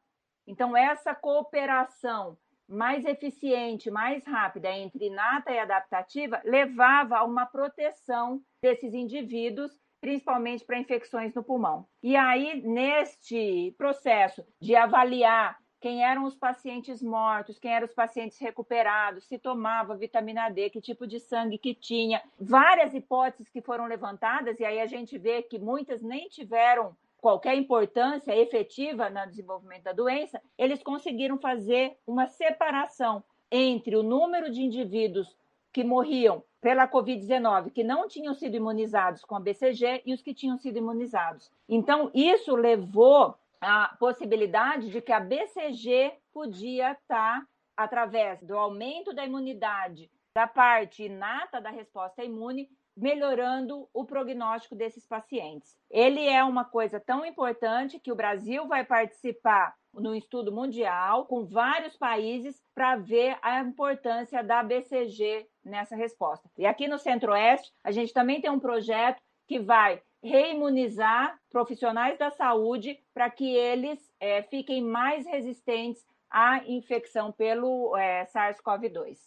Então, 0.47 0.77
essa 0.77 1.15
cooperação 1.15 2.37
mais 2.71 3.05
eficiente, 3.05 3.91
mais 3.91 4.25
rápida 4.25 4.71
entre 4.71 5.07
inata 5.07 5.51
e 5.51 5.59
adaptativa, 5.59 6.41
levava 6.45 7.19
a 7.19 7.25
uma 7.25 7.45
proteção 7.45 8.41
desses 8.63 8.95
indivíduos, 8.95 9.73
principalmente 10.01 10.65
para 10.65 10.79
infecções 10.79 11.35
no 11.35 11.43
pulmão. 11.43 11.87
E 12.03 12.17
aí, 12.17 12.63
neste 12.63 13.75
processo 13.77 14.45
de 14.61 14.77
avaliar 14.77 15.59
quem 15.81 16.05
eram 16.05 16.25
os 16.25 16.35
pacientes 16.35 17.03
mortos, 17.03 17.59
quem 17.59 17.73
eram 17.73 17.87
os 17.87 17.95
pacientes 17.95 18.39
recuperados, 18.39 19.27
se 19.27 19.39
tomava 19.39 19.97
vitamina 19.97 20.51
D, 20.51 20.69
que 20.69 20.81
tipo 20.81 21.07
de 21.07 21.19
sangue 21.19 21.57
que 21.57 21.75
tinha, 21.75 22.23
várias 22.39 22.95
hipóteses 22.95 23.49
que 23.49 23.63
foram 23.63 23.87
levantadas, 23.87 24.61
e 24.61 24.65
aí 24.65 24.79
a 24.79 24.87
gente 24.87 25.17
vê 25.17 25.43
que 25.43 25.59
muitas 25.59 26.03
nem 26.03 26.29
tiveram 26.29 26.95
qualquer 27.21 27.57
importância 27.57 28.37
efetiva 28.37 29.11
no 29.11 29.27
desenvolvimento 29.27 29.85
da 29.85 29.93
doença, 29.93 30.41
eles 30.57 30.83
conseguiram 30.83 31.39
fazer 31.39 31.97
uma 32.07 32.27
separação 32.27 33.23
entre 33.51 33.97
o 33.97 34.03
número 34.03 34.51
de 34.51 34.63
indivíduos 34.63 35.37
que 35.73 35.85
morriam 35.85 36.43
pela 36.61 36.89
Covid-19 36.89 37.71
que 37.73 37.85
não 37.85 38.07
tinham 38.07 38.35
sido 38.35 38.57
imunizados 38.57 39.25
com 39.25 39.37
a 39.37 39.41
BCG 39.41 40.03
e 40.05 40.13
os 40.13 40.23
que 40.23 40.35
tinham 40.35 40.59
sido 40.59 40.79
imunizados. 40.79 41.51
Então, 41.69 42.11
isso 42.15 42.55
levou 42.55 43.35
à 43.61 43.95
possibilidade 43.99 44.91
de 44.91 45.01
que 45.01 45.13
a 45.13 45.21
BCG 45.21 46.15
podia 46.33 46.93
estar, 46.93 47.47
através 47.77 48.43
do 48.43 48.57
aumento 48.57 49.15
da 49.15 49.25
imunidade 49.25 50.11
da 50.35 50.47
parte 50.47 51.05
inata 51.05 51.61
da 51.61 51.71
resposta 51.71 52.23
imune, 52.23 52.69
melhorando 52.97 53.89
o 53.93 54.05
prognóstico 54.05 54.75
desses 54.75 55.07
pacientes. 55.07 55.77
Ele 55.91 56.27
é 56.27 56.43
uma 56.45 56.65
coisa 56.65 57.01
tão 57.01 57.25
importante 57.25 57.99
que 57.99 58.13
o 58.13 58.17
Brasil 58.17 58.67
vai 58.67 58.85
participar 58.85 59.75
no 59.93 60.15
estudo 60.15 60.53
mundial 60.53 61.27
com 61.27 61.45
vários 61.45 61.97
países 61.97 62.63
para 62.75 62.97
ver 62.97 63.37
a 63.43 63.61
importância 63.61 64.43
da 64.43 64.63
BCG 64.63 65.47
nessa 65.65 65.97
resposta. 65.97 66.49
E 66.57 66.65
aqui 66.67 66.87
no 66.87 66.99
Centro-Oeste, 66.99 67.73
a 67.83 67.91
gente 67.91 68.13
também 68.13 68.41
tem 68.41 68.51
um 68.51 68.61
projeto 68.61 69.21
que 69.49 69.59
vai 69.59 70.01
reimunizar 70.23 71.39
profissionais 71.51 72.19
da 72.19 72.31
saúde 72.31 72.99
para 73.13 73.31
que 73.31 73.53
eles 73.55 73.99
é, 74.21 74.43
fiquem 74.43 74.83
mais 74.83 75.27
resistentes 75.27 76.05
à 76.31 76.63
infecção 76.67 77.33
pelo 77.33 77.97
é, 77.97 78.27
SARS-CoV-2. 78.27 79.19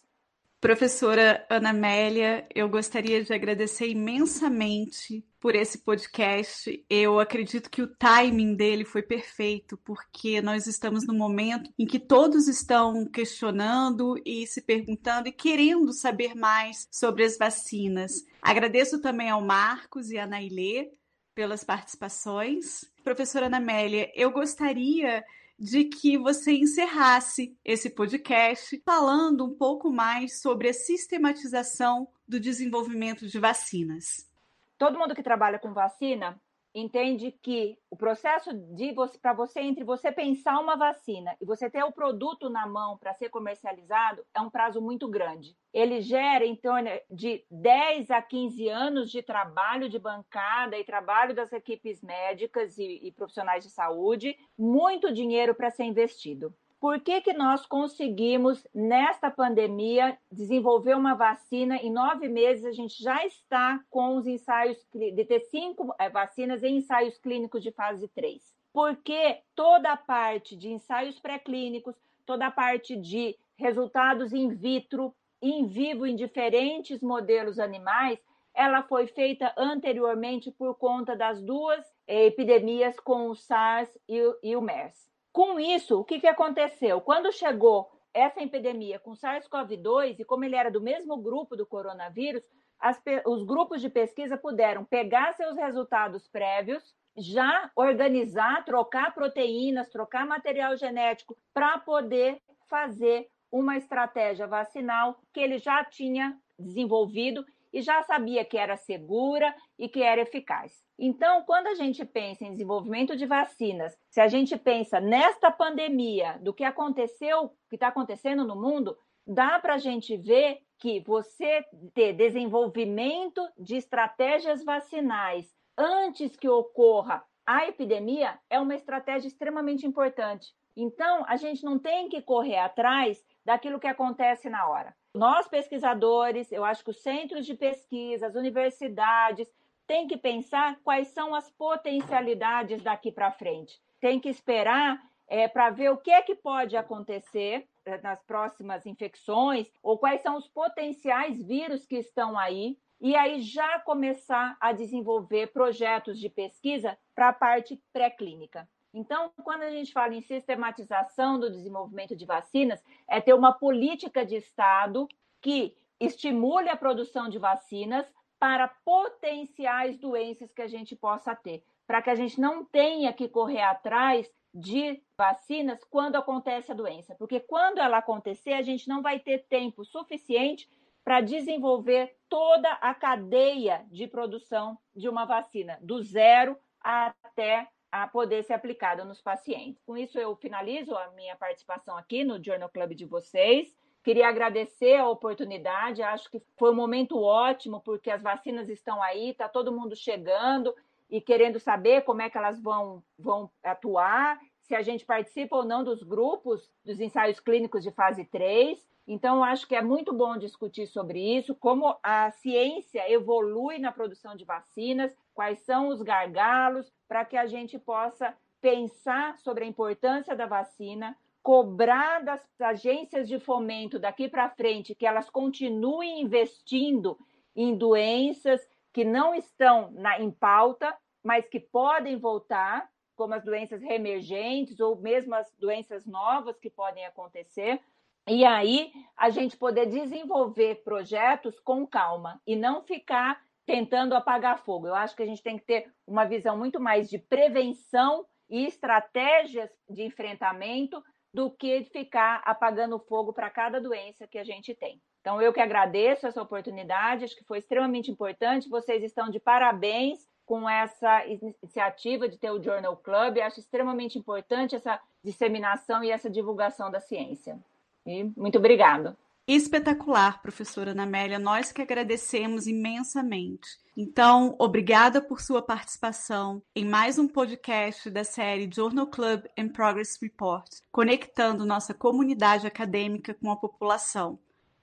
Professora 0.64 1.46
Ana 1.50 1.72
Amélia, 1.72 2.48
eu 2.56 2.70
gostaria 2.70 3.22
de 3.22 3.34
agradecer 3.34 3.90
imensamente 3.90 5.22
por 5.38 5.56
esse 5.56 5.80
podcast. 5.80 6.86
Eu 6.90 7.20
acredito 7.20 7.70
que 7.70 7.82
o 7.82 7.94
timing 7.96 8.56
dele 8.56 8.86
foi 8.86 9.02
perfeito, 9.02 9.76
porque 9.84 10.42
nós 10.42 10.66
estamos 10.66 11.06
no 11.06 11.14
momento 11.14 11.70
em 11.78 11.86
que 11.86 12.00
todos 12.00 12.48
estão 12.48 13.06
questionando 13.06 14.16
e 14.26 14.48
se 14.48 14.62
perguntando 14.62 15.28
e 15.28 15.34
querendo 15.34 15.92
saber 15.92 16.34
mais 16.34 16.88
sobre 16.90 17.26
as 17.26 17.38
vacinas. 17.38 18.24
Agradeço 18.42 19.02
também 19.02 19.30
ao 19.30 19.42
Marcos 19.42 20.12
e 20.12 20.18
à 20.18 20.26
Nailê 20.26 20.92
pelas 21.36 21.66
participações. 21.66 22.86
Professora 23.04 23.48
Ana 23.48 23.58
Amélia, 23.58 24.10
eu 24.16 24.32
gostaria 24.32 25.26
de 25.58 25.86
que 25.86 26.18
você 26.18 26.54
encerrasse 26.54 27.58
esse 27.64 27.90
podcast 27.90 28.82
falando 28.86 29.46
um 29.46 29.56
pouco 29.56 29.92
mais 29.92 30.42
sobre 30.42 30.70
a 30.70 30.74
sistematização 30.74 32.08
do 32.28 32.40
desenvolvimento 32.40 33.28
de 33.28 33.40
vacinas. 33.40 34.30
Todo 34.78 34.98
mundo 34.98 35.16
que 35.16 35.24
trabalha 35.24 35.60
com 35.60 35.74
vacina 35.74 36.40
entende 36.74 37.32
que 37.32 37.78
o 37.90 37.96
processo 37.96 38.54
de 38.54 38.94
para 39.22 39.34
você 39.34 39.62
entre 39.62 39.84
você 39.84 40.12
pensar 40.12 40.60
uma 40.60 40.76
vacina 40.76 41.36
e 41.40 41.46
você 41.46 41.70
ter 41.70 41.84
o 41.84 41.92
produto 41.92 42.50
na 42.50 42.66
mão 42.66 42.98
para 42.98 43.14
ser 43.14 43.30
comercializado 43.30 44.26
é 44.34 44.42
um 44.42 44.50
prazo 44.50 44.82
muito 44.82 45.08
grande. 45.08 45.56
Ele 45.72 46.02
gera 46.02 46.46
em 46.46 46.56
torno 46.56 46.90
de 47.10 47.46
10 47.50 48.12
a 48.12 48.22
15 48.22 48.68
anos 48.70 49.12
de 49.12 49.22
trabalho 49.22 49.88
de 49.88 50.00
bancada 50.00 50.78
e 50.78 50.84
trabalho 50.84 51.36
das 51.36 51.54
equipes 51.54 52.02
médicas 52.02 52.78
e, 52.78 53.00
e 53.04 53.12
profissionais 53.12 53.64
de 53.64 53.70
saúde, 53.70 54.36
muito 54.58 55.14
dinheiro 55.14 55.54
para 55.54 55.70
ser 55.70 55.84
investido 55.84 56.54
por 56.84 57.00
que, 57.00 57.22
que 57.22 57.32
nós 57.32 57.66
conseguimos, 57.66 58.68
nesta 58.76 59.32
pandemia, 59.32 60.18
desenvolver 60.30 60.98
uma 60.98 61.14
vacina? 61.14 61.78
Em 61.78 61.90
nove 61.90 62.28
meses, 62.28 62.66
a 62.66 62.74
gente 62.74 63.02
já 63.02 63.26
está 63.26 63.80
com 63.90 64.18
os 64.18 64.28
ensaios, 64.28 64.78
de 64.94 65.24
ter 65.24 65.40
cinco 65.44 65.96
eh, 65.98 66.10
vacinas 66.10 66.62
em 66.62 66.76
ensaios 66.80 67.18
clínicos 67.18 67.64
de 67.64 67.72
fase 67.72 68.10
3. 68.10 68.44
Porque 68.74 69.40
toda 69.56 69.94
a 69.94 69.96
parte 69.96 70.58
de 70.58 70.74
ensaios 70.74 71.18
pré-clínicos, 71.22 71.96
toda 72.26 72.48
a 72.48 72.52
parte 72.52 72.98
de 72.98 73.34
resultados 73.56 74.34
in 74.34 74.50
vitro, 74.50 75.16
in 75.42 75.68
vivo, 75.68 76.06
em 76.06 76.18
diferentes 76.18 77.02
modelos 77.02 77.60
animais, 77.60 78.20
ela 78.54 78.84
foi 78.84 79.08
feita 79.08 79.54
anteriormente 79.56 80.52
por 80.52 80.76
conta 80.76 81.16
das 81.16 81.42
duas 81.42 81.82
eh, 82.06 82.26
epidemias 82.26 83.00
com 83.00 83.30
o 83.30 83.36
SARS 83.36 83.98
e 84.06 84.22
o, 84.22 84.38
e 84.44 84.54
o 84.54 84.62
MERS. 84.62 85.13
Com 85.34 85.60
isso, 85.60 86.00
o 86.00 86.06
que, 86.06 86.20
que 86.20 86.28
aconteceu? 86.28 87.02
Quando 87.02 87.32
chegou 87.32 87.92
essa 88.14 88.40
epidemia 88.44 89.00
com 89.00 89.14
SARS-CoV-2, 89.14 90.20
e 90.20 90.24
como 90.24 90.46
ele 90.46 90.56
era 90.56 90.70
do 90.70 90.80
mesmo 90.80 91.18
grupo 91.18 91.56
do 91.56 91.66
coronavírus, 91.66 92.44
as, 92.80 93.02
os 93.26 93.44
grupos 93.44 93.82
de 93.82 93.90
pesquisa 93.90 94.38
puderam 94.38 94.86
pegar 94.86 95.34
seus 95.34 95.56
resultados 95.58 96.28
prévios, 96.28 96.94
já 97.18 97.72
organizar, 97.76 98.64
trocar 98.64 99.16
proteínas, 99.16 99.90
trocar 99.90 100.28
material 100.28 100.78
genético 100.78 101.36
para 101.52 101.80
poder 101.80 102.40
fazer 102.70 103.28
uma 103.52 103.76
estratégia 103.76 104.46
vacinal 104.46 105.20
que 105.34 105.40
ele 105.40 105.58
já 105.58 105.84
tinha 105.84 106.38
desenvolvido 106.60 107.44
e 107.74 107.82
já 107.82 108.04
sabia 108.04 108.46
que 108.46 108.58
era 108.58 108.78
segura 108.78 109.54
e 109.78 109.90
que 109.90 110.02
era 110.02 110.22
eficaz. 110.22 110.72
Então, 110.98 111.42
quando 111.44 111.68
a 111.68 111.74
gente 111.74 112.06
pensa 112.06 112.46
em 112.46 112.52
desenvolvimento 112.52 113.18
de 113.18 113.26
vacinas, 113.26 113.98
se 114.10 114.22
a 114.22 114.28
gente 114.28 114.56
pensa 114.58 115.02
nesta 115.02 115.52
pandemia, 115.52 116.38
do 116.42 116.54
que 116.54 116.64
aconteceu, 116.64 117.50
que 117.70 117.76
está 117.76 117.88
acontecendo 117.88 118.46
no 118.46 118.56
mundo, 118.56 118.96
dá 119.26 119.60
para 119.60 119.74
a 119.74 119.80
gente 119.80 120.16
ver 120.16 120.60
que 120.78 121.00
você 121.00 121.66
ter 121.94 122.14
desenvolvimento 122.14 123.42
de 123.58 123.76
estratégias 123.76 124.64
vacinais 124.64 125.52
antes 125.76 126.36
que 126.36 126.48
ocorra 126.48 127.24
a 127.46 127.68
epidemia 127.68 128.40
é 128.50 128.60
uma 128.60 128.76
estratégia 128.76 129.28
extremamente 129.28 129.86
importante. 129.86 130.54
Então, 130.76 131.26
a 131.28 131.36
gente 131.36 131.64
não 131.64 131.78
tem 131.78 132.10
que 132.10 132.22
correr 132.22 132.58
atrás 132.58 133.24
daquilo 133.46 133.80
que 133.80 133.88
acontece 133.88 134.50
na 134.50 134.68
hora. 134.68 134.96
Nós, 135.16 135.48
pesquisadores, 135.48 136.52
eu 136.52 136.66
acho 136.66 136.84
que 136.84 136.90
os 136.90 137.02
centros 137.02 137.46
de 137.46 137.54
pesquisa, 137.54 138.26
as 138.26 138.34
universidades, 138.34 139.48
têm 139.86 140.08
que 140.08 140.18
pensar 140.18 140.80
quais 140.84 141.10
são 141.10 141.36
as 141.36 141.52
potencialidades 141.52 142.82
daqui 142.82 143.12
para 143.12 143.32
frente. 143.32 143.80
Tem 144.00 144.20
que 144.20 144.28
esperar 144.28 145.00
é, 145.28 145.48
para 145.48 145.70
ver 145.70 145.92
o 145.92 145.98
que 145.98 146.10
é 146.10 146.24
que 146.24 146.34
pode 146.34 146.76
acontecer 146.76 147.68
é, 147.86 148.02
nas 148.02 148.24
próximas 148.24 148.88
infecções 148.88 149.72
ou 149.84 150.00
quais 150.00 150.22
são 150.22 150.36
os 150.36 150.48
potenciais 150.48 151.40
vírus 151.44 151.86
que 151.86 151.98
estão 151.98 152.36
aí 152.36 152.76
e 153.00 153.16
aí 153.16 153.40
já 153.40 153.80
começar 153.82 154.58
a 154.60 154.72
desenvolver 154.72 155.54
projetos 155.54 156.18
de 156.20 156.28
pesquisa 156.30 156.98
para 157.14 157.30
a 157.30 157.34
parte 157.34 157.80
pré-clínica. 157.92 158.68
Então, 158.94 159.32
quando 159.44 159.64
a 159.64 159.72
gente 159.72 159.92
fala 159.92 160.14
em 160.14 160.22
sistematização 160.22 161.40
do 161.40 161.50
desenvolvimento 161.50 162.16
de 162.16 162.26
vacinas, 162.26 162.84
é 163.10 163.20
ter 163.20 163.34
uma 163.34 163.52
política 163.52 164.24
de 164.24 164.36
Estado 164.36 165.08
que 165.42 165.76
estimule 166.00 166.70
a 166.70 166.78
produção 166.78 167.28
de 167.28 167.40
vacinas 167.40 168.06
para 168.40 168.68
potenciais 168.68 169.98
doenças 169.98 170.54
que 170.54 170.62
a 170.62 170.68
gente 170.68 170.96
possa 170.96 171.36
ter, 171.36 171.64
para 171.88 172.02
que 172.02 172.10
a 172.10 172.16
gente 172.16 172.40
não 172.40 172.64
tenha 172.64 173.12
que 173.12 173.28
correr 173.28 173.62
atrás 173.62 174.30
de 174.54 175.02
vacinas 175.18 175.84
quando 175.86 176.16
acontece 176.16 176.72
a 176.72 176.76
doença, 176.76 177.16
porque 177.16 177.40
quando 177.40 177.80
ela 177.80 177.98
acontecer, 177.98 178.54
a 178.54 178.62
gente 178.62 178.88
não 178.88 179.02
vai 179.02 179.20
ter 179.20 179.48
tempo 179.48 179.84
suficiente 179.84 180.70
para 181.04 181.22
desenvolver 181.22 182.16
toda 182.30 182.72
a 182.74 182.94
cadeia 182.94 183.86
de 183.90 184.08
produção 184.08 184.78
de 184.96 185.10
uma 185.10 185.26
vacina, 185.26 185.80
do 185.82 186.04
zero 186.04 186.56
até 186.80 187.68
a 187.94 188.08
poder 188.08 188.44
ser 188.44 188.54
aplicada 188.54 189.06
nos 189.06 189.22
pacientes. 189.22 189.80
Com 189.86 189.96
isso, 189.96 190.18
eu 190.18 190.36
finalizo 190.36 190.96
a 190.96 191.12
minha 191.12 191.36
participação 191.36 191.96
aqui 191.96 192.24
no 192.24 192.44
Journal 192.44 192.68
Club 192.68 192.96
de 192.96 193.06
vocês. 193.06 193.78
Queria 194.04 194.28
agradecer 194.28 194.96
a 194.96 195.08
oportunidade, 195.08 196.02
acho 196.02 196.28
que 196.32 196.42
foi 196.58 196.72
um 196.72 196.76
momento 196.76 197.22
ótimo, 197.22 197.80
porque 197.82 198.10
as 198.10 198.24
vacinas 198.24 198.68
estão 198.68 199.00
aí, 199.00 199.30
está 199.30 199.48
todo 199.48 199.72
mundo 199.72 199.96
chegando 199.96 200.74
e 201.08 201.22
querendo 201.22 201.60
saber 201.60 202.02
como 202.02 202.24
é 202.24 202.32
que 202.32 202.38
elas 202.38 202.60
vão, 202.60 203.04
vão 203.18 203.48
atuar, 203.64 204.40
se 204.74 204.78
a 204.78 204.82
gente 204.82 205.06
participa 205.06 205.56
ou 205.56 205.64
não 205.64 205.84
dos 205.84 206.02
grupos 206.02 206.68
dos 206.84 207.00
ensaios 207.00 207.40
clínicos 207.40 207.84
de 207.84 207.92
fase 207.92 208.26
3. 208.26 208.84
Então, 209.08 209.44
acho 209.44 209.68
que 209.68 209.76
é 209.76 209.84
muito 209.84 210.12
bom 210.12 210.36
discutir 210.36 210.88
sobre 210.88 211.20
isso, 211.20 211.54
como 211.54 211.96
a 212.02 212.32
ciência 212.32 213.08
evolui 213.08 213.78
na 213.78 213.92
produção 213.92 214.36
de 214.36 214.44
vacinas, 214.44 215.16
quais 215.32 215.60
são 215.60 215.90
os 215.90 216.02
gargalos, 216.02 216.92
para 217.08 217.24
que 217.24 217.38
a 217.38 217.46
gente 217.46 217.78
possa 217.78 218.36
pensar 218.60 219.38
sobre 219.38 219.64
a 219.64 219.68
importância 219.68 220.36
da 220.36 220.48
vacina, 220.48 221.16
cobrar 221.44 222.24
das 222.24 222.42
agências 222.60 223.28
de 223.28 223.38
fomento 223.40 224.00
daqui 224.00 224.28
para 224.28 224.50
frente 224.50 224.96
que 224.96 225.06
elas 225.06 225.30
continuem 225.30 226.20
investindo 226.20 227.16
em 227.56 227.76
doenças 227.76 228.68
que 228.92 229.06
não 229.06 229.36
estão 229.36 229.92
na, 229.92 230.20
em 230.20 230.32
pauta, 230.32 230.98
mas 231.22 231.48
que 231.48 231.60
podem 231.60 232.18
voltar, 232.18 232.90
como 233.16 233.34
as 233.34 233.44
doenças 233.44 233.82
reemergentes 233.82 234.80
ou 234.80 234.96
mesmo 234.98 235.36
as 235.36 235.52
doenças 235.60 236.06
novas 236.06 236.60
que 236.60 236.70
podem 236.70 237.06
acontecer. 237.06 237.80
E 238.28 238.46
aí 238.46 238.92
a 239.18 239.30
gente 239.30 239.58
poder 239.58 239.88
desenvolver 239.88 240.84
projetos 240.84 241.60
com 241.60 241.86
calma 241.86 242.42
e 242.48 242.56
não 242.56 242.82
ficar 242.82 243.42
tentando 243.66 244.16
apagar 244.16 244.64
fogo. 244.64 244.88
Eu 244.88 244.96
acho 244.96 245.16
que 245.16 245.24
a 245.24 245.26
gente 245.26 245.44
tem 245.44 245.58
que 245.58 245.66
ter 245.66 245.92
uma 246.08 246.26
visão 246.26 246.58
muito 246.58 246.80
mais 246.80 247.10
de 247.10 247.18
prevenção 247.18 248.26
e 248.50 248.66
estratégias 248.66 249.70
de 249.90 250.04
enfrentamento 250.04 251.04
do 251.34 251.50
que 251.50 251.86
ficar 251.86 252.42
apagando 252.46 253.00
fogo 253.00 253.34
para 253.34 253.50
cada 253.50 253.82
doença 253.82 254.28
que 254.28 254.38
a 254.38 254.44
gente 254.44 254.76
tem. 254.76 255.02
Então, 255.20 255.42
eu 255.42 255.54
que 255.54 255.62
agradeço 255.62 256.28
essa 256.28 256.42
oportunidade, 256.42 257.24
acho 257.24 257.36
que 257.36 257.46
foi 257.46 257.58
extremamente 257.58 258.12
importante. 258.12 258.70
Vocês 258.70 259.02
estão 259.02 259.30
de 259.30 259.40
parabéns 259.40 260.20
com 260.46 260.70
essa 260.70 261.26
iniciativa 261.26 262.28
de 262.28 262.38
ter 262.38 262.52
o 262.52 262.62
Journal 262.62 262.96
Club. 262.98 263.40
Acho 263.40 263.60
extremamente 263.60 264.18
importante 264.18 264.76
essa 264.76 265.00
disseminação 265.24 266.04
e 266.04 266.12
essa 266.12 266.30
divulgação 266.30 266.92
da 266.92 267.00
ciência. 267.00 267.58
E 268.06 268.24
muito 268.36 268.58
obrigado. 268.58 269.16
Espetacular, 269.46 270.42
professora 270.42 270.92
Ana 270.92 271.04
Amélia. 271.04 271.38
Nós 271.38 271.72
que 271.72 271.82
agradecemos 271.82 272.66
imensamente. 272.66 273.68
Então, 273.96 274.56
obrigada 274.58 275.22
por 275.22 275.42
sua 275.42 275.62
participação 275.62 276.62
em 276.74 276.86
mais 276.86 277.20
um 277.20 277.28
podcast 277.28 278.10
da 278.10 278.24
série 278.24 278.70
Journal 278.74 279.06
Club 279.08 279.44
and 279.58 279.70
Progress 279.70 280.18
Report, 280.22 280.66
conectando 280.92 281.66
nossa 281.66 281.94
comunidade 281.94 282.66
acadêmica 282.66 283.34
com 283.34 283.52
a 283.52 283.58
população. 283.58 284.40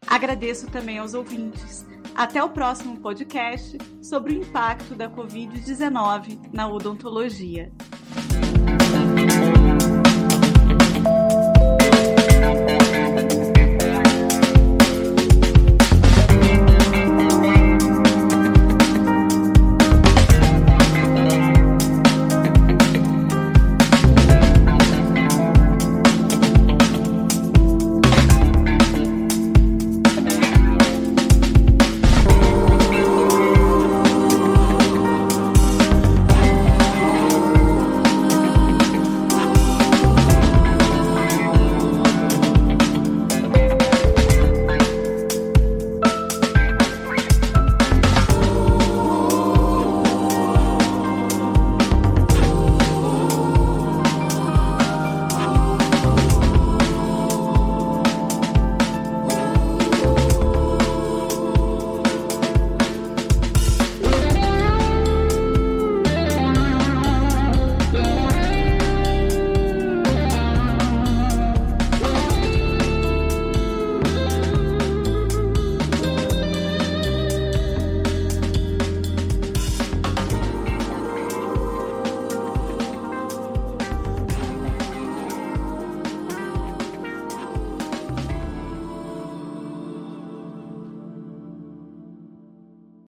Agradeço 0.07 0.71
também 0.71 0.99
aos 0.99 1.15
ouvintes. 1.15 1.87
Até 2.21 2.45
o 2.45 2.51
próximo 2.51 3.01
podcast 3.01 3.79
sobre 4.03 4.35
o 4.35 4.43
impacto 4.43 4.95
da 4.95 5.09
Covid-19 5.09 6.51
na 6.53 6.69
odontologia. 6.69 7.73